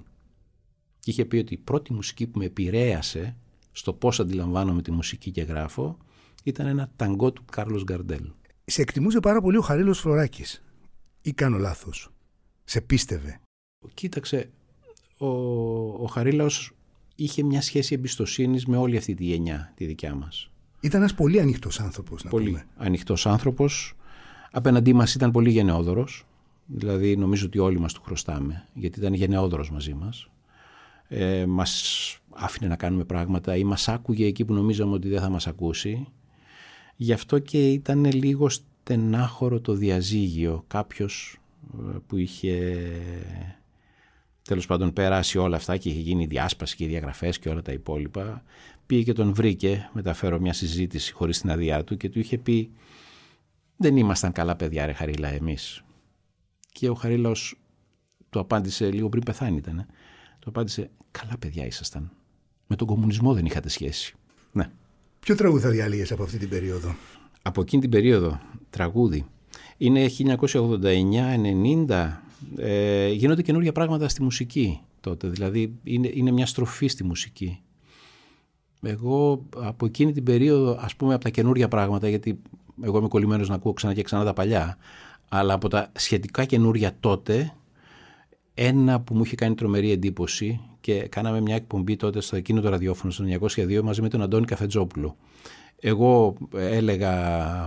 Και 0.99 1.11
είχε 1.11 1.25
πει 1.25 1.37
ότι 1.37 1.53
η 1.53 1.57
πρώτη 1.57 1.93
μουσική 1.93 2.27
που 2.27 2.39
με 2.39 2.45
επηρέασε 2.45 3.35
στο 3.71 3.93
πώς 3.93 4.19
αντιλαμβάνομαι 4.19 4.81
τη 4.81 4.91
μουσική 4.91 5.31
και 5.31 5.41
γράφω 5.41 5.97
ήταν 6.43 6.67
ένα 6.67 6.91
ταγκό 6.95 7.31
του 7.31 7.43
Κάρλος 7.51 7.83
Γκαρντέλ. 7.83 8.31
Σε 8.65 8.81
εκτιμούσε 8.81 9.19
πάρα 9.19 9.41
πολύ 9.41 9.57
ο 9.57 9.61
Χαρίλος 9.61 9.99
Φλωράκης. 9.99 10.63
Ή 11.21 11.31
κάνω 11.33 11.57
λάθος. 11.57 12.09
Σε 12.63 12.81
πίστευε. 12.81 13.39
Κοίταξε, 13.93 14.49
ο, 15.17 15.27
ο 16.03 16.05
Χαρίλαος 16.05 16.71
είχε 17.15 17.43
μια 17.43 17.61
σχέση 17.61 17.93
εμπιστοσύνης 17.93 18.65
με 18.65 18.77
όλη 18.77 18.97
αυτή 18.97 19.13
τη 19.13 19.23
γενιά, 19.23 19.73
τη 19.75 19.85
δικιά 19.85 20.15
μας. 20.15 20.49
Ήταν 20.79 20.99
ένας 20.99 21.13
πολύ 21.13 21.39
ανοιχτός 21.39 21.79
άνθρωπος, 21.79 22.23
να 22.23 22.29
πολύ 22.29 22.63
ανοιχτός 22.77 23.25
άνθρωπος. 23.25 23.95
Απέναντί 24.55 24.93
μας 24.93 25.13
ήταν 25.15 25.31
πολύ 25.31 25.49
γενναιόδωρος. 25.49 26.25
Δηλαδή 26.65 27.15
νομίζω 27.17 27.45
ότι 27.45 27.59
όλοι 27.59 27.79
μας 27.79 27.93
του 27.93 28.01
χρωστάμε, 28.01 28.65
γιατί 28.73 28.99
ήταν 28.99 29.13
γενναιόδωρος 29.13 29.71
μαζί 29.71 29.93
μας. 29.93 30.29
Ε, 31.07 31.45
μας 31.45 32.17
άφηνε 32.29 32.67
να 32.69 32.75
κάνουμε 32.75 33.03
πράγματα 33.03 33.55
ή 33.55 33.63
μας 33.63 33.87
άκουγε 33.87 34.25
εκεί 34.25 34.45
που 34.45 34.53
νομίζαμε 34.53 34.93
ότι 34.93 35.09
δεν 35.09 35.21
θα 35.21 35.29
μας 35.29 35.47
ακούσει. 35.47 36.07
Γι' 36.95 37.13
αυτό 37.13 37.39
και 37.39 37.71
ήταν 37.71 38.05
λίγο 38.05 38.49
στενάχωρο 38.49 39.59
το 39.59 39.73
διαζύγιο. 39.73 40.63
Κάποιος 40.67 41.39
ε, 41.73 41.97
που 42.07 42.17
είχε 42.17 42.77
τέλος 44.41 44.65
πάντων 44.65 44.93
περάσει 44.93 45.37
όλα 45.37 45.55
αυτά 45.55 45.77
και 45.77 45.89
είχε 45.89 45.99
γίνει 45.99 46.25
διάσπαση 46.25 46.75
και 46.75 46.87
διαγραφές 46.87 47.39
και 47.39 47.49
όλα 47.49 47.61
τα 47.61 47.71
υπόλοιπα 47.71 48.43
πήγε 48.85 49.03
και 49.03 49.13
τον 49.13 49.33
βρήκε, 49.33 49.89
μεταφέρω 49.93 50.39
μια 50.39 50.53
συζήτηση 50.53 51.13
χωρίς 51.13 51.39
την 51.39 51.51
αδειά 51.51 51.83
του 51.83 51.97
και 51.97 52.09
του 52.09 52.19
είχε 52.19 52.37
πει 52.37 52.71
δεν 53.77 53.97
ήμασταν 53.97 54.31
καλά 54.31 54.55
παιδιά 54.55 54.85
ρε 54.85 54.93
Χαρίλα 54.93 55.27
εμείς. 55.27 55.83
Και 56.71 56.89
ο 56.89 56.93
Χαρίλαος 56.93 57.59
του 58.29 58.39
απάντησε 58.39 58.91
λίγο 58.91 59.09
πριν 59.09 59.23
πεθάνει 59.23 59.57
ήταν. 59.57 59.85
Του 60.39 60.49
απάντησε 60.49 60.89
καλά 61.11 61.37
παιδιά 61.39 61.65
ήσασταν. 61.65 62.11
Με 62.67 62.75
τον 62.75 62.87
κομμουνισμό 62.87 63.33
δεν 63.33 63.45
είχατε 63.45 63.69
σχέση. 63.69 64.15
Ναι. 64.51 64.69
Ποιο 65.19 65.35
τραγούδι 65.35 65.63
θα 65.63 65.69
διαλύγεις 65.69 66.11
από 66.11 66.23
αυτή 66.23 66.37
την 66.37 66.49
περίοδο; 66.49 66.95
Από 67.41 67.61
εκείνη 67.61 67.81
την 67.81 67.91
περίοδο 67.91 68.39
τραγούδι. 68.69 69.25
Είναι 69.77 70.09
1989-90. 70.17 72.21
Ε, 72.57 73.07
γίνονται 73.07 73.41
καινούργια 73.41 73.71
πράγματα 73.71 74.07
στη 74.07 74.23
μουσική 74.23 74.81
τότε. 74.99 75.27
Δηλαδή 75.27 75.73
είναι, 75.83 76.11
είναι 76.13 76.31
μια 76.31 76.45
στροφή 76.45 76.87
στη 76.87 77.03
μουσική. 77.03 77.61
Εγώ 78.81 79.45
από 79.55 79.85
εκείνη 79.85 80.11
την 80.11 80.23
περίοδο, 80.23 80.77
ας 80.79 80.95
πούμε 80.95 81.13
από 81.13 81.23
τα 81.23 81.29
καινούργια 81.29 81.67
πράγματα, 81.67 82.09
γιατί 82.09 82.39
εγώ 82.81 82.97
είμαι 82.97 83.07
κολλημένος 83.07 83.49
να 83.49 83.55
ακούω 83.55 83.73
ξανά 83.73 83.93
και 83.93 84.03
ξανά 84.03 84.23
τα 84.23 84.33
παλιά, 84.33 84.77
αλλά 85.29 85.53
από 85.53 85.67
τα 85.67 85.91
σχετικά 85.95 86.45
καινούργια 86.45 86.91
τότε, 86.99 87.53
ένα 88.53 89.01
που 89.01 89.15
μου 89.15 89.23
είχε 89.23 89.35
κάνει 89.35 89.55
τρομερή 89.55 89.91
εντύπωση 89.91 90.59
και 90.81 91.01
κάναμε 91.01 91.41
μια 91.41 91.55
εκπομπή 91.55 91.95
τότε 91.95 92.21
στο 92.21 92.35
εκείνο 92.35 92.61
το 92.61 92.69
ραδιόφωνο, 92.69 93.11
στο 93.11 93.23
902, 93.39 93.81
μαζί 93.81 94.01
με 94.01 94.09
τον 94.09 94.21
Αντώνη 94.21 94.45
Καφετζόπουλο. 94.45 95.15
Εγώ 95.79 96.35
έλεγα 96.55 97.11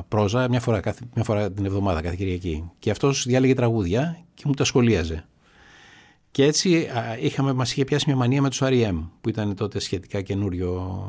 πρόζα 0.08 0.48
μια 0.48 0.60
φορά, 0.60 0.80
κάθε, 0.80 1.04
μια 1.14 1.24
φορά 1.24 1.52
την 1.52 1.64
εβδομάδα, 1.64 2.02
κάθε 2.02 2.16
Κυριακή. 2.16 2.70
Και 2.78 2.90
αυτός 2.90 3.24
διάλεγε 3.26 3.54
τραγούδια 3.54 4.18
και 4.34 4.42
μου 4.46 4.54
τα 4.54 4.64
σχολίαζε. 4.64 5.26
Και 6.30 6.44
έτσι 6.44 6.88
είχαμε, 7.20 7.52
μας 7.52 7.72
είχε 7.72 7.84
πιάσει 7.84 8.04
μια 8.06 8.16
μανία 8.16 8.42
με 8.42 8.48
τους 8.48 8.60
R.E.M. 8.62 9.08
που 9.20 9.28
ήταν 9.28 9.54
τότε 9.54 9.78
σχετικά 9.78 10.20
καινούριο, 10.20 11.04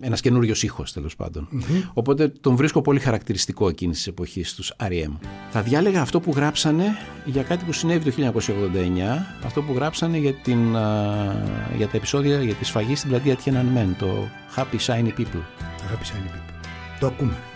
ένας 0.00 0.20
καινούριος 0.20 0.62
ήχος 0.62 0.92
τέλος 0.92 1.16
Οπότε 1.92 2.28
τον 2.28 2.56
βρίσκω 2.56 2.82
πολύ 2.82 3.00
χαρακτηριστικό 3.00 3.68
εκείνης 3.68 3.96
της 3.96 4.06
εποχής 4.06 4.54
τους 4.54 4.72
R.E.M. 4.78 5.18
Θα 5.50 5.62
διάλεγα 5.62 6.00
αυτό 6.00 6.20
που 6.20 6.32
γράψανε 6.36 6.84
για 7.24 7.42
κάτι 7.42 7.64
που 7.64 7.72
συνέβη 7.72 8.10
το 8.10 8.32
1989, 8.32 8.40
αυτό 9.44 9.62
που 9.62 9.72
γράψανε 9.72 10.18
για, 10.18 10.34
την, 10.34 10.70
για 11.76 11.88
τα 11.88 11.96
επεισόδια 11.96 12.42
για 12.42 12.54
τη 12.54 12.64
σφαγή 12.64 12.96
στην 12.96 13.10
πλατεία 13.10 13.36
Tiananmen, 13.44 13.94
το 13.98 14.28
Happy 14.56 14.78
Shiny 14.86 15.18
People. 15.18 15.42
Happy 15.90 16.04
Shiny 16.04 16.30
People. 16.34 16.52
Το 17.00 17.06
ακούμε. 17.06 17.51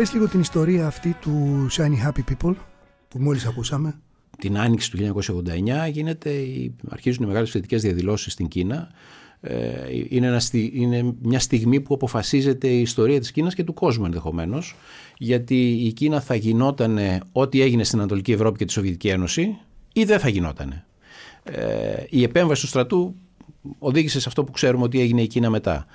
Πες 0.00 0.12
λίγο 0.12 0.28
την 0.28 0.40
ιστορία 0.40 0.86
αυτή 0.86 1.16
του 1.20 1.66
Shiny 1.70 2.06
Happy 2.06 2.20
People 2.30 2.54
που 3.08 3.18
μόλις 3.18 3.46
ακούσαμε. 3.46 4.00
Την 4.38 4.58
άνοιξη 4.58 4.90
του 4.90 5.22
1989 5.86 5.90
γίνεται, 5.90 6.30
αρχίζουν 6.88 7.24
οι 7.24 7.26
μεγάλες 7.26 7.50
θετικές 7.50 7.82
διαδηλώσεις 7.82 8.32
στην 8.32 8.48
Κίνα. 8.48 8.90
Ε, 9.40 9.56
είναι, 10.08 10.26
ένα, 10.26 10.40
είναι 10.72 11.14
μια 11.22 11.38
στιγμή 11.38 11.80
που 11.80 11.94
αποφασίζεται 11.94 12.68
η 12.68 12.80
ιστορία 12.80 13.20
της 13.20 13.30
Κίνας 13.30 13.54
και 13.54 13.64
του 13.64 13.74
κόσμου 13.74 14.04
ενδεχομένως, 14.04 14.76
γιατί 15.18 15.70
η 15.70 15.92
Κίνα 15.92 16.20
θα 16.20 16.34
γινόταν 16.34 16.98
ό,τι 17.32 17.60
έγινε 17.60 17.84
στην 17.84 17.98
Ανατολική 17.98 18.32
Ευρώπη 18.32 18.58
και 18.58 18.64
τη 18.64 18.72
Σοβιετική 18.72 19.08
Ένωση 19.08 19.58
ή 19.92 20.04
δεν 20.04 20.18
θα 20.18 20.28
γινόταν. 20.28 20.84
Ε, 21.42 22.04
η 22.08 22.22
επέμβαση 22.22 22.60
του 22.60 22.68
στρατού 22.68 23.14
οδήγησε 23.78 24.20
σε 24.20 24.28
αυτό 24.28 24.44
που 24.44 24.52
ξέρουμε 24.52 24.84
ότι 24.84 25.00
έγινε 25.00 25.22
η 25.22 25.26
Κίνα 25.26 25.50
μετά. 25.50 25.86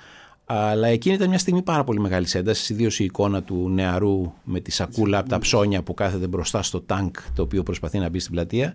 Αλλά 0.48 0.88
εκείνη 0.88 1.14
ήταν 1.14 1.28
μια 1.28 1.38
στιγμή 1.38 1.62
πάρα 1.62 1.84
πολύ 1.84 2.00
μεγάλης 2.00 2.34
έντασης, 2.34 2.68
ιδίως 2.68 2.98
η 2.98 3.04
εικόνα 3.04 3.42
του 3.42 3.68
νεαρού 3.70 4.32
με 4.44 4.60
τη 4.60 4.70
σακούλα 4.70 5.18
από 5.18 5.28
τα 5.28 5.38
ψώνια 5.38 5.82
που 5.82 5.94
κάθεται 5.94 6.26
μπροστά 6.26 6.62
στο 6.62 6.80
τάγκ 6.80 7.10
το 7.34 7.42
οποίο 7.42 7.62
προσπαθεί 7.62 7.98
να 7.98 8.08
μπει 8.08 8.18
στην 8.18 8.32
πλατεία. 8.32 8.74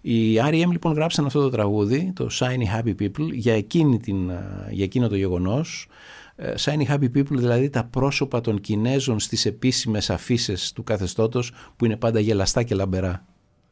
Οι 0.00 0.36
R.E.M. 0.36 0.68
λοιπόν 0.70 0.92
γράψαν 0.92 1.26
αυτό 1.26 1.40
το 1.40 1.50
τραγούδι, 1.50 2.12
το 2.14 2.28
Shiny 2.32 2.78
Happy 2.78 2.94
People, 3.00 3.32
για, 3.32 3.54
εκείνη 3.54 3.98
την, 3.98 4.30
για 4.70 4.84
εκείνο 4.84 5.08
το 5.08 5.16
γεγονός. 5.16 5.88
Ε, 6.36 6.54
Shiny 6.58 6.86
Happy 6.88 7.16
People, 7.16 7.36
δηλαδή 7.36 7.70
τα 7.70 7.84
πρόσωπα 7.84 8.40
των 8.40 8.60
Κινέζων 8.60 9.20
στις 9.20 9.46
επίσημες 9.46 10.10
αφήσει 10.10 10.74
του 10.74 10.84
καθεστώτος 10.84 11.52
που 11.76 11.84
είναι 11.84 11.96
πάντα 11.96 12.20
γελαστά 12.20 12.62
και 12.62 12.74
λαμπερά. 12.74 13.24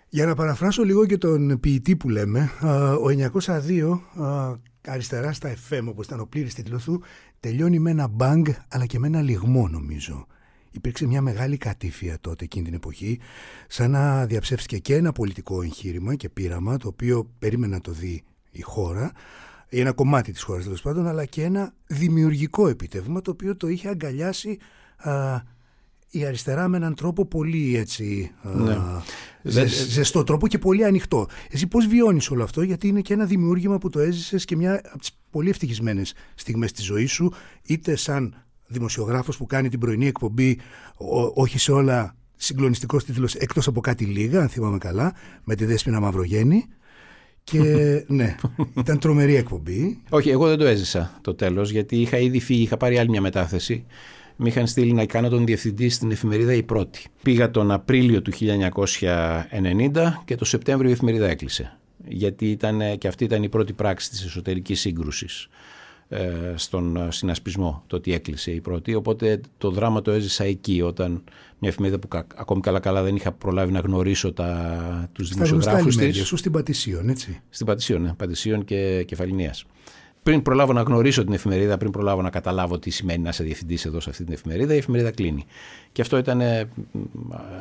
Για 0.08 0.26
να 0.26 0.34
παραφράσω 0.34 0.82
λίγο 0.82 1.06
και 1.06 1.18
τον 1.18 1.60
ποιητή 1.60 1.96
που 1.96 2.08
λέμε, 2.08 2.50
ο 3.02 3.30
902 4.14 4.58
αριστερά 4.86 5.32
στα 5.32 5.54
FM 5.68 5.84
όπως 5.88 6.06
ήταν 6.06 6.20
ο 6.20 6.26
πλήρης 6.26 6.54
τίτλος 6.54 6.84
του 6.84 7.02
τελειώνει 7.42 7.78
με 7.78 7.90
ένα 7.90 8.08
μπαγκ 8.08 8.46
αλλά 8.68 8.86
και 8.86 8.98
με 8.98 9.06
ένα 9.06 9.22
λιγμό 9.22 9.68
νομίζω. 9.68 10.26
Υπήρξε 10.70 11.06
μια 11.06 11.20
μεγάλη 11.22 11.56
κατήφια 11.56 12.18
τότε 12.20 12.44
εκείνη 12.44 12.64
την 12.64 12.74
εποχή 12.74 13.20
σαν 13.68 13.90
να 13.90 14.26
διαψεύστηκε 14.26 14.78
και 14.78 14.94
ένα 14.94 15.12
πολιτικό 15.12 15.62
εγχείρημα 15.62 16.14
και 16.14 16.28
πείραμα 16.28 16.76
το 16.76 16.88
οποίο 16.88 17.30
περίμενε 17.38 17.74
να 17.74 17.80
το 17.80 17.92
δει 17.92 18.24
η 18.50 18.60
χώρα 18.60 19.12
ή 19.68 19.80
ένα 19.80 19.92
κομμάτι 19.92 20.32
της 20.32 20.42
χώρας 20.42 20.64
τέλος 20.64 20.82
πάντων 20.82 21.06
αλλά 21.06 21.24
και 21.24 21.42
ένα 21.42 21.74
δημιουργικό 21.86 22.68
επιτεύγμα 22.68 23.20
το 23.20 23.30
οποίο 23.30 23.56
το 23.56 23.68
είχε 23.68 23.88
αγκαλιάσει 23.88 24.58
α, 24.96 25.40
η 26.14 26.24
αριστερά 26.24 26.68
με 26.68 26.76
έναν 26.76 26.94
τρόπο 26.94 27.26
πολύ 27.26 27.76
έτσι 27.76 28.30
ναι. 28.42 28.76
ζε, 29.42 29.66
ζεστό 29.66 30.24
τρόπο 30.24 30.48
και 30.48 30.58
πολύ 30.58 30.84
ανοιχτό. 30.84 31.26
Εσύ 31.50 31.66
πώς 31.66 31.86
βιώνεις 31.86 32.30
όλο 32.30 32.42
αυτό 32.42 32.62
γιατί 32.62 32.88
είναι 32.88 33.00
και 33.00 33.12
ένα 33.12 33.24
δημιούργημα 33.24 33.78
που 33.78 33.88
το 33.88 34.00
έζησες 34.00 34.44
και 34.44 34.56
μια 34.56 34.80
από 34.84 34.98
τις 34.98 35.18
πολύ 35.30 35.50
ευτυχισμένες 35.50 36.14
στιγμές 36.34 36.72
της 36.72 36.84
ζωής 36.84 37.12
σου 37.12 37.32
είτε 37.66 37.96
σαν 37.96 38.34
δημοσιογράφος 38.66 39.36
που 39.36 39.46
κάνει 39.46 39.68
την 39.68 39.78
πρωινή 39.78 40.06
εκπομπή 40.06 40.58
όχι 41.34 41.58
σε 41.58 41.72
όλα 41.72 42.16
συγκλονιστικός 42.36 43.04
τίτλος 43.04 43.34
εκτός 43.34 43.66
από 43.66 43.80
κάτι 43.80 44.04
λίγα 44.04 44.40
αν 44.40 44.48
θυμάμαι 44.48 44.78
καλά 44.78 45.12
με 45.44 45.54
τη 45.54 45.64
Δέσποινα 45.64 46.00
Μαυρογέννη 46.00 46.66
και 47.44 47.60
ναι, 48.06 48.34
ήταν 48.78 48.98
τρομερή 48.98 49.34
εκπομπή. 49.34 50.02
Όχι, 50.08 50.30
εγώ 50.30 50.48
δεν 50.48 50.58
το 50.58 50.64
έζησα 50.64 51.18
το 51.20 51.34
τέλος 51.34 51.70
γιατί 51.70 52.00
είχα 52.00 52.18
ήδη 52.18 52.40
φύγει, 52.40 52.62
είχα 52.62 52.76
πάρει 52.76 52.98
άλλη 52.98 53.08
μια 53.08 53.20
μετάθεση 53.20 53.84
με 54.36 54.48
είχαν 54.48 54.66
στείλει 54.66 54.92
να 54.92 55.06
κάνω 55.06 55.28
τον 55.28 55.46
διευθυντή 55.46 55.88
στην 55.88 56.10
εφημερίδα 56.10 56.54
η 56.54 56.62
πρώτη. 56.62 57.04
Πήγα 57.22 57.50
τον 57.50 57.70
Απρίλιο 57.70 58.22
του 58.22 58.32
1990 58.32 60.12
και 60.24 60.34
το 60.34 60.44
Σεπτέμβριο 60.44 60.90
η 60.90 60.92
εφημερίδα 60.92 61.28
έκλεισε. 61.28 61.76
Γιατί 62.08 62.50
ήταν, 62.50 62.98
και 62.98 63.08
αυτή 63.08 63.24
ήταν 63.24 63.42
η 63.42 63.48
πρώτη 63.48 63.72
πράξη 63.72 64.10
της 64.10 64.24
εσωτερικής 64.24 64.80
σύγκρουσης 64.80 65.48
ε, 66.08 66.52
στον 66.54 67.12
συνασπισμό, 67.12 67.82
το 67.86 67.96
ότι 67.96 68.12
έκλεισε 68.12 68.50
η 68.50 68.60
πρώτη. 68.60 68.94
Οπότε 68.94 69.40
το 69.58 69.70
δράμα 69.70 70.02
το 70.02 70.10
έζησα 70.10 70.44
εκεί, 70.44 70.82
όταν 70.82 71.24
μια 71.58 71.70
εφημερίδα 71.70 71.98
που 71.98 72.08
ακόμη 72.34 72.60
καλά 72.60 72.80
καλά 72.80 73.02
δεν 73.02 73.16
είχα 73.16 73.32
προλάβει 73.32 73.72
να 73.72 73.80
γνωρίσω 73.80 74.32
τα, 74.32 75.08
τους 75.12 75.28
δημοσιογράφους 75.28 75.96
της. 75.96 76.26
Σου 76.26 76.36
στην 76.36 76.52
Πατησίων, 76.52 77.08
έτσι. 77.08 77.40
Στην 77.50 77.66
Πατησίων, 77.66 78.02
ναι, 78.02 78.14
Πατησίων 78.14 78.64
και 78.64 79.04
Κεφαλινίας 79.06 79.64
πριν 80.22 80.42
προλάβω 80.42 80.72
να 80.72 80.82
γνωρίσω 80.82 81.24
την 81.24 81.32
εφημερίδα, 81.32 81.76
πριν 81.76 81.90
προλάβω 81.90 82.22
να 82.22 82.30
καταλάβω 82.30 82.78
τι 82.78 82.90
σημαίνει 82.90 83.22
να 83.22 83.28
είσαι 83.28 83.44
διευθυντής 83.44 83.84
εδώ 83.84 84.00
σε 84.00 84.10
αυτή 84.10 84.24
την 84.24 84.32
εφημερίδα, 84.32 84.74
η 84.74 84.76
εφημερίδα 84.76 85.10
κλείνει. 85.10 85.44
Και 85.92 86.02
αυτό 86.02 86.16
ήταν. 86.16 86.40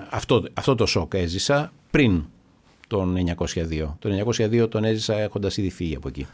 Αυτό, 0.10 0.44
αυτό 0.54 0.76
το 0.76 0.86
σοκ 0.86 1.14
έζησα 1.14 1.74
πριν 1.92 2.24
τον 2.88 3.16
902. 3.38 3.96
Το 4.00 4.10
902 4.38 4.70
τον 4.70 4.84
έζησα 4.84 5.16
έχοντας 5.16 5.58
ήδη 5.58 5.70
φύγει 5.70 5.96
από 5.96 6.08
εκεί. 6.08 6.28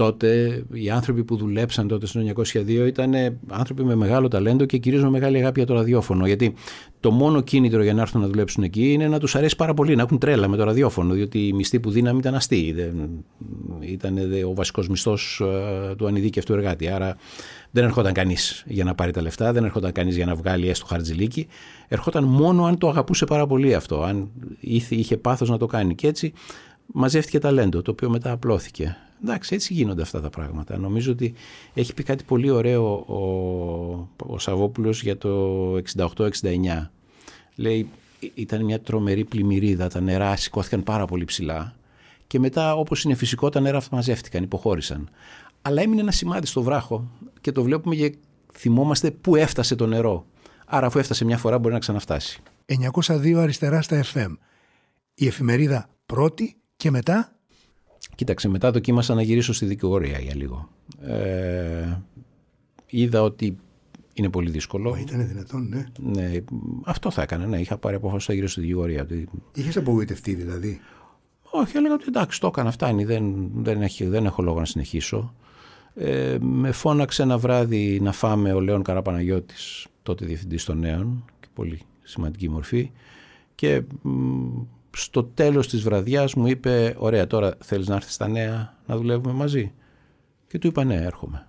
Τότε 0.00 0.62
οι 0.72 0.90
άνθρωποι 0.90 1.24
που 1.24 1.36
δουλέψαν 1.36 1.88
τότε 1.88 2.06
στο 2.06 2.20
1902 2.36 2.68
ήταν 2.86 3.12
άνθρωποι 3.48 3.84
με 3.84 3.94
μεγάλο 3.94 4.28
ταλέντο 4.28 4.64
και 4.64 4.78
κυρίως 4.78 5.02
με 5.02 5.10
μεγάλη 5.10 5.36
αγάπη 5.36 5.58
για 5.58 5.66
το 5.68 5.74
ραδιόφωνο. 5.74 6.26
Γιατί 6.26 6.54
το 7.00 7.10
μόνο 7.10 7.40
κίνητρο 7.40 7.82
για 7.82 7.94
να 7.94 8.00
έρθουν 8.00 8.20
να 8.20 8.26
δουλέψουν 8.26 8.62
εκεί 8.62 8.92
είναι 8.92 9.08
να 9.08 9.18
τους 9.18 9.34
αρέσει 9.34 9.56
πάρα 9.56 9.74
πολύ, 9.74 9.96
να 9.96 10.02
έχουν 10.02 10.18
τρέλα 10.18 10.48
με 10.48 10.56
το 10.56 10.64
ραδιόφωνο, 10.64 11.14
διότι 11.14 11.46
η 11.46 11.52
μισθή 11.52 11.80
που 11.80 11.90
δίναμε 11.90 12.18
ήταν 12.18 12.34
αστή. 12.34 12.74
Ήταν 13.80 14.18
ο 14.46 14.54
βασικός 14.54 14.88
μισθός 14.88 15.42
ε, 15.90 15.94
του 15.94 16.06
ανειδίκευτου 16.06 16.52
εργάτη. 16.52 16.88
Άρα 16.88 17.16
δεν 17.70 17.84
ερχόταν 17.84 18.12
κανείς 18.12 18.64
για 18.66 18.84
να 18.84 18.94
πάρει 18.94 19.12
τα 19.12 19.22
λεφτά, 19.22 19.52
δεν 19.52 19.64
ερχόταν 19.64 19.92
κανείς 19.92 20.16
για 20.16 20.26
να 20.26 20.34
βγάλει 20.34 20.68
έστω 20.68 20.86
χαρτζηλίκι. 20.86 21.46
Ερχόταν 21.88 22.24
μόνο 22.24 22.64
αν 22.64 22.78
το 22.78 22.88
αγαπούσε 22.88 23.24
πάρα 23.24 23.46
πολύ 23.46 23.74
αυτό, 23.74 24.02
αν 24.02 24.30
είχε 24.90 25.16
πάθος 25.16 25.48
να 25.48 25.56
το 25.56 25.66
κάνει. 25.66 25.94
Και 25.94 26.06
έτσι 26.06 26.32
μαζεύτηκε 26.86 27.38
ταλέντο, 27.38 27.82
το 27.82 27.90
οποίο 27.90 28.10
μετά 28.10 28.32
απλώθηκε. 28.32 28.96
Εντάξει, 29.24 29.54
έτσι 29.54 29.72
γίνονται 29.72 30.02
αυτά 30.02 30.20
τα 30.20 30.30
πράγματα. 30.30 30.78
Νομίζω 30.78 31.12
ότι 31.12 31.34
έχει 31.74 31.94
πει 31.94 32.02
κάτι 32.02 32.24
πολύ 32.24 32.50
ωραίο 32.50 32.92
ο, 32.94 34.24
ο 34.26 34.38
Σαββόπουλος 34.38 35.02
για 35.02 35.18
το 35.18 35.76
68-69. 35.96 36.28
Λέει, 37.54 37.88
ήταν 38.34 38.64
μια 38.64 38.80
τρομερή 38.80 39.24
πλημμυρίδα, 39.24 39.88
τα 39.88 40.00
νερά 40.00 40.36
σηκώθηκαν 40.36 40.82
πάρα 40.82 41.06
πολύ 41.06 41.24
ψηλά 41.24 41.74
και 42.30 42.38
μετά 42.38 42.74
όπως 42.74 43.04
είναι 43.04 43.14
φυσικό 43.14 43.48
τα 43.48 43.60
νερά 43.60 43.76
αυτά 43.76 43.96
μαζεύτηκαν, 43.96 44.42
υποχώρησαν. 44.42 45.10
Αλλά 45.62 45.82
έμεινε 45.82 46.00
ένα 46.00 46.10
σημάδι 46.10 46.46
στο 46.46 46.62
βράχο 46.62 47.10
και 47.40 47.52
το 47.52 47.62
βλέπουμε 47.62 47.94
και 47.94 48.14
θυμόμαστε 48.52 49.10
πού 49.10 49.36
έφτασε 49.36 49.74
το 49.74 49.86
νερό. 49.86 50.26
Άρα 50.66 50.86
αφού 50.86 50.98
έφτασε 50.98 51.24
μια 51.24 51.38
φορά 51.38 51.58
μπορεί 51.58 51.74
να 51.74 51.80
ξαναφτάσει. 51.80 52.40
902 53.06 53.34
αριστερά 53.34 53.82
στα 53.82 54.04
FM. 54.12 54.36
Η 55.14 55.26
εφημερίδα 55.26 55.88
πρώτη 56.06 56.56
και 56.76 56.90
μετά 56.90 57.32
Κοίταξε, 58.20 58.48
μετά 58.48 58.70
δοκίμασα 58.70 59.14
να 59.14 59.22
γυρίσω 59.22 59.52
στη 59.52 59.66
δικηγορία 59.66 60.18
για 60.18 60.34
λίγο. 60.36 60.68
Ε, 61.02 61.96
είδα 62.86 63.22
ότι 63.22 63.56
είναι 64.14 64.28
πολύ 64.28 64.50
δύσκολο. 64.50 64.90
Μα 64.90 64.98
ήταν 65.00 65.28
δυνατόν, 65.28 65.68
ναι. 65.68 65.86
ναι. 65.98 66.32
Αυτό 66.84 67.10
θα 67.10 67.22
έκανα, 67.22 67.46
ναι. 67.46 67.60
Είχα 67.60 67.76
πάρει 67.78 67.96
απόφαση 67.96 68.26
να 68.28 68.34
γυρίσω 68.34 68.52
στη 68.52 68.60
δικηγορία. 68.60 69.06
Είχες 69.54 69.76
απογοητευτεί 69.76 70.34
δηλαδή; 70.34 70.80
Όχι, 71.50 71.76
έλεγα 71.76 71.94
ότι 71.94 72.04
εντάξει, 72.08 72.40
το 72.40 72.46
έκανα, 72.46 72.70
φτάνει. 72.70 73.04
Δεν, 73.04 73.50
δεν, 73.54 73.82
έχει, 73.82 74.04
δεν 74.04 74.24
έχω 74.24 74.42
λόγο 74.42 74.58
να 74.58 74.64
συνεχίσω. 74.64 75.34
Ε, 75.94 76.36
με 76.40 76.72
φώναξε 76.72 77.22
ένα 77.22 77.38
βράδυ 77.38 78.00
να 78.00 78.12
φάμε 78.12 78.52
ο 78.52 78.60
Λέων 78.60 78.82
Καραπαναγιώτης, 78.82 79.86
τότε 80.02 80.26
διευθυντής 80.26 80.64
των 80.64 80.78
νέων, 80.78 81.24
και 81.40 81.48
πολύ 81.54 81.80
σημαντική 82.02 82.48
μορφή. 82.48 82.90
Και 83.54 83.82
στο 84.90 85.24
τέλος 85.24 85.68
της 85.68 85.82
βραδιάς 85.82 86.34
μου 86.34 86.46
είπε 86.46 86.94
«Ωραία, 86.98 87.26
τώρα 87.26 87.54
θέλεις 87.64 87.88
να 87.88 87.94
έρθεις 87.94 88.14
στα 88.14 88.28
νέα 88.28 88.74
να 88.86 88.96
δουλεύουμε 88.96 89.32
μαζί» 89.32 89.72
και 90.46 90.58
του 90.58 90.66
είπα 90.66 90.84
«Ναι, 90.84 90.94
έρχομαι». 90.94 91.46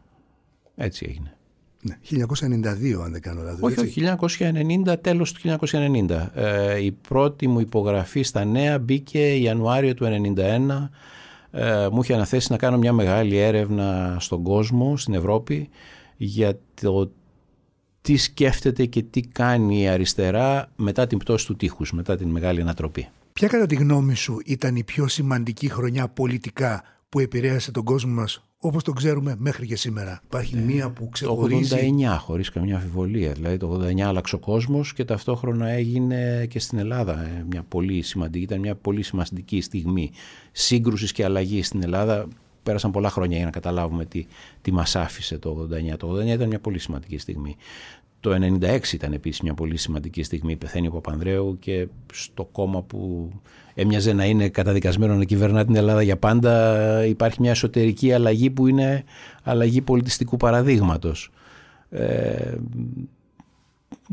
Έτσι 0.76 1.06
έγινε. 1.10 1.36
Ναι, 1.82 1.98
1992 2.02 3.02
αν 3.04 3.12
δεν 3.12 3.22
κάνω 3.22 3.42
λάθος. 3.42 3.62
Όχι, 3.62 3.80
όχι, 3.80 4.02
1990, 4.86 5.02
τέλος 5.02 5.32
του 5.32 5.58
1990. 5.60 6.32
Ε, 6.34 6.84
η 6.84 6.92
πρώτη 6.92 7.48
μου 7.48 7.60
υπογραφή 7.60 8.22
στα 8.22 8.46
νέα 8.46 8.80
μπήκε 8.80 9.36
Ιανουάριο 9.36 9.94
του 9.94 10.06
1991. 10.06 10.90
Ε, 11.52 11.88
μου 11.92 12.02
είχε 12.02 12.14
αναθέσει 12.14 12.52
να 12.52 12.58
κάνω 12.58 12.78
μια 12.78 12.94
μεγάλη 12.94 13.38
έρευνα 13.38 14.18
στον 14.20 14.44
κόσμο, 14.44 14.98
στην 14.98 15.14
Ευρώπη, 15.14 15.70
για 16.18 16.60
το 16.82 17.12
τι 18.02 18.18
σκέφτεται 18.18 18.86
και 18.86 19.02
τι 19.02 19.22
κάνει 19.22 19.82
η 19.82 19.88
αριστερά 19.88 20.72
μετά 20.76 21.08
την 21.08 21.18
πτώση 21.18 21.46
του 21.46 21.56
τείχους, 21.56 21.94
μετά 21.94 22.16
την 22.18 22.28
μεγάλη 22.28 22.62
ανατροπή. 22.62 23.08
Ποια 23.34 23.48
κατά 23.48 23.66
τη 23.66 23.76
γνώμη 23.76 24.16
σου 24.16 24.38
ήταν 24.46 24.76
η 24.76 24.84
πιο 24.84 25.08
σημαντική 25.08 25.70
χρονιά 25.70 26.08
πολιτικά 26.08 26.84
που 27.10 27.20
επηρέασε 27.20 27.72
τον 27.72 27.84
κόσμο 27.84 28.14
μας 28.14 28.46
όπως 28.64 28.84
τον 28.84 28.94
ξέρουμε 28.94 29.36
μέχρι 29.38 29.66
και 29.66 29.76
σήμερα; 29.76 30.22
Υπάρχει 30.24 30.56
ναι, 30.56 30.62
μία 30.62 30.90
που 30.90 31.10
ξεχωρίζει... 31.10 31.70
Το 31.70 31.76
89 32.16 32.18
χωρίς 32.20 32.50
καμιά 32.50 32.76
αμφιβολία. 32.76 33.32
Δηλαδή 33.32 33.58
το 33.58 33.82
89 33.84 34.00
άλλαξε 34.00 34.36
ο 34.36 34.40
κόσμος 34.40 34.94
και 34.94 35.06
ταυτόχρονα 35.06 35.68
έγινε 35.68 36.46
και 36.50 36.60
στην 36.60 36.78
Ελλάδα 36.78 37.22
ε, 37.24 37.46
μια 37.50 37.64
πολύ 37.64 38.02
σημαντική, 38.02 38.44
ήταν 38.44 38.60
μια 38.60 38.76
πολύ 38.76 39.04
σημαντική 39.04 39.62
στιγμή 39.62 40.12
σύγκρουσης 40.52 41.12
και 41.12 41.24
αλλαγής 41.24 41.68
στην 41.68 41.84
Ελλάδα. 41.84 42.28
Πέρασαν 42.64 42.92
πολλά 42.92 43.10
χρόνια 43.10 43.36
για 43.36 43.46
να 43.46 43.52
καταλάβουμε 43.52 44.06
τι, 44.06 44.26
τι 44.62 44.72
μας 44.72 44.96
άφησε 44.96 45.38
το 45.38 45.68
89. 45.94 45.98
Το 45.98 46.16
89 46.16 46.26
ήταν 46.26 46.48
μια 46.48 46.60
πολύ 46.60 46.80
σημαντική 46.80 47.18
στιγμή. 47.18 47.56
Το 48.22 48.58
1996 48.62 48.94
ήταν 48.94 49.14
επίσης 49.14 49.42
μια 49.42 49.54
πολύ 49.54 49.78
σημαντική 49.78 50.24
στιγμή. 50.24 50.56
Πεθαίνει 50.56 50.88
ο 50.88 50.92
Παπανδρέου 50.92 51.58
και 51.60 51.88
στο 52.14 52.46
κόμμα 52.52 52.82
που 52.82 53.32
έμοιαζε 53.74 54.14
να 54.14 54.26
είναι 54.26 54.50
καταδικασμένο 54.50 55.16
να 55.16 55.24
κυβερνά 55.24 55.66
την 55.66 55.76
Ελλάδα 55.76 56.02
για 56.02 56.18
πάντα 56.18 57.06
υπάρχει 57.06 57.42
μια 57.42 57.52
εσωτερική 57.52 58.14
αλλαγή 58.14 58.50
που 58.50 58.68
είναι 58.68 59.04
αλλαγή 59.44 59.82
πολιτιστικού 59.82 60.38
παραδείγματος. 60.38 61.32
Ε, 61.90 62.56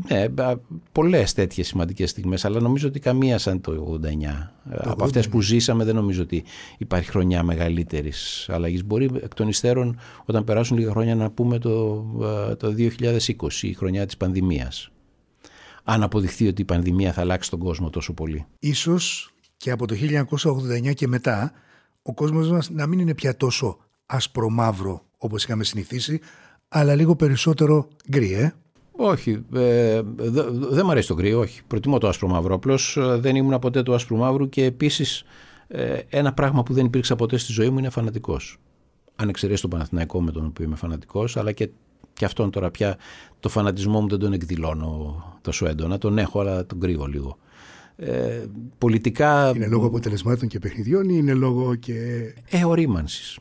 ναι, 0.07 0.25
πολλές 0.91 1.33
τέτοιες 1.33 1.67
σημαντικές 1.67 2.09
στιγμές, 2.09 2.45
αλλά 2.45 2.59
νομίζω 2.59 2.87
ότι 2.87 2.99
καμία 2.99 3.37
σαν 3.37 3.61
το 3.61 3.99
89. 4.03 4.53
Από 4.69 5.03
αυτές 5.03 5.29
που 5.29 5.41
ζήσαμε, 5.41 5.83
δεν 5.83 5.95
νομίζω 5.95 6.21
ότι 6.21 6.43
υπάρχει 6.77 7.09
χρονιά 7.09 7.43
μεγαλύτερης 7.43 8.49
αλλαγής. 8.49 8.85
Μπορεί 8.85 9.09
εκ 9.21 9.33
των 9.33 9.47
υστέρων, 9.47 9.99
όταν 10.25 10.43
περάσουν 10.43 10.77
λίγα 10.77 10.91
χρόνια, 10.91 11.15
να 11.15 11.31
πούμε 11.31 11.57
το, 11.57 12.05
το 12.57 12.75
2020, 12.77 13.23
η 13.61 13.73
χρονιά 13.73 14.05
της 14.05 14.17
πανδημίας. 14.17 14.91
Αν 15.83 16.03
αποδειχθεί 16.03 16.47
ότι 16.47 16.61
η 16.61 16.65
πανδημία 16.65 17.13
θα 17.13 17.21
αλλάξει 17.21 17.49
τον 17.49 17.59
κόσμο 17.59 17.89
τόσο 17.89 18.13
πολύ. 18.13 18.45
Ίσως 18.59 19.33
και 19.57 19.71
από 19.71 19.87
το 19.87 19.95
1989 20.89 20.93
και 20.93 21.07
μετά, 21.07 21.51
ο 22.01 22.13
κόσμος 22.13 22.49
μας 22.49 22.69
να 22.69 22.87
μην 22.87 22.99
είναι 22.99 23.13
πια 23.13 23.37
τόσο 23.37 23.77
άσπρο-μαύρο 24.05 25.05
όπως 25.17 25.43
είχαμε 25.43 25.63
συνηθίσει, 25.63 26.19
αλλά 26.67 26.95
λίγο 26.95 27.15
περισσότερο 27.15 27.87
γκρι, 28.09 28.33
ε; 28.33 28.53
Όχι, 29.01 29.45
ε, 29.53 30.01
δεν 30.49 30.85
μου 30.85 30.91
αρέσει 30.91 31.07
το 31.07 31.13
γκρι, 31.13 31.33
όχι. 31.33 31.61
Προτιμώ 31.67 31.97
το 31.97 32.07
άσπρο 32.07 32.27
μαύρο. 32.27 32.55
Απλώς 32.55 32.79
ε, 32.95 33.15
δεν 33.15 33.35
ήμουν 33.35 33.59
ποτέ 33.59 33.83
του 33.83 33.93
άσπρου 33.93 34.17
μαύρου 34.17 34.49
και 34.49 34.63
επίσης 34.63 35.23
ε, 35.67 35.99
ένα 36.09 36.33
πράγμα 36.33 36.63
που 36.63 36.73
δεν 36.73 36.85
υπήρξα 36.85 37.15
ποτέ 37.15 37.37
στη 37.37 37.51
ζωή 37.51 37.69
μου 37.69 37.77
είναι 37.77 37.89
φανατικός. 37.89 38.57
Αν 39.15 39.29
εξαιρέσει 39.29 39.61
τον 39.61 39.69
Παναθηναϊκό 39.69 40.21
με 40.21 40.31
τον 40.31 40.45
οποίο 40.45 40.65
είμαι 40.65 40.75
φανατικός, 40.75 41.37
αλλά 41.37 41.51
και, 41.51 41.69
και 42.13 42.25
αυτόν 42.25 42.51
τώρα 42.51 42.71
πια 42.71 42.97
το 43.39 43.49
φανατισμό 43.49 44.01
μου 44.01 44.07
δεν 44.07 44.19
τον 44.19 44.33
εκδηλώνω 44.33 45.23
τόσο 45.41 45.67
έντονα. 45.67 45.97
Τον 45.97 46.17
έχω, 46.17 46.39
αλλά 46.39 46.65
τον 46.65 46.79
κρύβω 46.79 47.05
λίγο. 47.05 47.37
Ε, 47.95 48.43
πολιτικά. 48.77 49.51
Είναι 49.55 49.67
λόγω 49.67 49.85
αποτελεσμάτων 49.85 50.47
και 50.47 50.59
παιχνιδιών 50.59 51.09
ή 51.09 51.15
είναι 51.17 51.33
λόγω 51.33 51.75
και. 51.75 51.93
Ε, 52.49 52.65
ορίμανσης. 52.65 53.39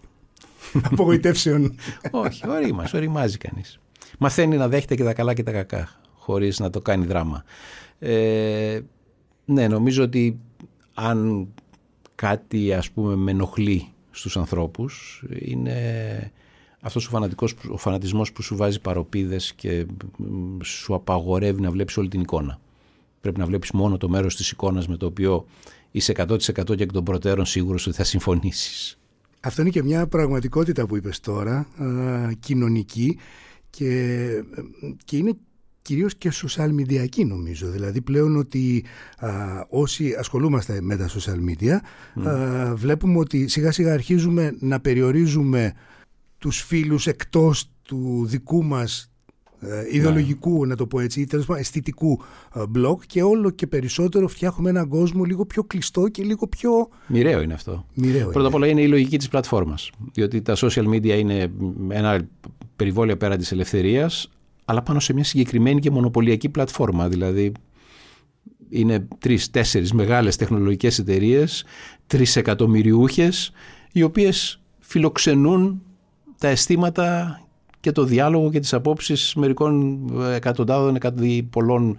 Απογοητεύσεων. 0.83 1.75
όχι, 2.11 2.49
ορίμανσης, 2.49 2.95
οριμάζει 2.95 3.39
κανείς 3.39 3.79
μαθαίνει 4.19 4.57
να 4.57 4.69
δέχεται 4.69 4.95
και 4.95 5.05
τα 5.05 5.13
καλά 5.13 5.35
και 5.35 5.43
τα 5.43 5.53
κακά 5.53 5.89
χωρίς 6.15 6.59
να 6.59 6.71
το 6.71 6.81
κάνει 6.81 7.07
δράμα. 7.07 7.45
Ε, 7.99 8.81
ναι, 9.45 9.69
νομίζω 9.69 10.03
ότι 10.03 10.39
αν 10.95 11.49
κάτι 12.15 12.73
ας 12.73 12.91
πούμε 12.91 13.17
με 13.17 13.31
ενοχλεί 13.31 13.89
στους 14.11 14.37
ανθρώπους 14.37 15.25
είναι 15.39 15.73
αυτός 16.81 17.07
ο, 17.07 17.11
φανατικός, 17.11 17.55
ο 17.69 17.77
φανατισμός 17.77 18.33
που 18.33 18.43
σου 18.43 18.57
βάζει 18.57 18.81
παροπίδες 18.81 19.53
και 19.55 19.87
σου 20.63 20.95
απαγορεύει 20.95 21.61
να 21.61 21.71
βλέπεις 21.71 21.97
όλη 21.97 22.09
την 22.09 22.21
εικόνα. 22.21 22.61
Πρέπει 23.21 23.39
να 23.39 23.47
βλέπεις 23.47 23.71
μόνο 23.71 23.97
το 23.97 24.09
μέρος 24.09 24.37
της 24.37 24.51
εικόνας 24.51 24.89
με 24.89 24.97
το 24.97 25.07
οποίο 25.07 25.47
είσαι 25.91 26.13
100% 26.17 26.77
και 26.77 26.83
εκ 26.83 26.93
των 26.93 27.05
προτέρων 27.05 27.47
σίγουρος 27.47 27.87
ότι 27.87 27.97
θα 27.97 28.05
συμφωνήσεις. 28.05 28.99
Αυτό 29.41 29.61
είναι 29.61 29.71
και 29.71 29.83
μια 29.83 30.07
πραγματικότητα 30.07 30.87
που 30.87 30.97
είπες 30.97 31.21
τώρα, 31.21 31.69
κοινωνική 32.41 33.19
και, 33.79 34.45
και 35.05 35.17
είναι 35.17 35.33
κυρίως 35.83 36.15
και 36.15 36.33
social 36.35 36.69
media 36.69 37.25
νομίζω. 37.27 37.71
Δηλαδή 37.71 38.01
πλέον 38.01 38.37
ότι 38.37 38.85
α, 39.19 39.31
όσοι 39.69 40.15
ασχολούμαστε 40.19 40.81
με 40.81 40.97
τα 40.97 41.09
social 41.09 41.39
media 41.51 41.79
α, 42.29 42.75
βλέπουμε 42.75 43.19
ότι 43.19 43.49
σιγά 43.49 43.73
σιγά 43.73 43.93
αρχίζουμε 43.93 44.57
να 44.61 44.81
περιορίζουμε 44.81 45.73
τους 46.39 46.63
φίλους 46.63 47.07
εκτός 47.07 47.71
του 47.83 48.25
δικού 48.27 48.65
μας 48.65 49.13
ε, 49.61 49.97
ιδεολογικού, 49.97 50.67
να 50.67 50.77
το 50.77 50.87
πω 50.87 51.01
έτσι, 51.01 51.21
ή 51.21 51.27
τέλος 51.27 51.47
πάντων 51.47 51.63
αισθητικού 51.63 52.23
ε, 52.55 52.67
μπλοκ 52.69 53.03
και 53.07 53.23
όλο 53.23 53.51
και 53.51 53.67
περισσότερο 53.67 54.29
φτιάχνουμε 54.29 54.71
έναν 54.71 54.89
κόσμο 54.89 55.25
λίγο 55.25 55.47
πιο 55.47 55.65
κλειστό 55.65 56.09
και 56.09 56.23
λίγο 56.23 56.47
πιο. 56.47 56.89
Μοιραίο 57.07 57.41
είναι 57.41 57.55
αυτό. 57.55 57.87
Μοιραίο 57.95 58.31
Πρώτα 58.31 58.49
απ' 58.49 58.55
όλα 58.55 58.67
είναι 58.67 58.81
η 58.81 58.89
λογική 58.89 59.19
της 59.19 59.29
πλατφόρμας. 59.29 59.91
Διότι 60.13 60.43
τα 60.43 60.55
social 60.57 60.89
media 60.89 61.19
είναι 61.19 61.53
ένα 61.89 62.29
περιβόλιο 62.79 63.17
πέραν 63.17 63.39
τη 63.39 63.49
ελευθερίας, 63.53 64.31
αλλά 64.65 64.83
πάνω 64.83 65.01
σε 65.01 65.13
μια 65.13 65.25
συγκεκριμένη 65.25 65.81
και 65.81 65.91
μονοπωλιακή 65.91 66.49
πλατφόρμα. 66.49 67.09
Δηλαδή 67.09 67.53
είναι 68.69 69.09
τρει-τέσσερι 69.19 69.89
μεγάλες 69.93 70.37
τεχνολογικές 70.37 70.99
εταιρείες, 70.99 71.65
τρει 72.07 72.27
εκατομμυριούχε, 72.35 73.33
οι 73.93 74.03
οποίες 74.03 74.61
φιλοξενούν 74.79 75.83
τα 76.39 76.49
αισθήματα 76.49 77.41
και 77.81 77.93
το 77.93 78.05
διάλογο 78.05 78.51
και 78.51 78.61
τις 78.61 78.75
απόψεις 78.75 79.35
μερικών 79.35 80.03
εκατοντάδων, 80.35 80.99
πολλών 81.51 81.99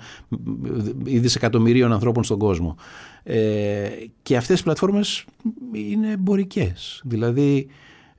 ή 1.03 1.19
δισεκατομμυρίων 1.19 1.91
ανθρώπων 1.93 2.23
στον 2.23 2.37
κόσμο. 2.37 2.75
Ε, 3.23 3.89
και 4.21 4.37
αυτές 4.37 4.59
οι 4.59 4.63
πλατφόρμες 4.63 5.25
είναι 5.73 6.11
εμπορικές. 6.11 7.01
Δηλαδή 7.05 7.67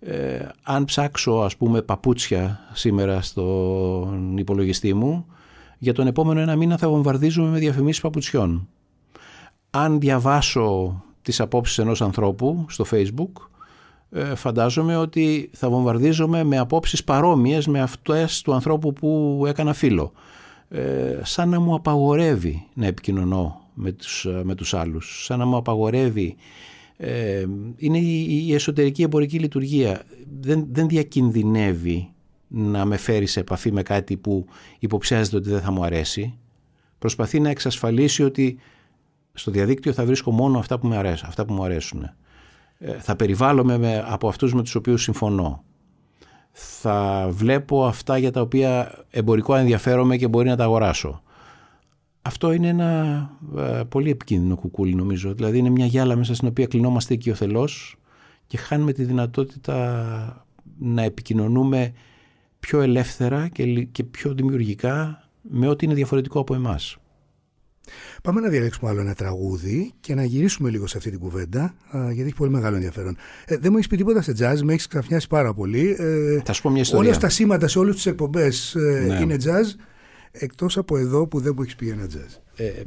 Ε, 0.00 0.48
αν 0.62 0.84
ψάξω 0.84 1.32
ας 1.32 1.56
πούμε 1.56 1.82
παπούτσια 1.82 2.60
σήμερα 2.72 3.20
στον 3.20 4.36
υπολογιστή 4.38 4.94
μου, 4.94 5.26
για 5.78 5.92
τον 5.92 6.06
επόμενο 6.06 6.40
ένα 6.40 6.56
μήνα 6.56 6.76
θα 6.76 6.88
βομβαρδίζουμε 6.88 7.48
με 7.48 7.58
διαφημίσεις 7.58 8.02
παπουτσιών. 8.02 8.68
Αν 9.70 10.00
διαβάσω 10.00 11.02
τις 11.22 11.40
απόψεις 11.40 11.78
ενός 11.78 12.02
ανθρώπου 12.02 12.66
στο 12.68 12.84
facebook, 12.90 13.48
ε, 14.10 14.34
φαντάζομαι 14.34 14.96
ότι 14.96 15.50
θα 15.52 15.70
βομβαρδίζομαι 15.70 16.44
με 16.44 16.58
απόψεις 16.58 17.04
παρόμοιες 17.04 17.66
με 17.66 17.80
αυτές 17.80 18.42
του 18.42 18.52
ανθρώπου 18.52 18.92
που 18.92 19.42
έκανα 19.46 19.72
φίλο. 19.72 20.12
Ε, 20.68 21.20
σαν 21.22 21.48
να 21.48 21.60
μου 21.60 21.74
απαγορεύει 21.74 22.66
να 22.74 22.86
επικοινωνώ 22.86 23.60
με 23.74 23.92
τους, 23.92 24.26
με 24.42 24.54
τους 24.54 24.74
άλλους, 24.74 25.24
σαν 25.24 25.38
να 25.38 25.46
μου 25.46 25.56
απαγορεύει 25.56 26.36
ε, 27.02 27.46
είναι 27.76 27.98
η, 27.98 28.54
εσωτερική 28.54 29.02
εμπορική 29.02 29.38
λειτουργία. 29.38 30.02
Δεν, 30.40 30.66
δεν 30.70 30.88
διακινδυνεύει 30.88 32.12
να 32.48 32.84
με 32.84 32.96
φέρει 32.96 33.26
σε 33.26 33.40
επαφή 33.40 33.72
με 33.72 33.82
κάτι 33.82 34.16
που 34.16 34.46
υποψιάζεται 34.78 35.36
ότι 35.36 35.48
δεν 35.48 35.60
θα 35.60 35.70
μου 35.70 35.84
αρέσει. 35.84 36.38
Προσπαθεί 36.98 37.40
να 37.40 37.50
εξασφαλίσει 37.50 38.22
ότι 38.22 38.58
στο 39.32 39.50
διαδίκτυο 39.50 39.92
θα 39.92 40.04
βρίσκω 40.04 40.30
μόνο 40.30 40.58
αυτά 40.58 40.78
που, 40.78 40.86
με 40.86 40.96
αρέσουν, 40.96 41.28
αυτά 41.28 41.44
που 41.44 41.52
μου 41.52 41.64
αρέσουν. 41.64 42.10
Ε, 42.78 42.92
θα 42.92 43.16
περιβάλλομαι 43.16 43.78
με, 43.78 44.04
από 44.06 44.28
αυτούς 44.28 44.54
με 44.54 44.62
τους 44.62 44.74
οποίους 44.74 45.02
συμφωνώ. 45.02 45.64
Θα 46.52 47.28
βλέπω 47.30 47.84
αυτά 47.86 48.18
για 48.18 48.32
τα 48.32 48.40
οποία 48.40 48.92
εμπορικό 49.10 49.54
ενδιαφέρομαι 49.54 50.16
και 50.16 50.28
μπορεί 50.28 50.48
να 50.48 50.56
τα 50.56 50.64
αγοράσω. 50.64 51.22
Αυτό 52.22 52.52
είναι 52.52 52.68
ένα 52.68 53.30
ε, 53.56 53.82
πολύ 53.88 54.10
επικίνδυνο 54.10 54.56
κουκούλι 54.56 54.94
νομίζω. 54.94 55.34
Δηλαδή 55.34 55.58
είναι 55.58 55.70
μια 55.70 55.86
γυάλα 55.86 56.16
μέσα 56.16 56.34
στην 56.34 56.48
οποία 56.48 56.66
κλεινόμαστε 56.66 57.14
οικειοθελώς 57.14 57.96
και 58.46 58.56
χάνουμε 58.56 58.92
τη 58.92 59.04
δυνατότητα 59.04 60.46
να 60.78 61.02
επικοινωνούμε 61.02 61.92
πιο 62.60 62.80
ελεύθερα 62.80 63.48
και, 63.48 63.84
και 63.84 64.04
πιο 64.04 64.34
δημιουργικά 64.34 65.28
με 65.42 65.68
ό,τι 65.68 65.84
είναι 65.84 65.94
διαφορετικό 65.94 66.40
από 66.40 66.54
εμάς. 66.54 66.96
Πάμε 68.22 68.40
να 68.40 68.48
διαλέξουμε 68.48 68.90
άλλο 68.90 69.00
ένα 69.00 69.14
τραγούδι 69.14 69.92
και 70.00 70.14
να 70.14 70.24
γυρίσουμε 70.24 70.70
λίγο 70.70 70.86
σε 70.86 70.96
αυτή 70.96 71.10
την 71.10 71.18
κουβέντα, 71.18 71.74
γιατί 71.92 72.22
έχει 72.22 72.34
πολύ 72.34 72.50
μεγάλο 72.50 72.74
ενδιαφέρον. 72.76 73.16
Ε, 73.44 73.56
δεν 73.56 73.68
μου 73.70 73.76
έχεις 73.76 73.88
πει 73.88 73.96
τίποτα 73.96 74.22
σε 74.22 74.32
jazz, 74.38 74.60
με 74.62 74.72
έχεις 74.72 74.86
ξαφνιάσει 74.86 75.26
πάρα 75.28 75.54
πολύ. 75.54 75.96
Ε, 75.98 76.40
Θα 76.44 76.52
σου 76.52 76.62
πω 76.62 76.70
μια 76.70 76.80
ιστορία. 76.80 77.10
Όλα 77.10 77.18
τα 77.18 77.28
σήματα 77.28 77.68
σε 77.68 77.78
όλες 77.78 77.94
τις 77.94 78.06
εκπομπές 78.06 78.74
ε, 78.74 79.04
ναι. 79.08 79.18
είναι 79.20 79.36
jazz, 79.44 79.80
εκτός 80.30 80.76
από 80.76 80.96
εδώ 80.96 81.26
που 81.26 81.40
δεν 81.40 81.52
μου 81.56 81.62
έχεις 81.62 81.76
πει 81.76 81.88
ένα 81.88 82.06
jazz. 82.06 82.38
Ε, 82.56 82.82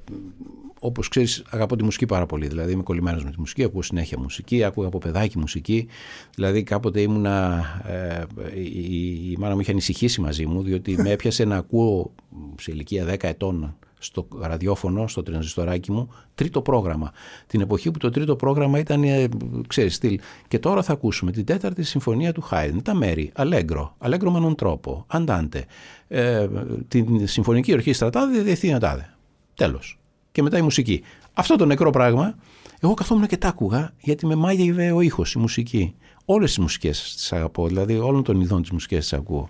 Όπως 0.80 1.08
ξέρεις, 1.08 1.44
αγαπώ 1.50 1.76
τη 1.76 1.84
μουσική 1.84 2.06
πάρα 2.06 2.26
πολύ. 2.26 2.48
Δηλαδή, 2.48 2.72
είμαι 2.72 2.84
κολλημένος 2.84 3.24
με 3.24 3.32
τη 3.32 3.40
μουσική, 3.40 3.64
ακούω 3.64 3.82
συνέχεια 3.82 4.20
μουσική, 4.20 4.64
ακούω 4.64 4.88
από 4.88 4.98
παιδάκι 4.98 5.38
μουσική. 5.38 5.88
Δηλαδή, 6.36 6.64
κάποτε 6.64 7.02
ήμουνα. 7.02 7.64
Ε, 7.88 8.24
η, 8.60 9.32
η 9.32 9.36
μάνα 9.40 9.54
μου 9.54 9.60
είχε 9.60 9.72
ανησυχήσει 9.72 10.22
μαζί 10.22 10.46
μου, 10.46 10.62
διότι 10.62 11.02
με 11.02 11.10
έπιασε 11.12 11.46
να 11.46 11.56
ακούω 11.56 12.14
σε 12.60 12.72
ηλικία 12.72 13.14
10 13.14 13.24
ετών 13.24 13.76
στο 14.04 14.28
ραδιόφωνο, 14.40 15.08
στο 15.08 15.24
τρενζιστοράκι 15.24 15.92
μου, 15.92 16.10
τρίτο 16.36 16.62
πρόγραμμα. 16.62 17.12
Την 17.48 17.62
εποχή 17.62 17.92
που 17.92 17.98
το 17.98 18.10
τρίτο 18.10 18.36
πρόγραμμα 18.36 18.80
ήταν, 18.80 19.04
ε, 19.04 19.28
ξέρεις, 19.68 19.96
στυλ. 19.96 20.20
Και 20.48 20.60
τώρα 20.60 20.84
θα 20.84 20.94
ακούσουμε 20.94 21.32
την 21.32 21.46
τέταρτη 21.46 21.84
συμφωνία 21.84 22.34
του 22.34 22.42
Χάιντ, 22.42 22.82
τα 22.82 22.94
μέρη, 22.94 23.32
Αλέγκρο, 23.36 23.96
Αλέγκρο 23.98 24.32
με 24.32 24.38
έναν 24.38 24.56
τρόπο, 24.56 25.06
Αντάντε, 25.08 25.66
ε, 26.08 26.48
την 26.88 27.28
συμφωνική 27.28 27.74
ορχήστρα 27.74 28.10
τάδε, 28.10 28.42
διευθύνια 28.42 28.80
τάδε. 28.80 29.14
Τέλος. 29.54 30.00
Και 30.32 30.42
μετά 30.42 30.58
η 30.58 30.62
μουσική. 30.62 31.04
Αυτό 31.34 31.56
το 31.56 31.66
νεκρό 31.66 31.90
πράγμα, 31.90 32.36
εγώ 32.80 32.94
καθόμουν 32.94 33.28
και 33.28 33.38
τα 33.38 33.48
άκουγα, 33.48 33.94
γιατί 34.02 34.26
με 34.26 34.36
μάγευε 34.36 34.92
ο 34.92 35.02
ήχος, 35.02 35.34
η 35.34 35.40
μουσική. 35.40 35.96
Όλες 36.26 36.50
τις 36.50 36.60
μουσικές 36.60 37.14
τις 37.16 37.34
αγαπώ, 37.34 37.68
δηλαδή 37.68 37.98
όλων 37.98 38.24
των 38.24 38.42
ειδών 38.42 38.62
τις 38.62 38.72
μουσικές 38.72 39.00
τις 39.00 39.14
ακούω. 39.14 39.50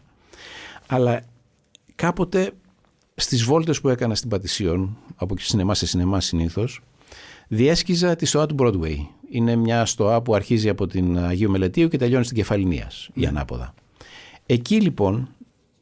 Αλλά 0.88 1.22
κάποτε 1.96 2.52
στις 3.16 3.44
βόλτες 3.44 3.82
που 3.82 3.90
έκανα 3.90 4.16
στην 4.16 4.30
Πατησίων, 4.30 4.98
από 5.16 5.36
σινεμά 5.38 5.76
σε 5.76 5.86
σινεμά 5.86 6.22
συνήθως, 6.22 6.82
διέσκιζα 7.48 8.16
τη 8.16 8.26
στοά 8.26 8.46
του 8.46 8.56
Broadway. 8.60 8.98
Είναι 9.30 9.56
μια 9.56 9.86
στοά 9.86 10.22
που 10.22 10.36
αρχίζει 10.36 10.70
από 10.70 10.88
την 10.88 11.18
Αγίου 11.18 11.52
Μελετίου 11.52 11.88
και 11.88 11.98
τελειώνει 11.98 12.24
στην 12.24 12.38
Κεφαλινίας, 12.38 13.10
η 13.14 13.26
ανάποδα. 13.26 13.74
Εκεί 14.46 14.82
λοιπόν, 14.82 15.30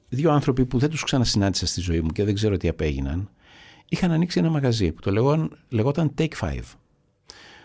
δύο 0.09 0.32
άνθρωποι 0.32 0.65
που 0.65 0.77
δεν 0.77 0.89
τους 0.89 1.03
ξανασυνάντησα 1.03 1.65
στη 1.65 1.82
ζωή 1.82 2.01
μου 2.01 2.09
και 2.09 2.23
δεν 2.23 2.34
ξέρω 2.34 2.57
τι 2.57 2.67
απέγιναν, 2.67 3.29
είχαν 3.89 4.11
ανοίξει 4.11 4.39
ένα 4.39 4.49
μαγαζί 4.49 4.91
που 4.91 5.01
το 5.01 5.11
λεγόταν, 5.11 5.57
λεγόταν 5.69 6.13
Take 6.17 6.34
Five. 6.41 6.63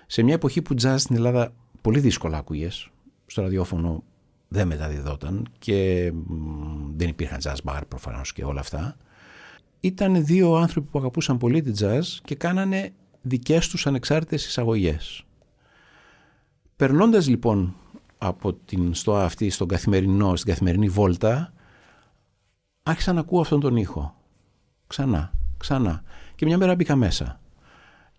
Σε 0.07 0.23
μια 0.23 0.35
εποχή 0.35 0.63
που 0.63 0.75
jazz 0.83 0.95
στην 0.97 1.17
Ελλάδα 1.17 1.53
πολύ 1.81 2.01
δύσκολα 2.01 2.39
άκουγες, 2.39 2.91
στο 3.27 3.43
ραδιόφωνο 3.43 4.03
δεν 4.49 4.67
μεταδιδόταν 4.67 5.47
και 5.59 6.13
δεν 6.97 7.09
υπήρχαν 7.09 7.39
jazz 7.43 7.57
bar 7.65 7.81
προφανώς 7.89 8.33
και 8.33 8.45
όλα 8.45 8.61
αυτά 8.61 8.97
ήταν 9.81 10.25
δύο 10.25 10.55
άνθρωποι 10.55 10.89
που 10.91 10.99
αγαπούσαν 10.99 11.39
πολύ 11.39 11.63
την 11.63 11.75
jazz 11.79 12.03
και 12.25 12.35
κάνανε 12.35 12.93
δικές 13.23 13.69
τους 13.69 13.87
ανεξάρτητες 13.87 14.47
εισαγωγές. 14.47 15.25
Περνώντας 16.77 17.29
λοιπόν 17.29 17.75
από 18.19 18.53
την 18.53 18.95
στοά 18.95 19.25
αυτή 19.25 19.51
στον 19.51 19.69
καθημερινό, 19.69 20.37
στην 20.37 20.53
καθημερινή 20.53 20.89
βόλτα, 20.89 21.53
άρχισα 22.83 23.13
να 23.13 23.21
ακούω 23.21 23.41
αυτόν 23.41 23.61
τον 23.61 23.77
ήχο. 23.77 24.15
Ξανά, 24.87 25.33
ξανά. 25.57 26.03
Και 26.35 26.47
μια 26.47 26.59
μέρα 26.59 26.75
μπήκα 26.75 26.97
μέσα. 26.97 27.41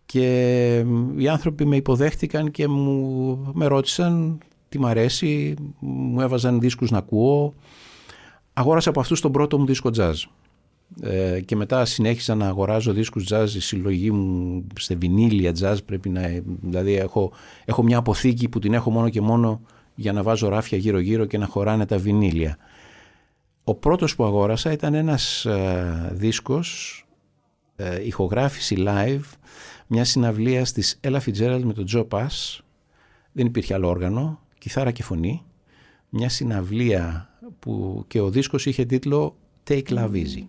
Και 0.06 0.86
οι 1.16 1.28
άνθρωποι 1.28 1.66
με 1.66 1.76
υποδέχτηκαν 1.76 2.52
και 2.52 2.68
μου, 2.68 3.52
με 3.54 3.66
ρώτησαν 3.66 4.38
τι 4.70 4.80
μ' 4.80 4.86
αρέσει, 4.86 5.56
μου 5.80 6.22
έβαζαν 6.22 6.60
δίσκους 6.60 6.92
να 6.92 6.98
ακούω. 6.98 7.54
Αγόρασα 8.54 8.90
από 8.90 9.00
αυτούς 9.00 9.22
τον 9.22 9.32
πρώτο 9.32 9.60
μου 9.60 9.66
δίσκο 9.66 9.90
jazz. 9.96 10.14
Ε, 11.02 11.42
και 11.42 11.56
μετά 11.56 11.86
συνέχισα 11.86 12.36
να 12.36 12.48
αγοράζω 12.48 12.94
δίσκους 12.94 13.28
jazz, 13.30 13.50
η 13.56 13.60
συλλογή 13.60 14.12
μου 14.12 14.68
σε 14.80 14.96
βινίλια 14.96 15.52
jazz 15.60 15.78
πρέπει 15.86 16.10
να... 16.10 16.22
Δηλαδή 16.62 16.94
έχω, 16.94 17.32
έχω 17.66 17.84
μια 17.84 17.98
αποθήκη 17.98 18.50
που 18.50 18.60
την 18.60 18.74
έχω 18.74 18.92
μόνο 18.92 19.10
και 19.10 19.22
μόνο 19.22 19.62
για 19.96 20.14
να 20.14 20.24
βάζω 20.24 20.48
ράφια 20.48 20.78
γύρω 20.78 21.00
γύρω 21.00 21.26
και 21.26 21.38
να 21.38 21.46
χωράνε 21.46 21.86
τα 21.86 21.98
βινίλια. 21.98 22.58
Ο 23.64 23.76
πρώτος 23.76 24.16
που 24.16 24.24
αγόρασα 24.24 24.72
ήταν 24.72 24.94
ένας 24.94 25.46
ε, 25.46 26.10
δίσκος, 26.14 27.06
ε, 27.76 28.06
ηχογράφηση 28.06 28.76
live, 28.80 29.24
μια 29.88 30.04
συναυλία 30.04 30.64
της 30.64 31.00
Ella 31.04 31.20
Fitzgerald 31.20 31.62
με 31.64 31.74
τον 31.74 31.86
Joe 31.94 32.08
Pass. 32.08 32.60
Δεν 33.32 33.46
υπήρχε 33.46 33.74
άλλο 33.74 33.88
όργανο, 33.88 34.40
κιθάρα 34.58 34.92
και 34.92 35.04
φωνή. 35.04 35.44
Μια 36.10 36.30
συναυλία 36.30 37.30
που 37.60 38.04
και 38.08 38.20
ο 38.20 38.30
δίσκος 38.30 38.66
είχε 38.66 38.86
τίτλο 38.86 39.36
Take 39.68 39.88
Love 39.90 40.12
Easy. 40.12 40.44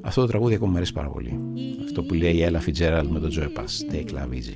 Αυτό 0.00 0.20
το 0.20 0.26
τραγούδι 0.26 0.54
ακόμα 0.54 0.70
μου 0.70 0.76
αρέσει 0.76 0.92
πάρα 0.92 1.08
πολύ. 1.08 1.38
Αυτό 1.84 2.02
που 2.02 2.14
λέει 2.14 2.34
η 2.34 2.46
Ella 2.48 2.60
Fitzgerald 2.68 3.06
με 3.10 3.20
τον 3.20 3.30
Joe 3.32 3.58
Pass. 3.58 3.94
Take 3.94 4.10
love 4.10 4.32
easy. 4.32 4.54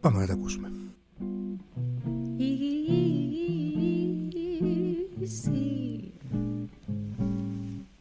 Πάμε 0.00 0.18
να 0.20 0.26
τα 0.26 0.32
ακούσουμε. 0.32 0.70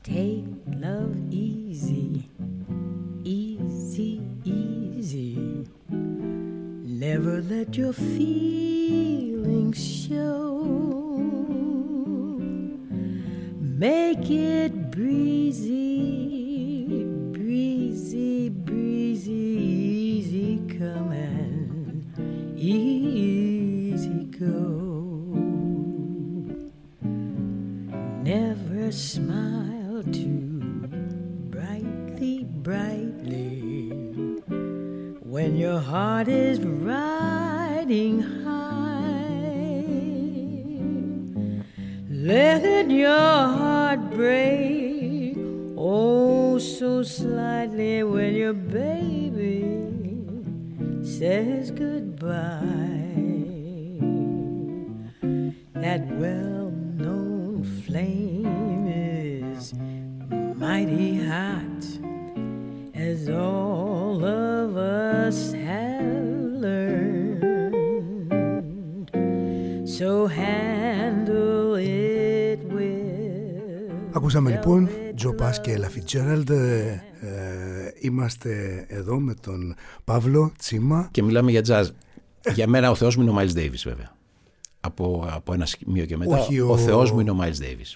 Take 0.03 0.47
love 0.83 1.15
easy, 1.31 2.05
easy, 3.23 4.21
easy. 4.43 5.29
Never 7.05 7.41
let 7.53 7.75
your 7.77 7.93
feelings 7.93 9.77
show. 9.77 11.06
Make 13.77 14.31
it 14.31 14.89
breezy. 14.89 15.75
Breezy, 17.31 18.49
breezy, 18.49 19.31
easy 19.31 20.57
come 20.79 21.11
and 21.11 22.57
easy 22.57 24.23
go. 24.39 25.35
Never 28.23 28.91
smile 28.91 30.01
too 30.11 30.89
brightly, 31.51 32.45
brightly 32.45 33.91
when 35.21 35.55
your 35.55 35.79
heart 35.79 36.27
is 36.27 36.59
riding 36.61 38.21
high. 38.21 38.77
Let 42.09 42.89
your 42.89 43.66
heart 43.87 44.09
break 44.11 45.37
oh 45.77 46.57
so 46.59 47.01
slightly 47.03 48.03
when 48.03 48.35
your 48.35 48.51
baby 48.51 49.63
says 51.01 51.71
goodbye. 51.71 52.67
That 55.73 56.05
well 56.19 56.69
known 56.99 57.63
flame 57.85 58.87
is 58.87 59.73
mighty 60.57 61.23
hot, 61.23 61.83
as 62.93 63.29
all 63.29 64.25
of 64.25 64.75
us 64.75 65.53
have 65.53 66.03
learned. 66.65 67.47
So 69.87 70.27
handle 70.27 70.76
Ακούσαμε 74.17 74.51
λοιπόν 74.51 74.89
Τζο 75.15 75.33
Πας 75.33 75.61
και 75.61 75.77
Ella 75.79 75.85
Fitzgerald. 75.85 76.49
Ε, 76.49 76.87
ε, 77.19 77.93
είμαστε 77.99 78.85
εδώ 78.87 79.19
με 79.19 79.33
τον 79.33 79.75
Παύλο 80.03 80.51
Τσίμα. 80.57 81.07
Και 81.11 81.23
μιλάμε 81.23 81.51
για 81.51 81.61
jazz. 81.67 81.85
για 82.53 82.67
μένα 82.67 82.89
ο 82.89 82.95
θεός 82.95 83.15
μου 83.15 83.21
είναι 83.21 83.31
ο 83.31 83.35
Miles 83.37 83.57
Davis 83.57 83.81
βέβαια. 83.83 84.11
Από, 84.79 85.27
από 85.31 85.53
ένα 85.53 85.65
σημείο 85.65 86.05
και 86.05 86.17
μετά 86.17 86.37
Όχι, 86.37 86.59
ο, 86.59 86.71
ο- 86.71 86.77
θεός 86.77 87.11
μου 87.11 87.19
είναι 87.19 87.31
ο 87.31 87.37
Miles 87.41 87.61
Davis. 87.63 87.95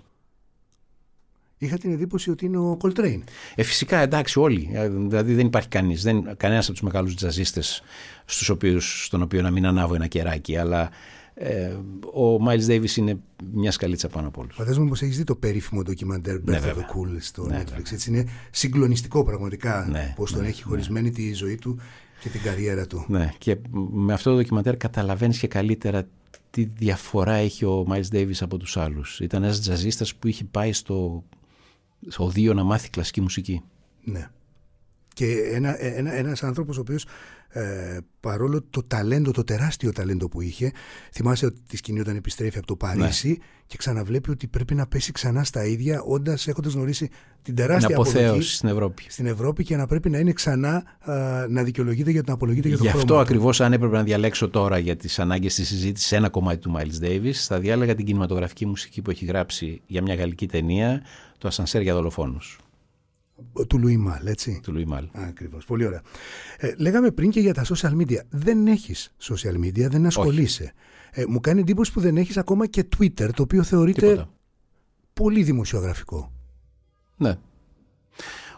Είχα 1.58 1.78
την 1.78 1.92
εντύπωση 1.92 2.30
ότι 2.30 2.46
είναι 2.46 2.58
ο 2.58 2.78
Coltrane. 2.82 3.22
Ε, 3.56 3.64
φυσικά 3.64 3.98
εντάξει 3.98 4.40
όλοι. 4.40 4.70
Ε, 4.74 4.90
Δηλαδή 4.90 5.34
δεν 5.34 5.46
υπάρχει 5.46 5.68
κανείς, 5.68 6.02
δεν, 6.04 6.38
κανένας 6.38 6.64
από 6.66 6.74
τους 6.74 6.82
μεγάλους 6.84 7.16
τζαζίστες 7.16 7.82
στους 8.26 8.50
οποίους, 8.50 9.06
στον 9.06 9.22
οποίο 9.22 9.42
να 9.42 9.52
μην 9.52 9.66
ανάβω 9.66 9.96
ένα 9.96 10.08
κεράκι. 10.08 10.58
Αλλά 10.58 10.90
ε, 11.34 11.68
ο 12.14 12.38
Miles 12.48 12.68
Davis 12.68 12.96
είναι 12.96 13.20
μια 13.54 13.72
σκαλίτσα 13.72 14.08
πάνω 14.08 14.28
από 14.28 14.42
όλους. 14.42 14.56
Φαντάζομαι 14.56 14.90
πως 14.90 15.02
έχεις 15.02 15.18
δει 15.18 15.24
το 15.24 15.36
περίφημο 15.36 15.82
ντοκιμαντέρ 15.82 16.36
Birth 16.36 16.42
of 16.42 16.44
Ναι, 16.46 16.60
βέβαια. 16.60 16.86
the 16.88 16.96
Cool 16.96 17.16
στο 17.20 17.46
Ναι, 17.46 17.64
Netflix. 17.64 17.92
Έτσι 17.92 18.10
είναι 18.10 18.26
συγκλονιστικό 18.52 19.24
πραγματικά 19.24 19.88
Ναι, 19.92 20.14
πως 20.16 20.32
τον 20.32 20.42
ναι, 20.42 20.48
έχει 20.48 20.64
χωρισμένη 20.64 21.10
τη 21.12 21.34
ζωή 21.34 21.56
του 21.56 21.80
και 22.22 22.30
την 22.30 22.42
καριέρα 22.42 22.88
του. 22.88 23.06
Ναι, 23.08 23.32
και 23.38 23.58
με 23.92 24.14
αυτό 24.14 24.30
το 24.32 24.36
ντοκιμαντέρ 24.36 24.78
καταλαβαίνεις 24.78 25.40
και 25.40 25.48
καλύτερα 25.48 26.08
τι 26.50 26.64
διαφορά 26.64 27.34
έχει 27.34 27.66
ο 27.66 27.86
Miles 27.90 28.16
Davis 28.16 28.32
από 28.40 28.58
τους 28.58 28.78
άλλους. 28.78 29.20
Ήταν 29.20 29.44
ένας 29.44 29.60
τζαζίστας 29.60 30.16
που 30.16 30.28
είχε 30.28 30.44
πάει 30.44 30.74
στο, 30.74 31.24
στο 32.08 32.24
οδείο 32.24 32.54
να 32.54 32.64
μάθει 32.64 32.90
κλασική 32.90 33.22
μουσική. 33.22 33.62
Ναι. 34.04 34.30
Και 35.14 35.26
ένα, 35.54 35.84
ένα, 35.84 36.14
ένας 36.14 36.44
άνθρωπος 36.44 36.78
ο 36.78 36.82
οποίος 36.82 37.06
ε, 37.54 37.98
παρόλο 38.20 38.64
το 38.70 38.84
ταλέντο, 38.88 39.32
το 39.32 39.44
τεράστιο 39.44 39.92
ταλέντο 39.92 40.28
που 40.30 40.42
είχε 40.42 40.72
θυμάσαι 41.14 41.46
ότι 41.46 41.60
τη 41.70 41.78
σκηνή 41.78 42.00
όταν 42.00 42.16
επιστρέφει 42.16 42.58
από 42.58 42.68
το 42.68 42.76
Παρίσι 42.76 43.28
Ναι. 43.30 43.36
και 43.68 43.78
ξαναβλέπει 43.78 44.30
ότι 44.32 44.48
πρέπει 44.48 44.76
να 44.76 44.88
πέσει 44.88 45.12
ξανά 45.12 45.44
στα 45.44 45.66
ίδια 45.66 46.02
όντας 46.02 46.48
έχοντας 46.48 46.74
γνωρίσει 46.74 47.08
την 47.42 47.54
Είναι 47.58 47.62
τεράστια 47.68 47.96
απολογή 47.96 48.18
αποθέωση 48.18 48.56
στην 48.56 48.70
Ευρώπη. 48.70 49.04
στην 49.08 49.26
Ευρώπη 49.26 49.64
και 49.64 49.76
να 49.76 49.88
πρέπει 49.88 50.10
να 50.10 50.18
είναι 50.18 50.32
ξανά 50.34 50.84
α, 51.00 51.48
να 51.50 51.64
δικαιολογείται 51.64 52.12
για 52.12 52.24
την 52.24 52.34
απολογείται 52.34 52.68
για 52.68 52.78
το 52.78 52.84
Γι' 52.84 52.90
χρώμα 52.90 53.04
αυτό 53.04 53.14
του. 53.16 53.20
ακριβώς 53.22 53.62
αν 53.62 53.74
έπρεπε 53.74 53.96
να 53.96 54.04
διαλέξω 54.04 54.50
τώρα 54.50 54.78
για 54.78 54.96
τις 54.96 55.20
ανάγκες 55.20 55.56
της 55.56 55.68
συζήτησης 55.68 56.12
ένα 56.12 56.30
κομμάτι 56.30 56.58
του 56.58 56.74
Miles 56.78 57.06
Davis 57.06 57.32
θα 57.34 57.60
διάλεγα 57.60 57.96
την 57.96 58.06
κινηματογραφική 58.06 58.66
μουσική 58.66 59.02
που 59.02 59.10
έχει 59.12 59.26
γράψει 59.26 59.82
για 59.86 60.02
μια 60.02 60.16
γαλλική 60.16 60.48
ταινία 60.48 61.02
το 61.38 61.48
Ασανσέρ 61.48 61.82
για 61.82 61.94
δολοφόνους 61.94 62.60
Του 63.68 63.80
Λουί 63.80 63.98
Μάλ, 63.98 64.26
έτσι. 64.26 64.60
του 64.64 64.72
Λουί 64.72 64.86
Μάλ. 64.86 65.08
Ακριβώς. 65.12 65.66
Πολύ 65.66 65.86
ωραία. 65.86 66.02
Ε, 66.58 66.74
λέγαμε 66.78 67.12
πριν 67.12 67.30
και 67.30 67.40
για 67.40 67.54
τα 67.54 67.66
social 67.66 68.02
media. 68.02 68.20
Δεν 68.30 68.68
έχεις 68.68 69.14
social 69.22 69.56
media, 69.66 69.90
δεν 69.90 70.06
ασχολείσαι. 70.06 70.74
Ε, 71.12 71.24
μου 71.28 71.40
κάνει 71.40 71.60
εντύπωση 71.60 71.92
που 71.92 72.00
δεν 72.00 72.18
έχεις 72.18 72.38
ακόμα 72.38 72.68
και 72.68 72.88
Twitter, 72.98 73.30
το 73.36 73.44
οποίο 73.44 73.64
θεωρείται 73.64 74.08
Τίποτα. 74.08 74.30
πολύ 75.14 75.44
δημοσιογραφικό. 75.44 76.32
Ναι. 77.18 77.38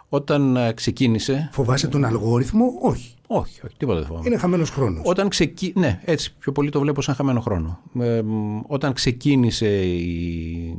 Όταν 0.09 0.55
ε, 0.55 0.73
ξεκίνησε... 0.73 1.49
Φοβάσαι 1.53 1.87
τον 1.87 2.05
αλγόριθμο, 2.05 2.73
όχι. 2.81 3.15
Όχι, 3.27 3.61
όχι, 3.65 3.77
τίποτα 3.77 3.97
δεν 3.99 4.07
φοβάμαι. 4.07 4.27
Είναι 4.27 4.37
χαμένος 4.37 4.69
χρόνος. 4.69 5.01
Όταν 5.05 5.29
ξεκι... 5.29 5.73
Ναι, 5.75 6.01
έτσι, 6.05 6.35
πιο 6.39 6.51
πολύ 6.51 6.69
το 6.69 6.79
βλέπω 6.79 7.01
σαν 7.01 7.15
χαμένο 7.15 7.39
χρόνο. 7.39 7.79
Ε, 7.99 8.21
μ, 8.21 8.61
όταν 8.67 8.93
ξεκίνησε 8.93 9.81
η... 9.85 10.77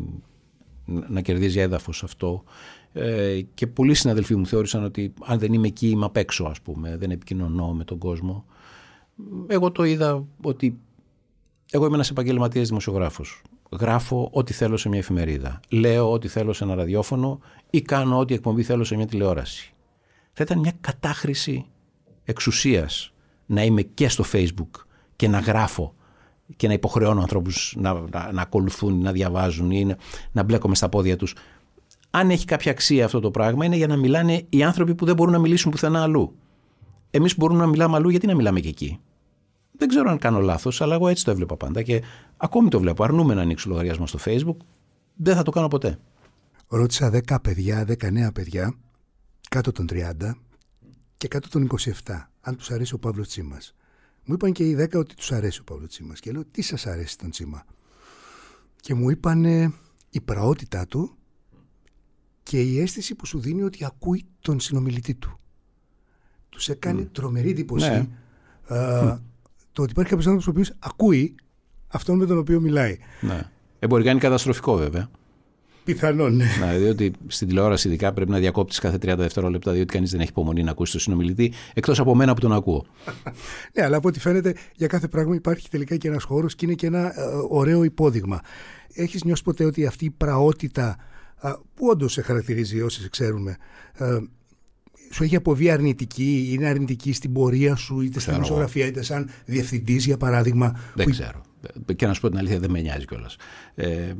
να 0.85 1.21
κερδίζει 1.21 1.59
έδαφος 1.61 2.03
αυτό 2.03 2.45
ε, 2.97 3.41
και 3.55 3.67
πολλοί 3.67 3.95
συναδελφοί 3.95 4.37
μου 4.37 4.47
θεώρησαν 4.47 4.85
ότι 4.85 5.13
αν 5.25 5.39
δεν 5.39 5.53
είμαι 5.53 5.67
εκεί 5.67 5.89
είμαι 5.89 6.05
απ' 6.05 6.17
έξω 6.17 6.45
ας 6.45 6.61
πούμε, 6.61 6.97
δεν 6.97 7.11
επικοινωνώ 7.11 7.73
με 7.73 7.85
τον 7.85 7.99
κόσμο. 7.99 8.45
Εγώ 9.47 9.71
το 9.71 9.85
είδα 9.85 10.25
ότι 10.43 10.79
εγώ 11.71 11.85
είμαι 11.85 11.95
ένας 11.95 12.11
επαγγελματίας 12.11 12.69
δημοσιογράφος. 12.69 13.43
Γράφω 13.71 14.29
ό,τι 14.33 14.53
θέλω 14.53 14.77
σε 14.77 14.89
μια 14.89 14.99
εφημερίδα. 14.99 15.61
Λέω 15.69 16.13
ό,τι 16.13 16.29
θέλω 16.29 16.53
σε 16.53 16.65
ένα 16.65 16.75
ραδιόφωνο 16.75 17.41
ή 17.71 17.83
κάνω 17.83 18.19
ό,τι 18.19 18.35
εκπομπή 18.35 18.63
θέλω 18.63 18.85
σε 18.85 18.97
μια 18.97 19.07
τηλεόραση. 19.07 19.73
Θα 20.33 20.43
ήταν 20.43 20.59
μια 20.59 20.73
κατάχρηση 20.81 21.67
εξουσίας 22.25 23.13
να 23.47 23.65
είμαι 23.65 23.83
και 23.83 24.09
στο 24.09 24.25
facebook 24.33 24.85
και 25.17 25.29
να 25.29 25.39
γράφω 25.39 25.95
και 26.57 26.67
να 26.67 26.73
υποχρεώνω 26.73 27.21
ανθρώπους 27.21 27.75
να, 27.79 27.93
να, 27.93 28.33
να 28.33 28.43
ακολουθούν, 28.43 29.01
να 29.01 29.13
διαβάζουν 29.13 29.71
ή 29.71 29.85
να, 29.85 29.97
να 30.33 30.43
μπλέκομαι 30.43 30.75
στα 30.75 30.89
πόδια 30.89 31.17
τους. 31.17 31.35
Αν 32.17 32.31
έχει 32.31 32.45
κάποια 32.45 32.71
αξία 32.71 33.05
αυτό 33.05 33.21
το 33.21 33.31
πράγμα 33.31 33.65
είναι 33.65 33.77
για 33.77 33.87
να 33.87 33.97
μιλάνε 33.97 34.47
οι 34.49 34.63
άνθρωποι 34.63 34.95
που 34.95 35.05
δεν 35.05 35.15
μπορούν 35.15 35.33
να 35.33 35.39
μιλήσουν 35.39 35.71
πουθενά 35.71 36.03
αλλού. 36.03 36.37
Εμείς 37.11 37.37
μπορούμε 37.37 37.61
να 37.61 37.67
μιλάμε 37.67 37.97
αλλού, 37.97 38.09
γιατί 38.09 38.27
να 38.27 38.35
μιλάμε 38.35 38.61
και 38.61 38.69
εκεί; 38.69 39.01
Δεν 39.73 39.89
ξέρω 39.89 40.11
αν 40.11 40.19
κάνω 40.19 40.41
λάθος, 40.41 40.81
αλλά 40.81 40.95
εγώ 40.95 41.09
έτσι 41.09 41.25
το 41.25 41.31
έβλεπα 41.31 41.57
πάντα 41.57 41.83
και 41.83 42.03
ακόμη 42.37 42.69
το 42.69 42.81
βλέπω. 42.81 43.05
Αρνούμε 43.05 43.35
να 43.35 43.41
ανοίξω 43.41 43.69
λογαριασμό 43.69 44.07
στο 44.07 44.19
facebook. 44.25 44.57
Δεν 45.15 45.37
θα 45.37 45.43
το 45.43 45.51
κάνω 45.51 45.69
ποτέ. 45.69 45.99
Ρώτησα 46.69 47.11
10 47.29 47.37
παιδιά, 47.43 47.85
10 47.89 48.13
νέα 48.13 48.33
παιδιά, 48.33 48.75
κάτω 49.49 49.73
των 49.73 49.87
30 49.91 50.33
και 51.17 51.29
κάτω 51.29 51.49
των 51.49 51.69
27, 52.07 52.31
αν 52.41 52.57
τους 52.57 52.71
αρέσει 52.71 52.95
ο 52.95 52.99
Παύλος 52.99 53.29
Τσίμας. 53.29 53.75
Μου 54.25 54.35
είπαν 54.35 54.53
και 54.53 54.65
οι 54.65 54.75
10 54.75 54.99
ότι 54.99 55.15
τους 55.15 55.33
αρέσει 55.33 55.61
ο 55.61 55.65
Παύλος 55.65 55.89
Τσίμας. 55.89 56.21
Και 56.21 56.33
λέω, 56.33 56.45
τι 56.45 56.63
σας 56.63 56.87
αρέσει 56.87 57.19
τον 57.19 57.31
Τσίμα; 57.31 57.65
Και 58.81 58.95
μου 58.95 59.11
είπαν 59.11 59.45
η 60.11 60.21
πραότητά 60.25 60.87
του 60.87 61.17
και 62.45 62.61
η 62.61 62.81
αίσθηση 62.81 63.15
που 63.15 63.27
σου 63.27 63.39
δίνει 63.41 63.63
ότι 63.63 63.85
ακούει 63.85 64.25
τον 64.41 64.61
συνομιλητή 64.61 65.15
του. 65.15 65.39
Τους 66.49 66.69
έκανε 66.69 67.09
τρομερή 67.13 67.51
εντύπωση 67.51 67.89
Ναι. 67.89 68.77
α, 68.77 69.19
το 69.73 69.83
ότι 69.83 69.91
υπάρχει 69.91 70.11
κάποιος 70.11 70.27
άνθρωπος 70.27 70.47
ο 70.47 70.51
οποίος 70.51 70.73
ακούει 70.79 71.35
αυτόν 71.89 72.17
με 72.19 72.27
τον 72.27 72.39
οποίο 72.39 72.61
μιλάει. 72.61 72.99
Ναι. 73.21 73.51
Εμπορικά 73.79 74.11
είναι 74.11 74.21
καταστροφικό 74.21 74.77
βέβαια. 74.77 75.09
Πιθανόν, 75.85 76.37
ναι. 76.37 76.47
Να, 76.61 76.73
διότι 76.73 77.13
στην 77.27 77.49
τηλεόραση 77.49 77.89
ειδικά 77.89 78.13
πρέπει 78.13 78.31
να 78.31 78.39
διακόπτεις 78.39 78.79
κάθε 78.79 78.97
30 78.97 79.15
δευτερόλεπτα, 79.17 79.73
διότι 79.73 79.93
κανείς 79.93 80.11
δεν 80.11 80.21
έχει 80.21 80.29
υπομονή 80.29 80.63
να 80.63 80.71
ακούσει 80.71 80.93
τον 80.93 81.01
συνομιλητή, 81.01 81.53
εκτός 81.75 81.99
από 82.01 82.15
μένα 82.15 82.35
που 82.35 82.41
τον 82.41 82.53
ακούω. 82.53 82.87
Ναι, 83.75 83.85
αλλά 83.85 83.97
από 83.97 84.09
ό,τι 84.09 84.21
φαίνεται 84.21 84.55
για 84.77 84.87
κάθε 84.87 85.09
πράγμα 85.09 85.35
υπάρχει 85.35 85.69
τελικά 85.71 85.97
και 85.97 86.09
ένας 86.09 86.23
χώρος 86.25 86.55
και 86.55 86.65
είναι 86.67 86.75
και 86.75 86.87
ένα 86.87 87.07
ε, 87.07 87.23
ωραίο 87.49 87.85
υπόδειγμα. 87.85 88.41
Έχεις 88.93 89.25
νιώσει 89.25 89.43
ποτέ 89.43 89.65
ότι 89.65 89.87
αυτή 89.87 90.05
η 90.05 90.11
πραότητα 90.11 90.87
α, 90.87 90.97
που 91.75 91.87
όντως 91.91 92.13
σε 92.13 92.23
χαρακτηρίζει 92.23 92.81
όσοι 92.83 93.01
σε 93.01 93.09
ξέρουμε 93.09 93.57
ε, 93.95 94.19
σου 95.13 95.23
έχει 95.25 95.37
αποβεί 95.37 95.71
αρνητική, 95.71 96.49
είναι 96.53 96.67
αρνητική 96.67 97.13
στην 97.13 97.33
πορεία 97.33 97.75
σου 97.77 97.95
είτε 98.01 98.09
στην 98.09 98.21
Ξέρω. 98.21 98.35
δημοσιογραφία 98.35 98.87
είτε 98.87 99.03
σαν 99.03 99.29
διευθυντής 99.47 100.05
για 100.07 100.17
παράδειγμα. 100.17 100.77
Δεν 100.95 101.05
που- 101.05 101.11
ξέρω. 101.13 101.41
Και 101.97 102.07
να 102.07 102.13
σου 102.15 102.21
πω 102.21 102.29
την 102.29 102.39
αλήθεια, 102.39 102.59
δεν 102.59 102.71
με 102.71 102.81
νοιάζει 102.81 103.07
κιόλας. 103.07 103.37
Ε, 103.75 104.13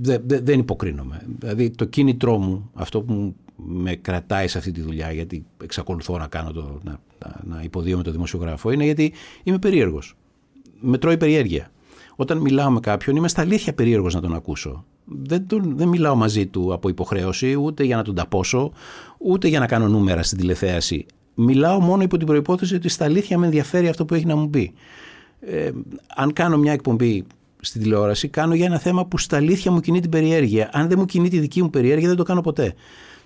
δε- 0.00 0.18
δε- 0.26 0.40
δεν 0.40 0.58
υποκρίνομαι. 0.58 1.26
Δηλαδή, 1.38 1.70
το 1.70 1.84
κίνητρό 1.84 2.38
μου, 2.38 2.70
αυτό 2.74 3.02
που 3.02 3.12
μου- 3.12 3.36
με 3.56 3.94
κρατάει 3.94 4.48
σε 4.48 4.58
αυτή 4.58 4.72
τη 4.72 4.80
δουλειά, 4.80 5.12
γιατί 5.12 5.44
εξακολουθώ 5.62 6.18
να 6.18 6.26
κάνω 6.26 6.52
το, 6.52 6.80
να, 6.84 7.00
να, 7.18 7.40
να 7.56 7.62
υποδίωμαι 7.62 8.02
το 8.02 8.10
δημοσιογράφο, 8.10 8.70
είναι 8.70 8.84
γιατί 8.84 9.12
είμαι 9.42 9.58
περίεργος. 9.58 10.16
Με 10.80 10.98
τρώει 10.98 11.16
περιέργεια. 11.16 11.70
Όταν 12.16 12.38
μιλάω 12.38 12.70
με 12.70 12.80
κάποιον, 12.80 13.16
είμαι 13.16 13.28
στα 13.28 13.40
αλήθεια 13.40 13.72
περίεργος 13.74 14.14
να 14.14 14.20
τον 14.20 14.34
ακούσω. 14.34 14.84
Δεν, 15.10 15.46
τον, 15.46 15.76
δεν 15.76 15.88
μιλάω 15.88 16.14
μαζί 16.14 16.46
του 16.46 16.72
από 16.72 16.88
υποχρέωση, 16.88 17.56
ούτε 17.56 17.84
για 17.84 17.96
να 17.96 18.02
τον 18.02 18.14
ταπώσω, 18.14 18.72
ούτε 19.18 19.48
για 19.48 19.58
να 19.58 19.66
κάνω 19.66 19.88
νούμερα 19.88 20.22
στην 20.22 20.38
τηλεθέαση. 20.38 21.06
Μιλάω 21.34 21.80
μόνο 21.80 22.02
υπό 22.02 22.16
την 22.16 22.26
προπόθεση 22.26 22.74
ότι 22.74 22.88
στα 22.88 23.04
αλήθεια 23.04 23.38
με 23.38 23.46
ενδιαφέρει 23.46 23.88
αυτό 23.88 24.04
που 24.04 24.14
έχει 24.14 24.26
να 24.26 24.36
μου 24.36 24.50
πει 24.50 24.72
ε, 25.40 25.70
αν 26.16 26.32
κάνω 26.32 26.58
μια 26.58 26.72
εκπομπή 26.72 27.24
στην 27.60 27.82
τηλεόραση, 27.82 28.28
κάνω 28.28 28.54
για 28.54 28.66
ένα 28.66 28.78
θέμα 28.78 29.06
που 29.06 29.18
στα 29.18 29.36
αλήθεια 29.36 29.70
μου 29.70 29.80
κινεί 29.80 30.00
την 30.00 30.10
περιέργεια. 30.10 30.70
Αν 30.72 30.88
δεν 30.88 30.98
μου 30.98 31.04
κινεί 31.04 31.28
τη 31.28 31.38
δική 31.38 31.62
μου 31.62 31.70
περιέργεια, 31.70 32.08
δεν 32.08 32.16
το 32.16 32.22
κάνω 32.22 32.40
ποτέ. 32.40 32.74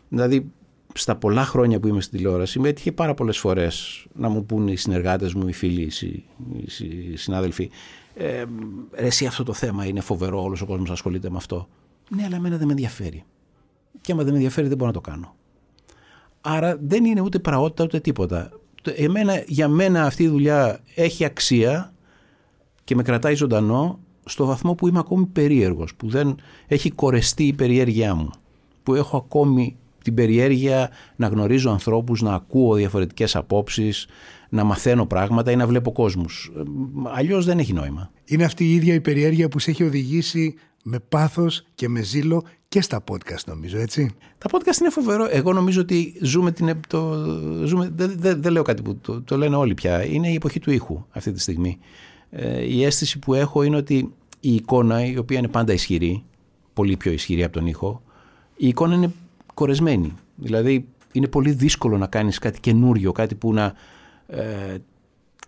Δηλαδή, 0.08 0.50
στα 0.94 1.16
πολλά 1.16 1.44
χρόνια 1.44 1.80
που 1.80 1.88
είμαι 1.88 2.00
στην 2.00 2.18
τηλεόραση, 2.18 2.58
με 2.58 2.68
έτυχε 2.68 2.92
πάρα 2.92 3.14
πολλές 3.14 3.38
φορές 3.38 4.06
να 4.14 4.28
μου 4.28 4.44
πούν 4.44 4.68
οι 4.68 4.76
συνεργάτες 4.76 5.34
μου, 5.34 5.48
οι 5.48 5.52
φίλοι, 5.52 5.82
οι, 5.82 5.90
συ- 5.90 6.22
οι 6.56 6.70
συ- 6.70 6.92
οι 7.12 7.16
συνάδελφοι, 7.16 7.70
ε, 8.14 8.44
ρε, 8.92 9.06
εσύ 9.06 9.26
αυτό 9.26 9.42
το 9.42 9.52
θέμα 9.52 9.86
είναι 9.86 10.00
φοβερό, 10.00 10.42
όλος 10.42 10.60
ο 10.60 10.66
κόσμος 10.66 10.90
ασχολείται 10.90 11.30
με 11.30 11.36
αυτό. 11.36 11.68
Ναι, 12.16 12.22
αλλά 12.24 12.36
εμένα 12.36 12.56
δεν 12.56 12.66
με 12.66 12.72
ενδιαφέρει. 12.72 13.24
Και 14.00 14.12
άμα 14.12 14.20
δεν 14.22 14.30
με 14.30 14.36
ενδιαφέρει, 14.36 14.68
δεν 14.68 14.76
μπορώ 14.76 14.90
να 14.90 14.96
το 14.96 15.10
κάνω. 15.10 15.34
Άρα 16.40 16.78
δεν 16.80 17.04
είναι 17.04 17.20
ούτε 17.20 17.38
πραότητα 17.38 17.84
ούτε 17.84 18.00
τίποτα. 18.00 18.50
Το- 18.82 18.92
Εμένα, 18.96 19.42
για 19.46 19.68
μένα 19.68 20.04
αυτή 20.04 20.22
η 20.22 20.28
δουλειά 20.28 20.80
έχει 20.94 21.24
αξία 21.24 21.92
και 22.84 22.94
με 22.94 23.02
κρατάει 23.02 23.34
ζωντανό 23.34 23.98
στο 24.24 24.44
βαθμό 24.46 24.74
που 24.74 24.88
είμαι 24.88 24.98
ακόμη 24.98 25.26
περίεργος, 25.26 25.94
που 25.94 26.08
δεν 26.08 26.34
έχει 26.66 26.90
κορεστεί 26.90 27.44
η 27.46 27.52
περιέργειά 27.52 28.14
μου, 28.14 28.30
που 28.82 28.94
έχω 28.94 29.16
ακόμη 29.16 29.76
την 30.04 30.14
περιέργεια 30.14 30.90
να 31.16 31.26
γνωρίζω 31.26 31.70
ανθρώπους, 31.70 32.22
να 32.22 32.34
ακούω 32.34 32.74
διαφορετικές 32.74 33.36
απόψεις, 33.36 34.06
να 34.54 34.64
μαθαίνω 34.64 35.06
πράγματα 35.06 35.50
ή 35.50 35.56
να 35.56 35.66
βλέπω 35.66 35.92
κόσμους. 35.92 36.52
Ε, 36.56 36.60
Αλλιώς 37.14 37.44
δεν 37.44 37.58
έχει 37.58 37.72
νόημα. 37.72 38.10
Είναι 38.24 38.44
αυτή 38.44 38.64
η 38.64 38.74
ίδια 38.74 38.94
η 38.94 39.00
περιέργεια 39.00 39.48
που 39.48 39.58
σε 39.58 39.70
έχει 39.70 39.84
οδηγήσει 39.84 40.54
με 40.82 40.98
πάθος 41.08 41.66
και 41.74 41.88
με 41.88 42.02
ζήλο 42.02 42.44
και 42.68 42.80
στα 42.82 43.04
podcast 43.10 43.44
νομίζω, 43.46 43.78
έτσι; 43.78 44.10
Τα 44.38 44.50
podcast 44.52 44.80
είναι 44.80 44.90
φοβερό. 44.90 45.26
Εγώ 45.30 45.52
νομίζω 45.52 45.80
ότι 45.80 46.14
ζούμε 46.22 46.52
την. 46.52 46.68
επ- 46.68 46.86
Το, 46.86 47.14
ζούμε, 47.64 47.90
δεν, 47.94 48.14
δεν, 48.18 48.42
δεν 48.42 48.52
λέω 48.52 48.62
κάτι 48.62 48.82
που 48.82 48.96
το, 48.96 49.22
το 49.22 49.36
λένε 49.36 49.56
όλοι 49.56 49.74
πια. 49.74 50.04
Είναι 50.04 50.28
η 50.30 50.34
εποχή 50.34 50.60
του 50.60 50.70
ήχου 50.70 51.04
αυτή 51.10 51.32
τη 51.32 51.40
στιγμή. 51.40 51.78
Ε, 52.30 52.64
η 52.64 52.84
αίσθηση 52.84 53.18
που 53.18 53.34
έχω 53.34 53.62
είναι 53.62 53.76
ότι 53.76 54.12
η 54.40 54.54
εικόνα, 54.54 55.04
η 55.06 55.16
οποία 55.18 55.38
είναι 55.38 55.48
πάντα 55.48 55.72
ισχυρή, 55.72 56.24
πολύ 56.72 56.96
πιο 56.96 57.12
ισχυρή 57.12 57.44
από 57.44 57.52
τον 57.52 57.66
ήχο, 57.66 58.02
η 58.56 58.68
εικόνα 58.68 58.94
είναι 58.94 59.12
κορεσμένη. 59.54 60.12
Δηλαδή 60.36 60.86
είναι 61.12 61.28
πολύ 61.28 61.50
δύσκολο 61.50 61.98
να 61.98 62.06
κάνεις 62.06 62.38
κάτι 62.38 62.60
καινούριο, 62.60 63.12
κάτι 63.12 63.34
που 63.34 63.52
να 63.52 63.72
ε, 64.26 64.76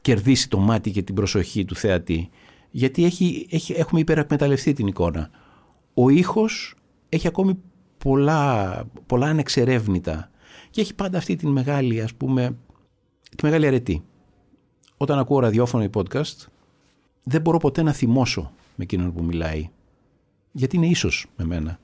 κερδίσει 0.01 0.49
το 0.49 0.59
μάτι 0.59 0.91
και 0.91 1.03
την 1.03 1.15
προσοχή 1.15 1.65
του 1.65 1.75
θεατή. 1.75 2.31
Γιατί 2.71 3.05
έχει, 3.05 3.47
έχει, 3.51 3.73
έχουμε 3.73 4.01
υπερακμεταλλευτεί 4.01 4.73
την 4.73 4.87
εικόνα. 4.87 5.31
Ο 5.95 6.09
ήχος 6.09 6.75
έχει 7.09 7.27
ακόμη 7.27 7.59
πολλά, 7.99 8.85
πολλά 9.07 9.27
ανεξερεύνητα 9.27 10.31
και 10.71 10.81
έχει 10.81 10.95
πάντα 10.95 11.19
αυτή 11.19 11.37
την 11.37 11.49
μεγάλη, 11.49 12.03
ας 12.03 12.15
πούμε, 12.15 12.57
τη 13.37 13.45
μεγάλη 13.45 13.67
αρετή. 13.67 14.05
Όταν 14.97 15.19
ακούω 15.19 15.39
ραδιόφωνο 15.39 15.85
ή 15.85 15.91
podcast, 15.95 16.47
δεν 17.23 17.41
μπορώ 17.41 17.59
ποτέ 17.59 17.83
να 17.83 17.93
θυμώσω 17.93 18.53
με 18.77 18.85
εκείνον 18.85 19.13
που 19.13 19.25
μιλάει. 19.25 19.71
Γιατί 20.53 20.77
είναι 20.77 20.87
ίσως 20.87 21.27
με 21.37 21.45
μένα. 21.45 21.79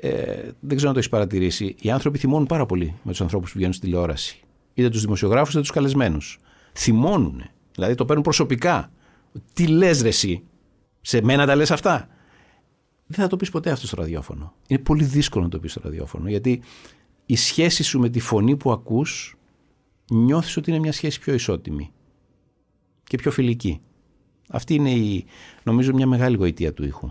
Ε, 0.00 0.50
δεν 0.60 0.76
ξέρω 0.76 0.88
αν 0.88 0.92
το 0.92 0.98
έχεις 0.98 1.08
παρατηρήσει. 1.08 1.74
Οι 1.80 1.90
άνθρωποι 1.90 2.18
θυμώνουν 2.18 2.46
πάρα 2.46 2.66
πολύ 2.66 2.94
με 3.02 3.10
τους 3.10 3.20
ανθρώπους 3.20 3.50
που 3.50 3.56
βγαίνουν 3.56 3.74
στη 3.74 3.86
τηλεόραση. 3.86 4.40
Είτε 4.74 4.88
τους 4.88 5.00
δημοσιογράφους 5.00 5.52
είτε 5.52 5.60
τους 5.60 5.70
καλεσμένους. 5.70 6.38
Θυμώνουν. 6.72 7.42
Δηλαδή 7.74 7.94
το 7.94 8.04
παίρνουν 8.04 8.24
προσωπικά. 8.24 8.92
Τι 9.52 9.66
λες, 9.66 10.02
ρε, 10.02 10.08
εσύ; 10.08 10.42
Σε 11.00 11.22
μένα 11.22 11.46
τα 11.46 11.54
λες 11.54 11.70
αυτά; 11.70 12.08
Δεν 13.06 13.18
θα 13.20 13.26
το 13.26 13.36
πεις 13.36 13.50
ποτέ 13.50 13.70
αυτό 13.70 13.86
στο 13.86 13.96
ραδιόφωνο. 13.96 14.54
Είναι 14.66 14.80
πολύ 14.80 15.04
δύσκολο 15.04 15.44
να 15.44 15.50
το 15.50 15.58
πεις 15.58 15.70
στο 15.70 15.80
ραδιόφωνο. 15.84 16.28
Γιατί 16.28 16.62
η 17.26 17.36
σχέση 17.36 17.82
σου 17.82 17.98
με 18.00 18.08
τη 18.08 18.20
φωνή 18.20 18.56
που 18.56 18.72
ακούς 18.72 19.36
νιώθεις 20.10 20.56
ότι 20.56 20.70
είναι 20.70 20.78
μια 20.78 20.92
σχέση 20.92 21.20
πιο 21.20 21.34
ισότιμη 21.34 21.92
και 23.04 23.16
πιο 23.16 23.30
φιλική. 23.30 23.80
Αυτή 24.48 24.74
είναι 24.74 24.90
η, 24.90 25.24
νομίζω 25.62 25.94
μια 25.94 26.06
μεγάλη 26.06 26.36
γοητεία 26.36 26.72
του 26.72 26.84
ήχου. 26.84 27.10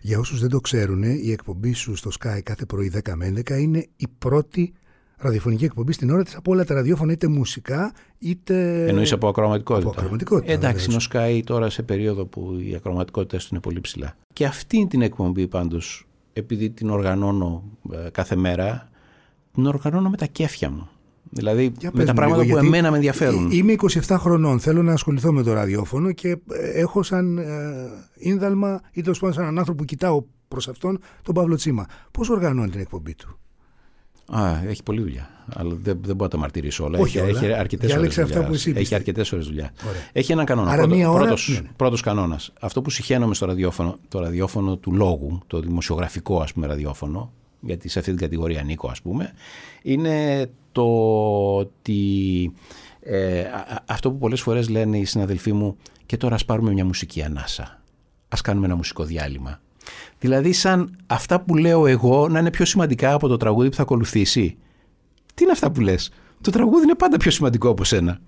Για 0.00 0.18
όσους 0.18 0.40
δεν 0.40 0.48
το 0.48 0.60
ξέρουν, 0.60 1.02
η 1.02 1.30
εκπομπή 1.30 1.72
σου 1.72 1.94
στο 1.94 2.10
Sky 2.20 2.40
κάθε 2.42 2.66
πρωί 2.66 2.92
10 3.04 3.12
με 3.14 3.32
11 3.36 3.50
είναι 3.50 3.86
η 3.96 4.08
πρώτη 4.18 4.72
ραδιοφωνική 5.24 5.64
εκπομπή 5.64 5.92
στην 5.92 6.10
ώρα 6.10 6.22
της 6.22 6.36
από 6.36 6.52
όλα 6.52 6.64
τα 6.64 6.74
ραδιόφωνα, 6.74 7.12
είτε 7.12 7.28
μουσικά, 7.28 7.92
είτε. 8.18 8.86
Εννοείς 8.86 9.12
από 9.12 9.28
ακροματικότητα. 9.28 9.88
Από 9.88 9.98
ακροματικότητα. 10.00 10.52
εντάξει, 10.52 10.90
είναι 10.90 10.96
ο 10.96 11.06
Sky 11.12 11.40
τώρα 11.44 11.70
σε 11.70 11.82
περίοδο 11.82 12.24
που 12.26 12.58
η 12.70 12.74
ακροματικότητα 12.74 13.36
του 13.36 13.46
είναι 13.50 13.60
πολύ 13.60 13.80
ψηλά. 13.80 14.16
Και 14.32 14.44
αυτή 14.44 14.86
την 14.86 15.02
εκπομπή 15.02 15.46
πάντως, 15.46 16.06
επειδή 16.32 16.70
την 16.70 16.90
οργανώνω 16.90 17.62
ε, 17.92 18.08
κάθε 18.10 18.36
μέρα, 18.36 18.88
την 19.54 19.66
οργανώνω 19.66 20.10
με 20.10 20.16
τα 20.16 20.26
κέφια 20.26 20.70
μου. 20.70 20.88
Δηλαδή 21.30 21.72
με 21.92 22.04
τα 22.04 22.12
πράγματα 22.12 22.46
που 22.46 22.56
εμένα 22.56 22.90
με 22.90 22.96
ενδιαφέρουν. 22.96 23.50
Είμαι 23.50 23.74
27 24.06 24.16
χρονών, 24.18 24.60
θέλω 24.60 24.82
να 24.82 24.92
ασχοληθώ 24.92 25.32
με 25.32 25.42
το 25.42 25.52
ραδιόφωνο 25.52 26.12
και 26.12 26.28
ε, 26.28 26.80
έχω 26.80 27.02
σαν 27.02 27.38
ε, 27.38 27.44
ίνδαλμα 28.14 28.80
ή 28.92 29.02
τέλος 29.02 29.18
πάντων 29.18 29.34
σαν 29.34 29.42
έναν 29.44 29.58
άνθρωπο 29.58 29.78
που 29.78 29.84
κοιτάω 29.84 30.24
προς 30.48 30.68
αυτόν 30.68 30.98
τον 31.22 31.34
Παύλο 31.34 31.54
Τσίμα. 31.54 31.86
Πώς 32.10 32.28
οργανώνει 32.28 32.70
την 32.70 32.80
εκπομπή 32.80 33.14
του; 33.14 33.38
Α, 34.30 34.62
έχει 34.66 34.82
πολλή 34.82 35.00
δουλειά. 35.00 35.28
Αλλά 35.48 35.68
δεν, 35.68 35.82
δεν 35.82 36.16
μπορώ 36.16 36.24
να 36.24 36.28
τα 36.28 36.36
μαρτυρήσω 36.36 36.84
όλα. 36.84 36.98
Όχι 36.98 37.18
έχει, 37.18 37.28
όλα. 37.30 37.38
έχει 37.38 37.52
αρκετές 37.52 37.96
ώρες 37.96 38.14
δουλειάς. 38.14 38.66
Έχει 38.66 38.94
αρκετές 38.94 39.32
ώρες 39.32 39.46
δουλειά. 39.46 39.72
Έχει 40.12 40.32
έναν 40.32 40.44
κανόνα. 40.44 40.70
Άρα 40.70 40.80
Πρώτο, 40.82 40.94
μία 40.96 41.10
ώρα, 41.10 41.18
πρώτος, 41.20 41.48
ναι, 41.48 41.60
ναι. 41.60 41.68
πρώτος 41.76 42.00
κανόνας. 42.00 42.52
Αυτό 42.60 42.82
που 42.82 42.90
συχαίνομαι 42.90 43.34
στο 43.34 43.46
ραδιόφωνο, 43.46 43.98
το 44.08 44.20
ραδιόφωνο 44.20 44.76
του 44.76 44.92
λόγου, 44.92 45.40
το 45.46 45.60
δημοσιογραφικό 45.60 46.40
ας 46.40 46.52
πούμε 46.52 46.66
ραδιόφωνο, 46.66 47.32
γιατί 47.60 47.88
σε 47.88 47.98
αυτή 47.98 48.10
την 48.10 48.20
κατηγορία 48.20 48.60
ανήκω 48.60 48.88
ας 48.88 49.02
πούμε, 49.02 49.32
είναι 49.82 50.46
το 50.72 50.84
ότι 51.56 52.52
ε, 53.00 53.40
α- 53.40 53.82
αυτό 53.86 54.10
που 54.10 54.18
πολλές 54.18 54.40
φορές 54.40 54.68
λένε 54.68 54.98
οι 54.98 55.04
συναδελφοί 55.04 55.52
μου 55.52 55.76
και 56.06 56.16
τώρα 56.16 56.34
ας 56.34 56.44
πάρουμε 56.44 56.72
μια 56.72 56.84
μουσική 56.84 57.22
ανάσα. 57.22 57.82
Ας 58.28 58.40
κάνουμε 58.40 58.66
ένα 58.66 58.76
μουσικό 58.76 59.04
διάλειμμα. 59.04 59.60
Δηλαδή 60.18 60.52
σαν 60.52 60.96
αυτά 61.06 61.40
που 61.40 61.56
λέω 61.56 61.86
εγώ 61.86 62.28
να 62.28 62.38
είναι 62.38 62.50
πιο 62.50 62.64
σημαντικά 62.64 63.12
από 63.12 63.28
το 63.28 63.36
τραγούδι 63.36 63.68
που 63.68 63.74
θα 63.74 63.82
ακολουθήσει. 63.82 64.56
Τι 65.34 65.42
είναι 65.42 65.52
αυτά 65.52 65.70
που 65.70 65.80
λες; 65.80 66.10
Το 66.40 66.50
τραγούδι 66.50 66.82
είναι 66.82 66.94
πάντα 66.94 67.16
πιο 67.16 67.30
σημαντικό 67.30 67.68
από 67.68 67.84
σένα. 67.84 68.20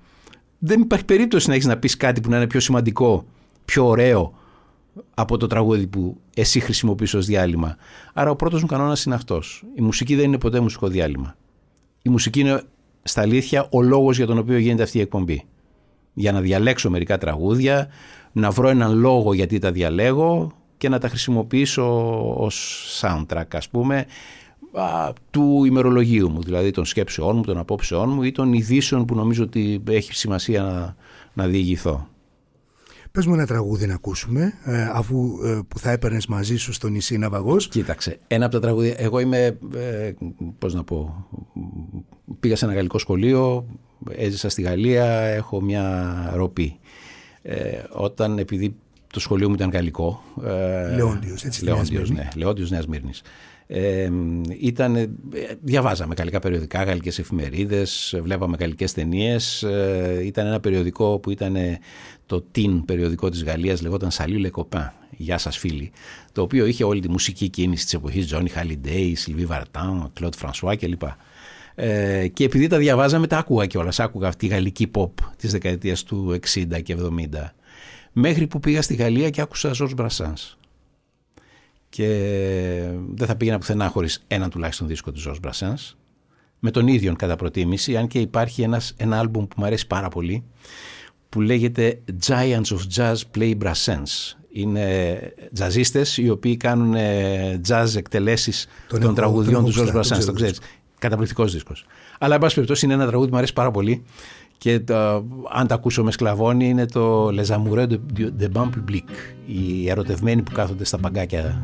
Δεν 0.59 0.81
υπάρχει 0.81 1.05
περίπτωση 1.05 1.49
να 1.49 1.55
έχεις 1.55 1.67
να 1.67 1.77
πεις 1.77 1.97
κάτι 1.97 2.21
που 2.21 2.31
να 2.31 2.37
είναι 2.37 2.47
πιο 2.47 2.61
σημαντικό, 2.61 3.27
πιο 3.65 3.87
ωραίο 3.87 4.35
από 5.15 5.37
το 5.37 5.47
τραγούδι 5.47 5.87
που 5.87 6.21
εσύ 6.35 6.61
χρησιμοποιείς 6.61 7.15
ως 7.15 7.27
διάλειμμα. 7.27 7.77
Άρα 8.15 8.31
ο 8.31 8.37
πρώτος 8.37 8.61
μου 8.61 8.67
κανόνας 8.67 9.05
είναι 9.05 9.15
αυτός. 9.15 9.65
Η 9.75 9.81
μουσική 9.81 10.15
δεν 10.15 10.25
είναι 10.25 10.39
ποτέ 10.39 10.61
μουσικό 10.61 10.89
διάλειμμα. 10.89 11.37
Η 12.03 12.09
μουσική 12.09 12.41
είναι 12.41 12.63
στα 13.03 13.21
αλήθεια 13.21 13.67
ο 13.71 13.83
λόγος 13.83 14.17
για 14.17 14.27
τον 14.27 14.39
οποίο 14.39 14.59
γίνεται 14.59 14.83
αυτή 14.83 14.99
η 14.99 15.01
εκπομπή. 15.01 15.45
Για 16.13 16.33
να 16.33 16.41
διαλέξω 16.41 16.91
μερικά 16.91 17.19
τραγούδια, 17.19 17.89
να 18.33 18.51
βρω 18.51 18.69
έναν 18.69 18.99
λόγο 18.99 19.35
γιατί 19.35 19.59
τα 19.59 19.73
διαλέγω 19.73 20.53
και 20.79 20.89
να 20.89 20.99
τα 20.99 21.09
χρησιμοποιήσω 21.09 21.85
ως 22.37 22.87
soundtrack 23.01 23.47
ας 23.53 23.69
πούμε 23.69 24.07
α, 24.73 25.13
του 25.31 25.65
ημερολογίου 25.65 26.31
μου, 26.31 26.43
δηλαδή 26.43 26.71
των 26.71 26.85
σκέψεών 26.85 27.37
μου, 27.37 27.43
των 27.43 27.59
απόψεών 27.59 28.09
μου 28.09 28.23
ή 28.23 28.33
των 28.33 28.53
ειδήσεων 28.53 29.05
που 29.05 29.15
νομίζω 29.15 29.43
ότι 29.43 29.83
έχει 29.89 30.15
σημασία 30.15 30.63
να, 30.63 30.97
να 31.35 31.47
διηγηθώ. 31.47 32.09
Πες 33.17 33.27
μου 33.27 33.35
ένα 33.35 33.47
τραγούδι 33.47 33.87
να 33.87 33.95
ακούσουμε, 33.95 34.53
ε, 34.65 34.83
αφού 34.93 35.39
ε, 35.45 35.61
που 35.69 35.79
θα 35.79 35.91
έπαιρνες 35.91 36.27
μαζί 36.27 36.57
σου 36.57 36.73
στο 36.73 36.89
νησί 36.89 37.19
Ναυαγός. 37.19 37.69
Κοίταξε, 37.69 38.19
ένα 38.27 38.45
από 38.45 38.55
τα 38.55 38.61
τραγούδια. 38.61 38.95
Εγώ 38.97 39.19
είμαι. 39.19 39.59
Ε, 39.75 40.13
Πώς 40.59 40.75
να 40.75 40.85
πω. 40.85 41.27
Πήγα 42.41 42.57
σε 42.57 42.65
ένα 42.65 42.75
γαλλικό 42.75 42.99
σχολείο, 42.99 43.67
έζησα 44.11 44.49
στη 44.49 44.63
Γαλλία, 44.63 45.05
έχω 45.11 45.61
μια 45.61 46.31
ροπή. 46.35 46.79
Ε, 47.43 47.83
όταν 47.91 48.39
επειδή 48.39 48.77
το 49.17 49.23
σχολείο 49.23 49.49
μου 49.49 49.55
ήταν 49.55 49.71
γαλλικό. 49.71 50.23
Ε, 50.45 50.95
Λεόντιος, 50.95 51.45
έτσι, 51.45 51.59
στη 51.59 51.65
Νέα 51.65 51.75
Λεόντιος, 51.75 52.07
Σμύρνη. 52.07 52.25
ναι, 52.25 52.29
Λεόντιος 52.35 52.71
Νέας 52.71 52.87
Μύρνης. 52.87 53.23
Ε, 53.67 54.11
ήταν, 54.61 54.97
ε, 54.97 55.09
διαβάζαμε 55.63 56.15
γαλλικά 56.19 56.39
περιοδικά, 56.39 56.83
γαλλικές 56.83 57.19
εφημερίδες, 57.19 58.19
βλέπαμε 58.23 58.57
γαλλικές 58.61 58.93
ταινίες. 58.93 59.63
Ε, 59.63 60.21
ήταν 60.25 60.47
ένα 60.47 60.61
περιοδικό 60.61 61.19
που 61.19 61.31
ήταν 61.31 61.57
το 62.27 62.45
teen 62.55 62.83
περιοδικό 62.85 63.29
της 63.29 63.45
Γαλλίας, 63.45 63.83
λεγόταν 63.83 64.11
Salut 64.13 64.47
les 64.47 64.63
copains, 64.63 64.91
Γεια 65.17 65.39
σας 65.39 65.59
φίλοι, 65.59 65.91
το 66.33 66.43
οποίο 66.43 66.67
είχε 66.67 66.85
όλη 66.85 67.01
τη 67.01 67.09
μουσική 67.09 67.49
κίνηση 67.49 67.85
της 67.85 67.95
εποχής, 67.95 68.35
Johnny 68.35 68.61
Hallyday, 68.61 69.13
Sylvie 69.27 69.49
Vartan, 69.49 70.11
Claude 70.21 70.49
François 70.49 70.77
κλπ. 70.79 71.03
Ε, 71.75 72.29
και 72.29 72.45
επειδή 72.45 72.67
τα 72.67 72.79
διαβάζαμε 72.79 73.27
τα 73.27 73.39
άκουγα 73.39 73.67
κιόλας. 73.67 74.01
Άκουγα 74.01 74.29
αυτή 74.29 74.47
η 74.47 74.49
γαλλική 74.49 74.91
pop 74.95 75.11
της 75.37 75.53
δεκαετίας 75.53 76.03
του 76.03 76.39
60 76.55 76.81
και 76.83 76.93
70. 76.93 77.55
Μέχρι 78.19 78.47
που 78.47 78.61
πήγα 78.61 78.83
στη 78.83 78.95
Γαλλία 78.95 79.31
και 79.31 79.41
άκουσα 79.41 79.71
Georges 79.79 79.95
Brassens. 79.97 80.55
Και 81.89 82.09
δεν 83.15 83.27
θα 83.27 83.37
πήγαινα 83.37 83.59
πουθενά 83.59 83.89
χωρίς 83.89 84.25
έναν 84.29 84.51
τουλάχιστον 84.51 84.87
δίσκο 84.87 85.13
του 85.13 85.21
Georges 85.27 85.49
Brassens. 85.49 85.95
Με 86.59 86.71
τον 86.71 86.87
ίδιο 86.87 87.15
κατά 87.17 87.37
προτίμηση, 87.37 87.97
αν 87.97 88.07
και 88.07 88.19
υπάρχει 88.21 88.63
ένας, 88.63 88.95
ένα 88.97 89.19
άλμπουμ 89.19 89.45
που 89.47 89.55
μου 89.59 89.65
αρέσει 89.65 89.87
πάρα 89.87 90.09
πολύ, 90.09 90.45
που 91.29 91.41
λέγεται 91.41 92.01
Giants 92.27 92.65
of 92.65 92.79
Jazz 92.97 93.17
Play 93.39 93.59
Brassens. 93.63 94.37
Είναι 94.53 95.19
τζαζίστες 95.53 96.17
οι 96.19 96.29
οποίοι 96.29 96.57
κάνουν 96.57 96.95
ε, 96.95 97.61
jazz 97.69 97.87
εκτελέσεις 97.97 98.67
Τον 98.89 98.99
των 99.01 99.09
έχω- 99.09 99.17
τραγουδιών 99.17 99.63
τον 99.65 99.73
του 99.73 99.81
έχω 99.81 99.89
Georges 99.89 99.95
ακουστά, 99.95 100.15
τον 100.17 100.19
Brassens. 100.19 100.19
ξέρω, 100.21 100.27
Το 100.27 100.33
ξέρεις. 100.33 100.61
Καταπληκτικός 100.99 101.53
δίσκος. 101.53 101.87
Αλλά, 102.19 102.35
εν 102.35 102.41
πάση 102.41 102.55
περιπτώσει, 102.55 102.85
είναι 102.85 102.95
ένα 102.95 103.07
τραγούδι 103.07 103.27
που 103.27 103.33
μου 103.33 103.39
αρέσει 103.39 103.53
πάρα 103.53 103.71
πολύ 103.71 104.03
και 104.58 104.80
το, 104.80 104.96
αν 105.52 105.68
το 105.68 105.74
ακούσω 105.74 106.04
με 106.04 106.12
σκλαβώνει 106.12 106.70
είναι 106.70 106.86
το 106.86 107.28
Les 107.28 107.48
Amoureux 107.48 107.88
de, 107.88 107.98
de 108.40 108.48
Ban 108.54 108.66
Public. 108.66 109.10
Οι 109.46 109.90
ερωτευμένοι 109.90 110.42
που 110.42 110.52
κάθονται 110.52 110.84
στα 110.84 110.98
παγκάκια 110.98 111.62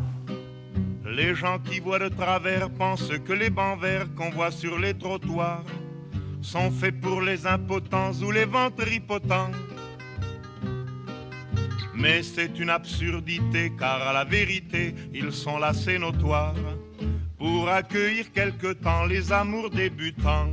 Les 1.20 1.34
gens 1.44 1.58
qui 1.68 1.80
voient 1.86 2.04
de 2.08 2.12
travers 2.22 2.70
pensent 2.82 3.14
que 3.28 3.34
les 3.42 3.50
bancs 3.50 3.80
verts 3.86 4.10
qu'on 4.18 4.32
voit 4.38 4.54
sur 4.62 4.74
les 4.84 4.94
trottoirs 5.04 5.64
sont 6.54 6.70
faits 6.80 6.98
pour 7.06 7.20
les 7.30 7.40
impotents 7.58 8.14
ou 8.26 8.30
les 8.38 8.48
ventripotents. 8.58 9.54
Mais 12.02 12.18
c'est 12.34 12.54
une 12.64 12.72
absurdité 12.80 13.62
car 13.82 14.00
à 14.10 14.14
la 14.20 14.26
vérité 14.38 14.84
ils 15.22 15.34
sont 15.44 15.58
là 15.64 15.72
c'est 15.84 16.00
notoire 16.08 16.60
pour 17.40 17.62
accueillir 17.80 18.26
quelque 18.40 18.70
temps 18.86 19.04
les 19.14 19.26
amours 19.32 19.70
débutants. 19.84 20.50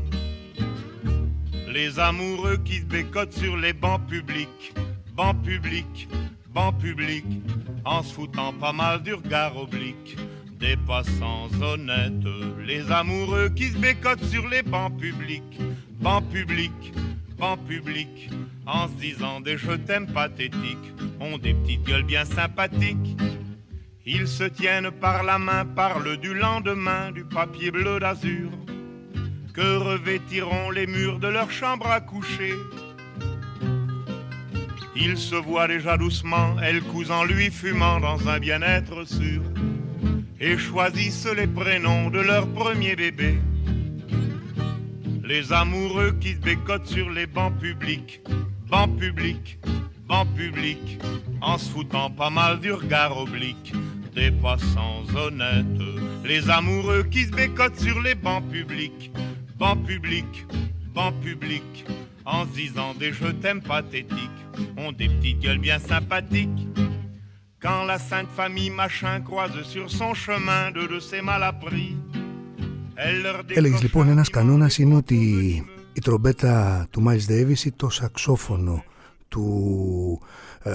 Les 1.72 2.00
amoureux 2.00 2.58
qui 2.58 2.80
se 2.80 2.86
bécotent 2.86 3.34
sur 3.34 3.56
les 3.56 3.74
bancs 3.74 4.02
publics, 4.08 4.74
bancs 5.16 5.40
publics, 5.44 6.10
bancs 6.52 6.76
publics, 6.80 7.44
en 7.86 8.02
se 8.02 8.12
foutant 8.12 8.54
pas 8.54 8.74
mal 8.74 9.04
du 9.04 9.14
regard 9.14 9.56
oblique 9.56 10.18
des 10.60 10.76
passants 10.88 11.48
honnêtes. 11.62 12.28
Les 12.66 12.92
amoureux 12.92 13.50
qui 13.50 13.70
se 13.70 13.78
bécotent 13.78 14.26
sur 14.26 14.48
les 14.48 14.64
bancs 14.64 14.98
publics, 14.98 15.60
bancs 16.02 16.28
publics, 16.30 16.94
bancs 17.38 17.64
publics, 17.68 18.32
en 18.66 18.88
se 18.88 18.94
disant 18.94 19.40
des 19.40 19.58
je 19.60 19.74
t'aime 19.74 20.08
pathétiques, 20.08 20.92
ont 21.20 21.38
des 21.38 21.54
petites 21.54 21.84
gueules 21.84 22.04
bien 22.04 22.26
sympathiques. 22.26 23.16
Ils 24.08 24.28
se 24.28 24.46
tiennent 24.46 24.90
par 24.90 25.22
la 25.22 25.38
main, 25.38 25.66
parlent 25.66 26.18
du 26.18 26.34
lendemain, 26.34 27.12
du 27.12 27.24
papier 27.26 27.70
bleu 27.70 28.00
d'azur 28.00 28.50
que 29.54 29.78
revêtiront 29.78 30.72
les 30.72 30.88
murs 30.88 31.20
de 31.20 31.28
leur 31.28 31.52
chambre 31.52 31.88
à 31.88 32.02
coucher? 32.02 32.54
Il 34.96 35.18
se 35.18 35.36
voit 35.36 35.68
déjà 35.68 35.98
doucement, 35.98 36.56
elle 36.62 36.82
cousant 36.82 37.24
lui 37.24 37.50
fumant 37.50 38.00
dans 38.00 38.28
un 38.28 38.40
bien-être 38.40 39.06
sûr. 39.06 39.42
et 40.40 40.58
choisissent 40.58 41.28
les 41.36 41.48
prénoms 41.48 42.10
de 42.10 42.20
leur 42.20 42.48
premier 42.48 42.96
bébé. 42.96 43.40
Les 45.24 45.52
amoureux 45.52 46.16
qui 46.20 46.34
se 46.34 46.40
bécotent 46.40 46.88
sur 46.88 47.10
les 47.10 47.28
bancs 47.28 47.58
publics, 47.60 48.22
bancs 48.70 48.98
publics, 48.98 49.60
bancs 50.08 50.28
publics, 50.36 51.00
en 51.42 51.58
se 51.58 51.70
foutant 51.70 52.10
pas 52.10 52.30
mal 52.30 52.60
du 52.60 52.72
regard 52.72 53.18
oblique 53.18 53.74
des 54.16 54.32
passants 54.32 55.04
honnêtes. 55.16 55.66
Les 56.26 56.50
amoureux 56.50 57.04
qui 57.04 57.26
se 57.26 57.32
bécotent 57.32 57.80
sur 57.80 58.02
les 58.02 58.16
bancs 58.16 58.48
publics, 58.50 59.12
bancs 59.60 59.80
publics, 59.86 60.38
bancs 60.96 61.16
publics, 61.22 61.86
en 62.26 62.46
se 62.48 62.54
disant 62.62 62.94
des 63.00 63.12
je 63.12 63.30
t'aime 63.42 63.62
pathétiques, 63.62 64.42
ont 64.78 64.92
des 65.00 65.10
petites 65.14 65.40
gueules 65.44 65.64
bien 65.68 65.80
sympathiques. 65.92 66.64
Quand 67.64 67.84
la 67.92 68.00
sainte 68.10 68.32
famille 68.40 68.72
machin 68.84 69.16
croise 69.30 69.62
sur 69.74 69.88
son 70.00 70.14
chemin 70.14 70.72
deux 70.72 70.88
de 70.96 71.00
ses 71.10 71.22
malappris, 71.22 71.96
elle 72.96 73.22
leur 73.22 73.44
Έλεγες 73.48 73.82
λοιπόν 73.82 74.08
ένας 74.08 74.30
κανόνας 74.30 74.78
είναι 74.78 74.96
ότι 74.96 75.16
η 75.94 76.00
τρομπέτα 76.02 76.88
του 76.92 77.04
Miles 77.08 77.32
Davis 77.32 77.66
ή 77.66 77.72
το 77.72 77.90
σαξόφωνο 77.90 78.84
του 79.28 80.22
ε, 80.64 80.72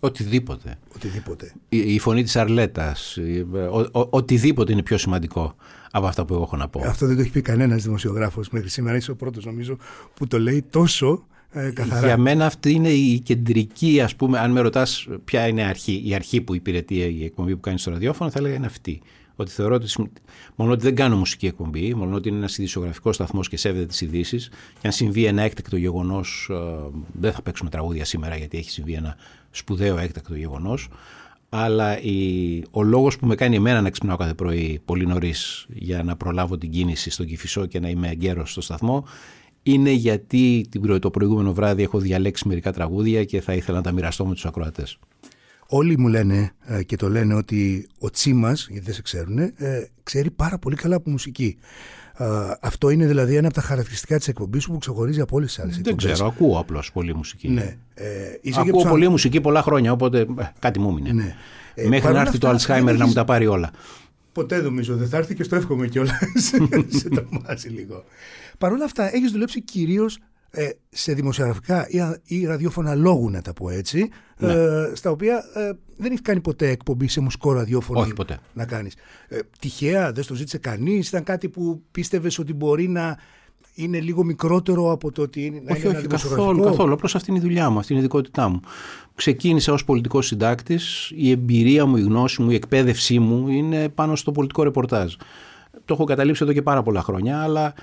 Οτιδήποτε. 0.00 0.78
Οτιδήποτε. 0.94 1.52
Η, 1.68 1.94
η 1.94 1.98
φωνή 1.98 2.22
της 2.22 2.36
Αρλέτας, 2.36 3.18
ο, 3.70 3.80
ο, 3.80 4.06
οτιδήποτε 4.10 4.72
είναι 4.72 4.82
πιο 4.82 4.98
σημαντικό 4.98 5.54
από 5.96 6.06
αυτά 6.06 6.24
που 6.24 6.34
εγώ 6.34 6.42
έχω 6.42 6.56
να 6.56 6.68
πω. 6.68 6.82
Αυτό 6.86 7.06
δεν 7.06 7.16
το 7.16 7.22
έχει 7.22 7.30
πει 7.30 7.40
κανένας 7.40 7.82
δημοσιογράφος 7.82 8.48
μέχρι 8.48 8.68
σήμερα. 8.68 8.96
Είσαι 8.96 9.10
ο 9.10 9.16
πρώτος 9.16 9.44
νομίζω 9.44 9.76
που 10.14 10.26
το 10.26 10.38
λέει 10.38 10.64
τόσο 10.70 11.26
ε, 11.50 11.70
καθαρά. 11.70 12.06
Για 12.06 12.16
μένα 12.16 12.46
αυτή 12.46 12.70
είναι 12.72 12.88
η 12.88 13.20
κεντρική, 13.20 14.00
ας 14.00 14.16
πούμε, 14.16 14.38
αν 14.38 14.50
με 14.50 14.60
ρωτάς 14.60 15.08
ποια 15.24 15.46
είναι 15.46 15.62
αρχή, 15.62 16.02
η 16.06 16.14
αρχή 16.14 16.40
που 16.40 16.54
υπηρετεί 16.54 16.94
η 16.94 17.24
εκπομπή 17.24 17.54
που 17.54 17.60
κάνει 17.60 17.78
στο 17.78 17.90
ραδιόφωνο, 17.90 18.30
θα 18.30 18.38
έλεγα 18.38 18.54
είναι 18.54 18.66
αυτή. 18.66 19.00
Ότι 19.36 19.50
θεωρώ 19.50 19.74
ότι 19.74 20.08
μόνο 20.54 20.72
ότι 20.72 20.82
δεν 20.82 20.94
κάνω 20.94 21.16
μουσική 21.16 21.46
εκπομπή, 21.46 21.94
μόνο 21.94 22.16
ότι 22.16 22.28
είναι 22.28 22.38
ένας 22.38 22.58
ειδησιογραφικός 22.58 23.14
σταθμός 23.14 23.48
και 23.48 23.56
σέβεται 23.56 23.86
τις 23.86 24.00
ειδήσεις. 24.00 24.48
Και 24.80 24.86
αν 24.86 24.92
συμβεί 24.92 25.24
ένα 25.24 25.42
έκτακτο 25.42 25.76
γεγονός, 25.76 26.48
ε, 26.50 26.54
δεν 27.12 27.32
θα 27.32 27.42
παίξουμε 27.42 27.70
τραγούδια 27.70 28.04
σήμερα 28.04 28.36
γιατί 28.36 28.58
έχει 28.58 28.70
συμβεί 28.70 28.92
ένα 28.92 29.16
σπουδαίο 29.50 29.98
έκτακτο 29.98 30.34
γεγονός. 30.34 30.88
Αλλά 31.56 32.00
η, 32.00 32.62
ο 32.70 32.82
λόγος 32.82 33.18
που 33.18 33.26
με 33.26 33.34
κάνει 33.34 33.56
εμένα 33.56 33.80
να 33.80 33.90
ξυπνάω 33.90 34.16
κάθε 34.16 34.34
πρωί 34.34 34.80
πολύ 34.84 35.06
νωρίς 35.06 35.66
για 35.68 36.02
να 36.02 36.16
προλάβω 36.16 36.58
την 36.58 36.70
κίνηση 36.70 37.10
στον 37.10 37.26
Κυφισό 37.26 37.66
και 37.66 37.80
να 37.80 37.88
είμαι 37.88 38.08
εγκαίρος 38.08 38.50
στο 38.50 38.60
σταθμό 38.60 39.04
είναι 39.62 39.90
γιατί 39.90 40.68
το 41.00 41.10
προηγούμενο 41.10 41.52
βράδυ 41.52 41.82
έχω 41.82 41.98
διαλέξει 41.98 42.48
μερικά 42.48 42.72
τραγούδια 42.72 43.24
και 43.24 43.40
θα 43.40 43.54
ήθελα 43.54 43.76
να 43.76 43.82
τα 43.82 43.92
μοιραστώ 43.92 44.26
με 44.26 44.34
τους 44.34 44.46
ακροατές. 44.46 44.98
Όλοι 45.68 45.98
μου 45.98 46.08
λένε 46.08 46.52
ε, 46.64 46.82
και 46.82 46.96
το 46.96 47.08
λένε 47.08 47.34
ότι 47.34 47.86
ο 47.98 48.10
Τσίμας, 48.10 48.66
γιατί 48.70 48.84
δεν 48.84 48.94
σε 48.94 49.02
ξέρουν, 49.02 49.38
ε, 49.38 49.52
ξέρει 50.02 50.30
πάρα 50.30 50.58
πολύ 50.58 50.76
καλά 50.76 50.96
από 50.96 51.10
μουσική. 51.10 51.58
Ε, 52.18 52.26
αυτό 52.60 52.90
είναι 52.90 53.06
δηλαδή 53.06 53.36
ένα 53.36 53.46
από 53.46 53.56
τα 53.56 53.62
χαρακτηριστικά 53.62 54.16
της 54.16 54.28
εκπομπής 54.28 54.66
που 54.66 54.78
ξεχωρίζει 54.78 55.20
από 55.20 55.36
όλες 55.36 55.48
τις 55.48 55.58
άλλες 55.58 55.76
εκπομπές. 55.76 56.04
Δεν 56.04 56.14
ξέρω, 56.14 56.28
ακούω 56.28 56.58
απλώς 56.58 56.92
πολύ 56.92 57.14
μουσική. 57.14 57.48
Ναι. 57.48 57.76
Ε, 57.94 58.50
ακούω 58.54 58.84
πολύ 58.84 59.08
μουσική 59.08 59.40
πολλά 59.40 59.62
χρόνια, 59.62 59.92
οπότε 59.92 60.26
κάτι 60.58 60.78
μου 60.78 60.88
έμεινε. 60.88 61.12
Ναι. 61.12 61.36
Μέχρι 61.88 62.12
να 62.12 62.20
έρθει 62.20 62.38
το 62.38 62.48
Αλτσχάιμερ 62.48 62.96
να 62.96 63.06
μου 63.06 63.12
τα 63.12 63.24
πάρει 63.24 63.46
όλα. 63.46 63.70
Ποτέ 64.32 64.60
νομίζω 64.60 64.96
δεν 64.96 65.08
θα 65.08 65.16
έρθει 65.16 65.34
και 65.34 65.42
στο 65.42 65.56
εύχομαι 65.56 65.86
κιόλας. 65.86 66.18
σε 66.98 67.08
τρομάζει 67.08 67.68
λίγο. 67.68 68.04
Παρ' 68.58 68.72
όλα 68.72 68.84
αυτά, 68.84 69.14
έχεις 69.14 69.30
δουλέψει 69.30 69.62
κυρίως 69.62 70.18
ε, 70.56 70.70
σε 70.90 71.12
δημοσιογραφικά 71.12 71.86
ή, 71.88 71.98
ή 72.24 72.46
ραδιόφωνα 72.46 72.94
λόγου, 72.94 73.30
να 73.30 73.42
τα 73.42 73.52
πω 73.52 73.70
έτσι, 73.70 74.08
ναι. 74.38 74.52
ε, 74.52 74.90
στα 74.94 75.10
οποία 75.10 75.44
ε, 75.54 75.70
δεν 75.96 76.12
έχει 76.12 76.22
κάνει 76.22 76.40
ποτέ 76.40 76.68
εκπομπή 76.68 77.08
σε 77.08 77.20
μουσικό 77.20 77.52
ραδιόφωνο 77.52 78.00
Όχι 78.00 78.12
ποτέ. 78.12 78.38
να 78.52 78.66
κάνεις. 78.66 78.94
Ε, 79.28 79.38
τυχαία, 79.58 80.12
δεν 80.12 80.26
το 80.26 80.34
ζήτησε 80.34 80.58
κανείς, 80.58 81.08
ήταν 81.08 81.22
κάτι 81.22 81.48
που 81.48 81.82
πίστευες 81.90 82.38
ότι 82.38 82.52
μπορεί 82.52 82.88
να 82.88 83.18
είναι 83.74 84.00
λίγο 84.00 84.24
μικρότερο 84.24 84.90
από 84.90 85.12
το 85.12 85.22
ότι 85.22 85.44
είναι, 85.44 85.62
όχι, 85.70 85.82
να 85.82 85.88
είναι 85.88 85.98
όχι, 85.98 86.06
καθόλου, 86.06 86.62
καθόλου. 86.62 86.92
Απλώς 86.92 87.14
αυτή 87.14 87.30
είναι 87.30 87.38
η 87.38 87.42
δουλειά 87.42 87.70
μου, 87.70 87.78
αυτή 87.78 87.92
είναι 87.92 88.00
η 88.00 88.04
ειδικότητά 88.04 88.48
μου. 88.48 88.60
Ξεκίνησα 89.14 89.72
ως 89.72 89.84
πολιτικός 89.84 90.26
συντάκτης. 90.26 91.12
Η 91.14 91.30
εμπειρία 91.30 91.86
μου, 91.86 91.96
η 91.96 92.00
γνώση 92.02 92.42
μου, 92.42 92.50
η 92.50 92.54
εκπαίδευσή 92.54 93.18
μου 93.18 93.48
είναι 93.48 93.88
πάνω 93.88 94.16
στο 94.16 94.32
πολιτικό 94.32 94.62
ρεπορτάζ. 94.62 95.14
Το 95.84 95.94
έχω 95.94 96.04
καταλήψει 96.04 96.42
εδώ 96.44 96.52
και 96.52 96.62
πάρα 96.62 96.82
πολλά 96.82 97.02
χρόνια, 97.02 97.42
αλλά 97.42 97.74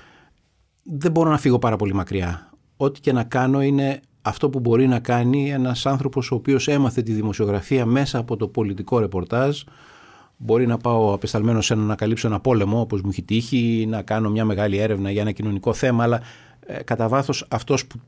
δεν 0.82 1.10
μπορώ 1.10 1.30
να 1.30 1.38
φύγω 1.38 1.58
πάρα 1.58 1.76
πολύ 1.76 1.94
μακριά 1.94 2.51
ό,τι 2.82 3.00
και 3.00 3.12
να 3.12 3.24
κάνω 3.24 3.62
είναι 3.62 4.00
αυτό 4.22 4.50
που 4.50 4.60
μπορεί 4.60 4.86
να 4.86 4.98
κάνει 4.98 5.50
ένας 5.50 5.86
άνθρωπος 5.86 6.30
ο 6.30 6.34
οποίος 6.34 6.68
έμαθε 6.68 7.02
τη 7.02 7.12
δημοσιογραφία 7.12 7.86
μέσα 7.86 8.18
από 8.18 8.36
το 8.36 8.48
πολιτικό 8.48 8.98
ρεπορτάζ. 8.98 9.62
Μπορεί 10.36 10.66
να 10.66 10.76
πάω 10.76 11.14
απεσταλμένος 11.14 11.66
σε 11.66 11.74
να 11.74 11.94
καλύψω 11.94 12.26
ένα 12.26 12.40
πόλεμο 12.40 12.80
όπως 12.80 13.02
μου 13.02 13.08
έχει 13.10 13.22
τύχει, 13.22 13.86
να 13.88 14.02
κάνω 14.02 14.30
μια 14.30 14.44
μεγάλη 14.44 14.76
έρευνα 14.76 15.10
για 15.10 15.20
ένα 15.20 15.32
κοινωνικό 15.32 15.72
θέμα, 15.72 16.02
αλλά 16.02 16.22
ε, 16.66 16.82
κατά 16.82 17.08
βάθος 17.08 17.46
αυτός 17.48 17.86
που 17.86 18.00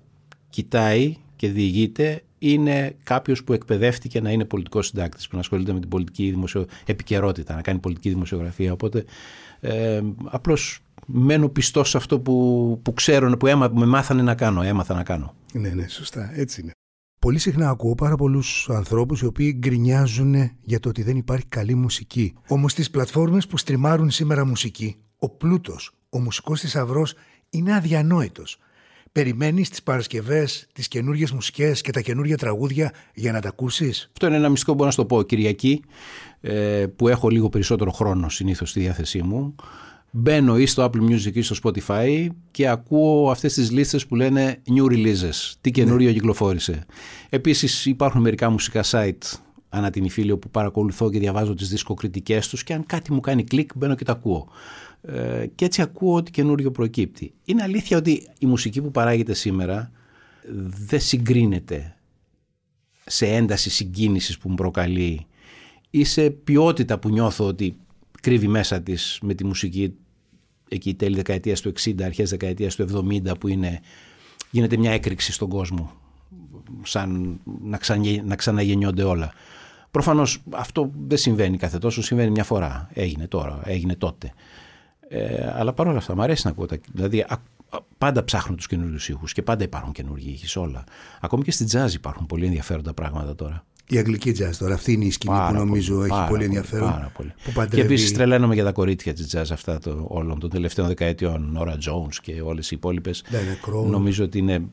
κοιτάει 0.51 1.16
και 1.37 1.49
διηγείται 1.49 2.22
είναι 2.39 2.97
κάποιος 3.03 3.45
που 3.45 3.53
εκπαιδεύτηκε 3.53 4.20
να 4.20 4.31
είναι 4.31 4.45
πολιτικός 4.45 4.87
συντάκτης, 4.87 5.29
που 5.29 5.35
να 5.35 5.41
ασχολείται 5.41 5.72
με 5.72 5.81
την 5.81 5.89
πολιτική 5.89 6.31
δημοσιο... 6.31 6.66
επικαιρότητα, 6.87 7.55
να 7.55 7.62
κάνει 7.62 7.79
πολιτική 7.79 8.09
δημοσιογραφία. 8.09 8.72
Οπότε 8.72 9.05
ε, 9.61 10.01
απλώς 10.25 10.84
μένω 11.07 11.48
πιστός 11.48 11.90
σε 11.90 11.96
αυτό 11.96 12.20
που, 12.20 12.80
που 12.82 12.94
ξέρω, 12.94 13.36
που 13.36 13.46
έμα, 13.46 13.70
με 13.74 13.86
μάθανε 13.86 14.22
να 14.22 14.34
κάνω, 14.34 14.62
έμαθα 14.62 14.94
να 14.94 15.02
κάνω. 15.02 15.34
Ναι, 15.52 15.68
ναι, 15.68 15.88
σωστά, 15.88 16.30
έτσι 16.34 16.61
είναι. 16.61 16.72
Πολύ 17.20 17.38
συχνά 17.38 17.68
ακούω 17.68 17.94
πάρα 17.94 18.16
πολλούς 18.16 18.68
ανθρώπους 18.70 19.20
οι 19.20 19.26
οποίοι 19.26 19.57
γκρινιάζουν 19.59 20.34
για 20.61 20.80
το 20.80 20.88
ότι 20.88 21.02
δεν 21.02 21.16
υπάρχει 21.16 21.46
καλή 21.46 21.74
μουσική. 21.74 22.34
Όμως 22.48 22.72
στις 22.72 22.90
πλατφόρμες 22.90 23.46
που 23.46 23.57
στριμάρουν 23.57 24.11
σήμερα 24.11 24.46
μουσική, 24.46 24.96
ο 25.18 25.28
πλούτος, 25.28 25.90
ο 26.09 26.20
μουσικός 26.20 26.61
θησαυρό 26.61 27.07
είναι 27.50 27.74
αδιανόητος. 27.74 28.59
Περιμένει 29.12 29.62
τι 29.62 29.82
Παρασκευές, 29.84 30.66
τις 30.72 30.88
καινούριε 30.88 31.26
μουσικές 31.34 31.80
και 31.80 31.90
τα 31.90 32.00
καινούργια 32.00 32.36
τραγούδια 32.36 32.92
για 33.14 33.32
να 33.32 33.40
τα 33.40 33.48
ακούσεις; 33.48 34.11
Αυτό 34.12 34.26
είναι 34.26 34.36
ένα 34.36 34.48
μυστικό 34.48 34.70
που 34.70 34.76
μπορώ 34.76 34.88
να 34.88 34.94
σου 34.94 35.00
το 35.07 35.14
πω. 35.14 35.22
Κυριακή, 35.22 35.82
ε, 36.40 36.86
που 36.96 37.09
έχω 37.09 37.28
λίγο 37.28 37.48
περισσότερο 37.48 37.90
χρόνο 37.90 38.28
συνήθως 38.28 38.70
στη 38.70 38.80
διάθεσή 38.80 39.22
μου, 39.22 39.55
μπαίνω 40.16 40.58
ή 40.58 40.66
στο 40.66 40.84
Apple 40.84 41.10
Music 41.10 41.34
ή 41.34 41.42
στο 41.42 41.56
Spotify 41.62 42.26
και 42.50 42.68
ακούω 42.68 43.30
αυτές 43.30 43.54
τις 43.54 43.70
λίστες 43.70 44.06
που 44.06 44.14
λένε 44.14 44.62
new 44.76 44.92
releases, 44.92 45.52
τι 45.60 45.70
καινούριο 45.70 46.08
ναι. 46.08 46.12
κυκλοφόρησε. 46.12 46.84
Επίσης 47.28 47.86
υπάρχουν 47.86 48.20
μερικά 48.20 48.50
μουσικά 48.50 48.84
site 48.84 49.38
ανά 49.68 49.90
την 49.90 50.04
Ιφίλιο 50.04 50.38
που 50.38 50.50
παρακολουθώ 50.50 51.10
και 51.10 51.18
διαβάζω 51.18 51.54
τις 51.54 51.68
δισκοκριτικές 51.68 52.48
τους 52.48 52.64
και 52.64 52.74
αν 52.74 52.86
κάτι 52.86 53.12
μου 53.12 53.20
κάνει 53.20 53.44
κλικ 53.44 53.70
μπαίνω 53.76 53.94
και 53.94 54.04
τα 54.04 54.12
ακούω. 54.12 54.48
Ε, 55.02 55.46
και 55.54 55.64
έτσι 55.64 55.82
ακούω 55.82 56.14
ότι 56.14 56.30
καινούριο 56.30 56.70
προκύπτει. 56.70 57.32
Είναι 57.44 57.62
αλήθεια 57.62 57.96
ότι 57.96 58.28
η 58.38 58.46
μουσική 58.46 58.82
που 58.82 58.90
παράγεται 58.90 59.34
σήμερα 59.34 59.90
δεν 60.88 61.00
συγκρίνεται 61.00 61.96
σε 63.06 63.26
ένταση 63.26 63.70
συγκίνησης 63.70 64.38
που 64.38 64.48
μου 64.48 64.54
προκαλεί 64.54 65.26
ή 65.90 66.04
σε 66.04 66.30
ποιότητα 66.30 66.98
που 66.98 67.08
νιώθω 67.08 67.46
ότι 67.46 67.76
κρύβει 68.20 68.48
μέσα 68.48 68.82
της 68.82 69.18
με 69.22 69.34
τη 69.34 69.44
μουσική 69.44 69.94
εκεί 70.68 70.94
τέλη 70.94 71.16
δεκαετίας 71.16 71.60
του 71.60 71.72
60, 71.84 72.02
αρχές 72.02 72.30
δεκαετίας 72.30 72.74
του 72.74 73.06
70 73.26 73.38
που 73.38 73.48
είναι, 73.48 73.80
γίνεται 74.50 74.76
μια 74.76 74.92
έκρηξη 74.92 75.32
στον 75.32 75.48
κόσμο 75.48 75.92
σαν 76.82 77.40
να, 77.62 77.78
να 78.24 78.36
ξαναγεννιόνται 78.36 79.02
όλα. 79.02 79.32
Προφανώς 79.90 80.42
αυτό 80.50 80.90
δεν 81.06 81.18
συμβαίνει 81.18 81.56
κάθε 81.56 81.78
τόσο, 81.78 82.02
συμβαίνει 82.02 82.30
μια 82.30 82.44
φορά. 82.44 82.88
Έγινε 82.92 83.26
τώρα, 83.26 83.60
έγινε 83.64 83.94
τότε. 83.94 84.32
Ε, 85.08 85.52
αλλά 85.54 85.72
παρόλα 85.72 85.98
αυτά 85.98 86.14
μου 86.14 86.22
αρέσει 86.22 86.42
να 86.44 86.50
ακούω. 86.50 86.66
Δηλαδή 86.92 87.24
πάντα 87.98 88.24
ψάχνω 88.24 88.54
τους 88.56 88.66
καινούριους 88.66 89.08
ήχους 89.08 89.32
και 89.32 89.42
πάντα 89.42 89.64
υπάρχουν 89.64 89.92
καινούργιοι 89.92 90.30
ήχοι 90.32 90.46
σε 90.46 90.58
όλα. 90.58 90.84
Ακόμη 91.20 91.42
και 91.42 91.50
στη 91.50 91.66
jazz 91.72 91.92
υπάρχουν 91.92 92.26
πολύ 92.26 92.46
ενδιαφέροντα 92.46 92.94
πράγματα 92.94 93.34
τώρα. 93.34 93.64
Η 93.89 93.99
αγγλική 93.99 94.35
jazz 94.39 94.53
τώρα, 94.59 94.74
αυτή 94.74 94.93
είναι 94.93 95.05
η 95.05 95.11
σκηνή 95.11 95.35
πάρα 95.35 95.49
που 95.49 95.55
νομίζω 95.55 95.95
πολύ, 95.95 96.05
έχει 96.05 96.14
πάρα 96.14 96.26
πολύ 96.26 96.45
ενδιαφέρον. 96.45 96.91
Πάρα 96.91 97.12
πολύ. 97.16 97.35
Που 97.45 97.53
παντρεύει... 97.53 97.76
Και 97.76 97.82
επίσης 97.82 98.12
τρελαίνομαι 98.12 98.55
για 98.55 98.64
τα 98.64 98.72
κορίτσια 98.72 99.12
της 99.12 99.35
jazz 99.37 99.47
αυτά 99.51 99.78
το, 99.78 100.07
όλων 100.09 100.39
των 100.41 100.51
τελευταίων 100.51 100.89
δεκαετιών. 100.89 101.49
Νόρα 101.53 101.74
Jones 101.74 102.14
και 102.22 102.41
όλες 102.41 102.70
οι 102.70 102.74
υπόλοιπες. 102.76 103.24
Νομίζω 103.87 104.24
ότι 104.24 104.39
είναι 104.39 104.68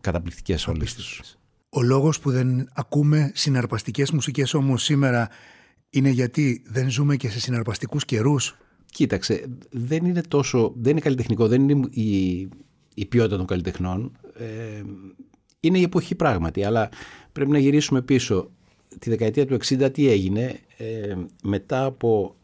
καταπληκτικές 0.00 0.66
όλες 0.66 0.96
Ο 1.68 1.82
λόγος 1.82 2.20
που 2.20 2.30
δεν 2.30 2.68
ακούμε 2.72 3.30
συναρπαστικές 3.34 4.10
μουσικές 4.10 4.54
όμως 4.54 4.82
σήμερα 4.82 5.28
είναι 5.90 6.08
γιατί 6.08 6.62
δεν 6.66 6.90
ζούμε 6.90 7.16
και 7.16 7.30
σε 7.30 7.40
συναρπαστικούς 7.40 8.04
καιρούς. 8.04 8.56
Κοίταξε, 8.90 9.44
δεν 9.70 10.04
είναι 10.04 10.20
τόσο. 10.28 10.72
Δεν 10.76 10.90
είναι 10.90 11.00
καλλιτεχνικό, 11.00 11.48
δεν 11.48 11.68
είναι 11.68 11.88
η, 11.90 12.48
η 12.94 13.06
ποιότητα 13.06 13.36
των 13.36 13.46
καλλιτεχνών. 13.46 14.12
Ε, 14.38 14.82
είναι 15.64 15.78
η 15.78 15.82
εποχή 15.82 16.14
πράγματι, 16.14 16.64
αλλά 16.64 16.88
πρέπει 17.32 17.50
να 17.50 17.58
γυρίσουμε 17.58 18.02
πίσω. 18.02 18.50
Τη 18.98 19.10
δεκαετία 19.10 19.46
του 19.46 19.54
60 19.54 19.92
τι 19.92 20.08
έγινε, 20.08 20.60
ε, 20.76 21.14
μετά 21.42 21.84
από, 21.84 22.34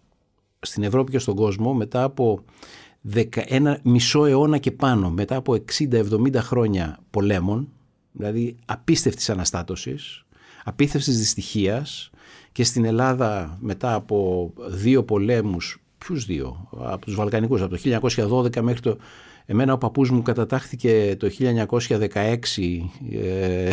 στην 0.61 0.83
Ευρώπη 0.83 1.11
και 1.11 1.19
στον 1.19 1.35
κόσμο, 1.35 1.75
μετά 1.75 2.03
από 2.03 2.45
ένα 3.47 3.81
μισό 3.83 4.25
αιώνα 4.25 4.59
και 4.59 4.71
πάνω, 4.71 5.11
μετά 5.11 5.37
από 5.37 5.57
60-70 5.79 6.35
χρόνια 6.37 6.99
πολέμων, 7.11 7.69
δηλαδή 8.13 8.57
απίστευτης 8.65 9.31
αναστάτωσης, 9.31 10.25
απίστευτης 10.65 11.19
δυστυχίας 11.19 12.11
και 12.53 12.65
στην 12.65 12.85
Ελλάδα 12.85 13.59
μετά 13.61 13.95
από 13.95 14.51
δύο 14.69 15.05
πολέμους, 15.05 15.83
ποιους 15.99 16.25
δύο, 16.25 16.69
από 16.79 17.05
τους 17.05 17.15
Βαλκανικούς, 17.15 17.61
από 17.63 17.77
το 17.77 18.01
1912 18.31 18.61
μέχρι 18.61 18.81
το... 18.81 18.97
Εμένα 19.51 19.73
ο 19.73 19.79
παππούς 19.79 20.11
μου 20.11 20.23
κατατάχθηκε 20.23 21.17
το 21.19 21.31
1916 21.39 22.37
ε, 23.13 23.71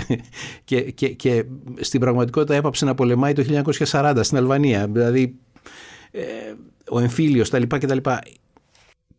και, 0.63 0.81
και, 0.81 1.09
και 1.09 1.45
στην 1.79 1.99
πραγματικότητα 1.99 2.55
έπαψε 2.55 2.85
να 2.85 2.95
πολεμάει 2.95 3.33
το 3.33 3.63
1940 3.85 4.19
στην 4.21 4.37
Αλβανία. 4.37 4.87
Δηλαδή 4.87 5.35
ε, 6.11 6.23
ο 6.89 6.99
εμφύλιος, 6.99 7.49
τα 7.49 7.59
λοιπά 7.59 7.77
και 7.77 7.87
τα 7.87 7.93
λοιπά. 7.93 8.21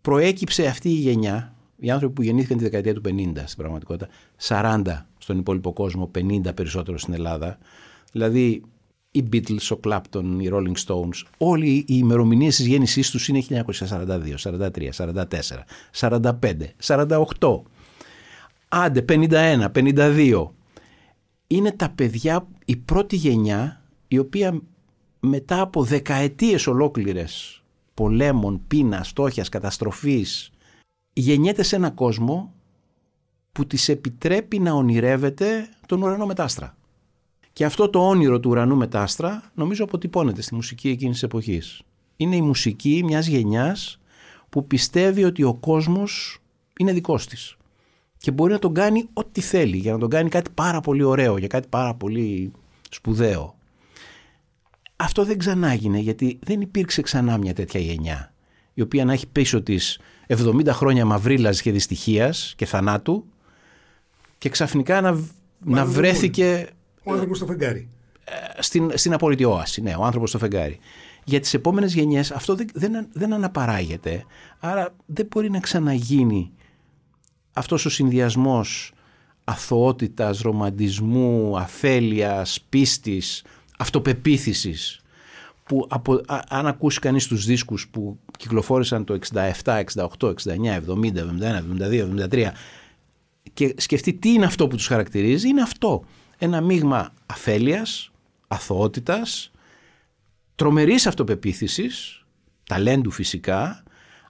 Προέκυψε 0.01 0.67
αυτή 0.67 0.89
η 0.89 0.93
γενιά, 0.93 1.55
οι 1.77 1.91
άνθρωποι 1.91 2.15
που 2.15 2.23
γεννήθηκαν 2.23 2.57
τη 2.57 2.65
δεκαετία 2.65 2.95
του 2.95 3.03
50 3.05 3.11
στην 3.45 3.57
πραγματικότητα, 3.57 4.09
40 4.49 4.83
στον 5.19 5.39
υπόλοιπο 5.39 5.73
κόσμο, 5.73 6.11
50 6.19 6.55
περισσότερο 6.55 6.99
στην 6.99 7.15
Ελλάδα. 7.15 7.59
Δηλαδή 8.13 8.63
οι 9.17 9.29
Beatles, 9.33 9.77
ο 9.77 9.81
Clapton, 9.85 10.25
οι 10.39 10.51
Rolling 10.53 10.77
Stones, 10.87 11.23
όλοι 11.39 11.69
οι 11.69 11.85
ημερομηνίες 11.87 12.57
της 12.57 12.67
γέννησής 12.67 13.11
τους 13.11 13.29
είναι 13.29 13.39
1942, 13.39 14.37
43, 14.37 14.93
44, 14.93 15.65
45, 15.91 16.31
48. 17.39 17.63
Άντε, 18.69 19.05
51, 19.09 19.71
52. 19.73 20.51
Είναι 21.47 21.73
τα 21.73 21.91
παιδιά, 21.91 22.47
η 22.65 22.77
πρώτη 22.77 23.17
γενιά, 23.17 23.83
η 24.09 24.19
οποία 24.19 24.61
μετά 25.21 25.61
από 25.61 25.83
δεκαετίες 25.85 26.67
ολόκληρες 26.67 27.63
πολέμων, 27.95 28.61
πείνας, 28.69 29.09
στόχιας, 29.09 29.49
καταστροφής, 29.49 30.51
γεννιέται 31.13 31.63
σε 31.63 31.77
ένα 31.77 31.91
κόσμο 31.91 32.53
που 33.53 33.67
της 33.67 33.89
επιτρέπει 33.89 34.59
να 34.59 34.73
ονειρεύεται 34.73 35.69
τον 35.87 36.03
ουρανό 36.03 36.27
μετάστρα. 36.27 36.77
Και 37.57 37.65
αυτό 37.65 37.89
το 37.91 38.09
όνειρο 38.09 38.41
του 38.41 38.51
ουρανού 38.51 38.77
με 38.77 38.87
τα 38.87 39.01
άστρα 39.01 39.51
νομίζω 39.55 39.85
αποτυπώνεται 39.85 40.43
στη 40.43 40.55
μουσική 40.55 40.89
εκείνης 40.89 41.15
της 41.15 41.23
εποχής. 41.23 41.83
Είναι 42.17 42.37
η 42.37 42.43
μουσική 42.43 43.03
μιας 43.05 43.27
γενιάς 43.27 43.99
που 44.49 44.67
πιστεύει 44.67 45.25
ότι 45.25 45.43
ο 45.43 45.55
κόσμος 45.55 46.39
είναι 46.79 46.93
δικός 46.93 47.27
της. 47.27 47.57
Και 48.17 48.31
μπορεί 48.31 48.53
να 48.53 48.59
τον 48.59 48.75
κάνει 48.75 49.09
ό,τι 49.13 49.41
θέλει, 49.41 49.77
για 49.77 49.93
να 49.93 49.99
τον 49.99 50.09
κάνει 50.09 50.29
κάτι 50.29 50.51
πάρα 50.55 50.81
πολύ 50.81 51.03
ωραίο, 51.03 51.39
για 51.39 51.49
κάτι 51.49 51.69
πάρα 51.69 51.95
πολύ 51.95 52.53
σπουδαίο. 52.91 53.59
Αυτό 54.97 55.25
δεν 55.25 55.39
ξανάγινε 55.39 55.99
γιατί 55.99 56.39
δεν 56.43 56.61
υπήρξε 56.61 57.03
ξανά 57.03 57.39
μια 57.39 57.55
τέτοια 57.55 57.81
γενιά 57.81 58.33
η 58.75 58.81
οποία 58.83 59.05
να 59.05 59.13
έχει 59.13 59.27
πίσω 59.27 59.63
της 59.63 60.01
70 60.27 60.67
χρόνια 60.67 61.05
μαυρίλας 61.05 61.63
και 61.63 61.73
δυστυχίας 61.73 62.55
και 62.57 62.67
θανάτου 62.67 63.25
και 64.39 64.49
ξαφνικά 64.49 65.01
να, 65.01 65.19
να 65.65 65.85
βρέθηκε 65.85 66.71
ο 67.07 67.13
άνθρωπος 67.13 67.37
στο 67.37 67.47
φεγγάρι. 67.47 67.89
Ε, 68.25 68.63
στην, 68.63 68.91
στην 68.95 69.13
απόλυτη 69.13 69.45
όαση, 69.45 69.83
ναι, 69.83 69.95
ο 69.99 70.05
άνθρωπος 70.05 70.29
στο 70.29 70.39
φεγγάρι. 70.39 70.79
Για 71.25 71.41
τις 71.41 71.55
επόμενες 71.55 71.95
γενιές 71.95 72.31
αυτό 72.31 72.55
δεν, 72.55 72.67
δεν, 72.75 73.09
δεν 73.13 73.33
αναπαράγεται. 73.33 74.25
Άρα 74.59 74.95
δεν 75.07 75.27
μπορεί 75.31 75.51
να 75.51 75.61
ξαναγίνει 75.61 76.53
αυτός 77.53 77.85
ο 77.85 77.91
συνδυασμός 77.91 78.93
αθωότητας, 79.45 80.41
ρομαντισμού, 80.41 81.59
αφέλειας, 81.59 82.61
πίστης, 82.69 83.45
αυτοπεποίθησης 83.79 85.01
που 85.65 85.87
από, 85.89 86.21
αν 86.49 86.67
ακούσει 86.67 87.01
κανείς 87.01 87.27
τους 87.27 87.45
δίσκους 87.45 87.89
που 87.89 88.19
κυκλοφόρησαν 88.39 89.05
το 89.05 89.19
67, 89.33 89.83
68, 89.95 90.35
69, 90.35 90.75
70, 90.75 91.21
71, 91.21 91.63
72, 91.63 92.09
73 92.31 92.53
και 93.53 93.75
σκεφτεί 93.77 94.13
τι 94.13 94.33
είναι 94.33 94.45
αυτό 94.45 94.69
που 94.69 94.77
τους 94.77 94.87
χαρακτηρίζει, 94.87 95.49
είναι 95.49 95.63
αυτό 95.63 96.05
ένα 96.39 96.61
μείγμα 96.61 97.13
αφέλειας, 97.27 98.11
αθωότητας, 98.49 99.51
τρομερής 100.55 101.07
αυτοπεποίθησης, 101.07 102.25
ταλέντου 102.69 103.11
φυσικά, 103.11 103.83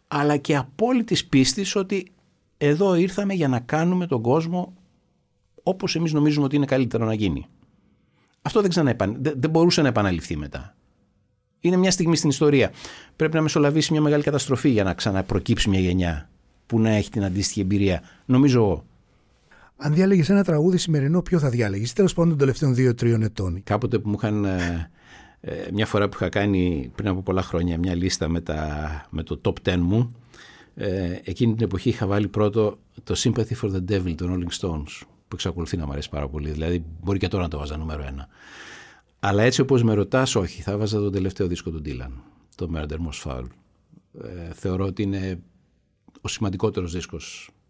αλλά 0.08 0.36
και 0.36 0.56
απόλυτης 0.56 1.26
πίστης 1.26 1.76
ότι 1.76 2.12
εδώ 2.58 2.94
ήρθαμε 2.94 3.34
για 3.34 3.48
να 3.48 3.60
κάνουμε 3.60 4.06
τον 4.06 4.22
κόσμο 4.22 4.74
όπως 5.62 5.96
εμείς 5.96 6.12
νομίζουμε 6.12 6.44
ότι 6.44 6.56
είναι 6.56 6.66
καλύτερο 6.66 7.04
να 7.04 7.14
γίνει. 7.14 7.46
Αυτό 8.42 8.60
δεν, 8.60 8.70
ξανά, 8.70 8.96
δεν 9.18 9.50
μπορούσε 9.50 9.82
να 9.82 9.88
επαναληφθεί 9.88 10.36
μετά. 10.36 10.74
Είναι 11.60 11.76
μια 11.76 11.90
στιγμή 11.90 12.16
στην 12.16 12.28
ιστορία. 12.28 12.72
Πρέπει 13.16 13.34
να 13.34 13.42
μεσολαβήσει 13.42 13.92
μια 13.92 14.00
μεγάλη 14.00 14.22
καταστροφή 14.22 14.68
για 14.68 14.84
να 14.84 14.94
ξαναπροκύψει 14.94 15.68
μια 15.68 15.80
γενιά 15.80 16.28
που 16.66 16.80
να 16.80 16.90
έχει 16.90 17.10
την 17.10 17.24
αντίστοιχη 17.24 17.60
εμπειρία. 17.60 18.02
Νομίζω 18.24 18.58
εγώ. 18.58 18.84
Αν 19.76 19.94
διάλεγες 19.94 20.28
ένα 20.28 20.44
τραγούδι 20.44 20.78
σημερινό, 20.78 21.22
ποιο 21.22 21.38
θα 21.38 21.48
διάλεγες, 21.48 21.92
τέλος 21.92 22.14
πάντων 22.14 22.30
των 22.30 22.38
τελευταίων 22.38 22.74
δύο-τριών 22.74 23.22
ετών. 23.22 23.62
Κάποτε 23.64 23.98
που 23.98 24.08
μου 24.08 24.14
είχαν. 24.18 24.44
Ε, 24.44 24.90
ε, 25.40 25.68
μια 25.72 25.86
φορά 25.86 26.08
που 26.08 26.16
είχα 26.20 26.28
κάνει 26.28 26.92
πριν 26.94 27.08
από 27.08 27.22
πολλά 27.22 27.42
χρόνια 27.42 27.78
μια 27.78 27.94
λίστα 27.94 28.28
με, 28.28 28.40
τα, 28.40 29.06
με 29.10 29.22
το 29.22 29.40
top 29.44 29.52
10 29.62 29.76
μου, 29.76 30.14
ε, 30.74 31.18
εκείνη 31.24 31.54
την 31.54 31.64
εποχή 31.64 31.88
είχα 31.88 32.06
βάλει 32.06 32.28
πρώτο 32.28 32.78
το 33.04 33.14
Sympathy 33.16 33.60
for 33.60 33.70
the 33.72 33.90
Devil 33.90 34.14
των 34.14 34.32
Rolling 34.32 34.60
Stones, 34.60 35.02
που 35.02 35.34
εξακολουθεί 35.34 35.76
να 35.76 35.86
μου 35.86 35.92
αρέσει 35.92 36.08
πάρα 36.08 36.28
πολύ. 36.28 36.50
Δηλαδή, 36.50 36.84
μπορεί 37.02 37.18
και 37.18 37.28
τώρα 37.28 37.42
να 37.42 37.48
το 37.48 37.58
βάζα 37.58 37.76
νούμερο 37.76 38.02
ένα. 38.02 38.28
Αλλά 39.20 39.42
έτσι 39.42 39.60
όπως 39.60 39.82
με 39.82 39.94
ρωτάς, 39.94 40.34
όχι, 40.34 40.62
θα 40.62 40.78
βάζα 40.78 40.98
το 40.98 41.10
τελευταίο 41.10 41.46
δίσκο 41.46 41.70
του 41.70 41.82
Dylan, 41.84 42.12
το 42.54 42.70
Murder 42.74 42.96
Most 42.96 43.30
Foul. 43.30 43.44
Ε, 44.22 44.52
θεωρώ 44.52 44.84
ότι 44.84 45.02
είναι 45.02 45.40
ο 46.20 46.28
σημαντικότερος 46.28 46.92
δίσκος 46.92 47.50
ε, 47.50 47.65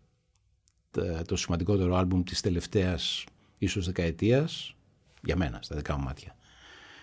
το 1.27 1.37
σημαντικότερο 1.37 1.97
άλμπουμ 1.97 2.23
της 2.23 2.41
τελευταίας 2.41 3.25
ίσως 3.59 3.87
δεκαετίας 3.87 4.75
για 5.23 5.37
μένα, 5.37 5.59
στα 5.63 5.77
δικά 5.77 5.97
μου 5.97 6.05
μάτια 6.05 6.37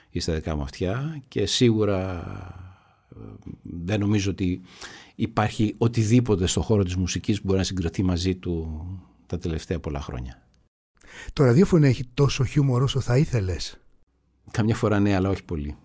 ή 0.10 0.20
στα 0.20 0.34
δικά 0.34 0.56
μου 0.56 0.62
αυτιά 0.62 1.22
και 1.28 1.46
σίγουρα 1.46 2.24
ε, 3.16 3.20
δεν 3.62 4.00
νομίζω 4.00 4.32
ότι 4.32 4.62
υπάρχει 5.16 5.76
οτιδήποτε 5.78 6.46
στο 6.46 6.62
χώρο 6.62 6.84
της 6.84 6.96
μουσικής 6.96 7.38
που 7.38 7.44
μπορεί 7.46 7.58
να 7.58 7.64
συγκριθεί 7.64 8.04
μαζί 8.04 8.36
του 8.36 8.86
τα 9.26 9.38
τελευταία 9.38 9.80
πολλά 9.80 10.02
χρόνια. 10.02 10.42
Το 11.34 11.44
ραδιόφωνο 11.44 11.86
έχει 11.86 12.04
τόσο 12.14 12.44
χιούμορ 12.44 12.84
όσο 12.84 13.00
θα 13.00 13.18
ήθελες. 13.18 13.78
Καμιά 14.52 14.76
φορά 14.76 15.00
ναι, 15.00 15.16
αλλά 15.16 15.30
όχι 15.30 15.44
πολύ 15.44 15.78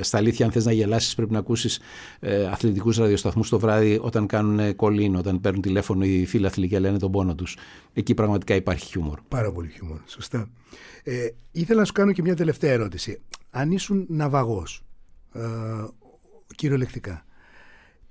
στα 0.00 0.18
αλήθεια 0.18 0.46
αν 0.46 0.52
θες 0.52 0.64
να 0.64 0.72
γελάσεις 0.72 1.14
πρέπει 1.14 1.32
να 1.32 1.38
ακούσεις 1.38 1.80
ε, 2.20 2.46
αθλητικούς 2.46 2.96
ραδιοσταθμούς 2.96 3.48
το 3.48 3.58
βράδυ 3.58 3.98
όταν 4.02 4.26
κάνουν 4.26 4.76
κολλήν, 4.76 5.16
όταν 5.16 5.40
παίρνουν 5.40 5.62
τηλέφωνο 5.62 6.04
οι 6.04 6.26
φίλαθλοι 6.26 6.68
και 6.68 6.78
λένε 6.78 6.98
τον 6.98 7.10
πόνο 7.10 7.34
τους. 7.34 7.56
Εκεί 7.92 8.14
πραγματικά 8.14 8.54
υπάρχει 8.54 8.86
χιούμορ. 8.86 9.20
Πάρα 9.28 9.52
πολύ 9.52 9.68
χιούμορ, 9.68 9.98
σωστά. 10.06 10.50
Ε, 11.02 11.28
ήθελα 11.52 11.78
να 11.78 11.84
σου 11.84 11.92
κάνω 11.92 12.12
και 12.12 12.22
μια 12.22 12.36
τελευταία 12.36 12.72
ερώτηση. 12.72 13.20
Αν 13.50 13.70
ήσουν 13.70 14.06
ναυαγός, 14.08 14.84
ε, 15.32 15.40
κυριολεκτικά, 16.54 17.24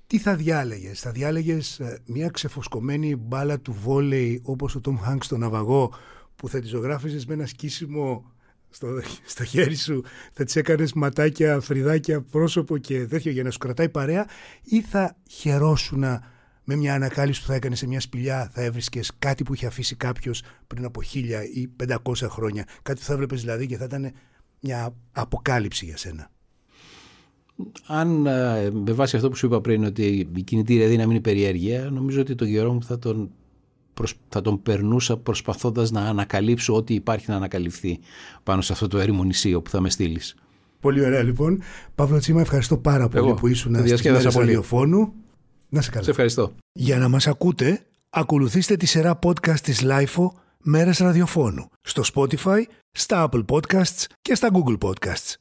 τι 0.07 0.17
θα 0.17 0.35
διάλεγες, 0.35 0.99
θα 0.99 1.11
διάλεγες 1.11 1.79
ε, 1.79 2.01
μια 2.05 2.29
ξεφοσκωμένη 2.29 3.15
μπάλα 3.15 3.59
του 3.59 3.73
βόλεϊ 3.83 4.41
όπως 4.43 4.75
ο 4.75 4.79
Τόμ 4.79 4.97
Χάνκ 4.97 5.23
στο 5.23 5.37
ναυαγό 5.37 5.93
που 6.35 6.49
θα 6.49 6.59
τη 6.59 6.67
ζωγράφιζες 6.67 7.25
με 7.25 7.33
ένα 7.33 7.45
σκίσιμο 7.45 8.31
στο, 8.69 8.87
στο 9.25 9.43
χέρι 9.43 9.75
σου 9.75 10.03
θα 10.33 10.43
τις 10.43 10.55
έκανες 10.55 10.93
ματάκια, 10.93 11.59
φρυδάκια, 11.59 12.21
πρόσωπο 12.21 12.77
και 12.77 13.05
τέτοιο 13.05 13.31
για 13.31 13.43
να 13.43 13.51
σου 13.51 13.57
κρατάει 13.57 13.89
παρέα 13.89 14.27
ή 14.63 14.81
θα 14.81 15.15
χαιρόσουν 15.29 16.03
με 16.63 16.75
μια 16.75 16.93
ανακάλυψη 16.93 17.41
που 17.41 17.47
θα 17.47 17.53
έκανες 17.53 17.77
σε 17.77 17.87
μια 17.87 17.99
σπηλιά 17.99 18.49
θα 18.53 18.61
έβρισκες 18.61 19.11
κάτι 19.19 19.43
που 19.43 19.53
είχε 19.53 19.65
αφήσει 19.65 19.95
κάποιος 19.95 20.43
πριν 20.67 20.85
από 20.85 21.01
χίλια 21.01 21.43
ή 21.53 21.67
πεντακόσια 21.67 22.29
χρόνια. 22.29 22.65
Κάτι 22.81 22.99
που 22.99 23.05
θα 23.05 23.13
έβλεπες 23.13 23.41
δηλαδή 23.41 23.65
και 23.65 23.77
θα 23.77 23.83
ήταν 23.83 24.11
μια 24.59 24.95
αποκάλυψη 25.11 25.85
για 25.85 25.97
σένα. 25.97 26.31
Αν 27.87 28.25
ε, 28.25 28.69
με 28.71 28.91
βάση 28.91 29.15
αυτό 29.15 29.29
που 29.29 29.35
σου 29.35 29.45
είπα 29.45 29.61
πριν 29.61 29.83
ότι 29.83 30.29
η 30.35 30.41
κινητήρια 30.41 30.87
δύναμη 30.87 31.11
είναι 31.11 31.21
περιέργεια, 31.21 31.89
νομίζω 31.89 32.21
ότι 32.21 32.35
τον 32.35 32.47
καιρό 32.47 32.73
μου 32.73 32.83
θα 32.83 32.99
τον 32.99 33.31
θα 34.29 34.41
τον 34.41 34.61
περνούσα 34.61 35.17
προσπαθώντας 35.17 35.91
να 35.91 36.01
ανακαλύψω 36.01 36.75
ό,τι 36.75 36.93
υπάρχει 36.93 37.25
να 37.29 37.35
ανακαλυφθεί 37.35 37.99
πάνω 38.43 38.61
σε 38.61 38.73
αυτό 38.73 38.87
το 38.87 38.97
έρημο 38.99 39.23
νησί 39.23 39.53
όπου 39.53 39.69
θα 39.69 39.81
με 39.81 39.89
στείλεις. 39.89 40.35
Πολύ 40.79 41.05
ωραία 41.05 41.23
λοιπόν. 41.23 41.61
Παύλο 41.95 42.19
Τσίμα, 42.19 42.41
ευχαριστώ 42.41 42.77
πάρα 42.77 43.07
πολύ 43.07 43.33
που 43.33 43.47
ήσουν 43.47 43.75
στις 43.87 44.01
μέρες 44.01 44.33
ραδιοφώνου. 44.35 45.13
Να 45.69 45.81
σε 45.81 45.89
καλά. 45.89 46.03
Σε 46.03 46.09
ευχαριστώ. 46.09 46.51
Για 46.71 46.97
να 46.97 47.09
μας 47.09 47.27
ακούτε, 47.27 47.85
ακολουθήστε 48.09 48.75
τη 48.75 48.85
σειρά 48.85 49.19
podcast 49.23 49.59
της 49.59 49.83
LIFO 49.83 50.27
Μέρες 50.63 50.97
Ραδιοφώνου 50.97 51.69
στο 51.81 52.03
Spotify, 52.13 52.61
στα 52.91 53.29
Apple 53.29 53.45
Podcasts 53.45 54.05
και 54.21 54.35
στα 54.35 54.49
Google 54.53 54.77
Podcasts. 54.87 55.33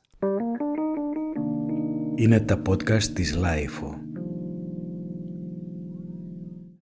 Είναι 2.15 2.41
τα 2.41 2.63
podcast 2.69 3.03
της 3.03 3.37
LIFO. 3.37 3.97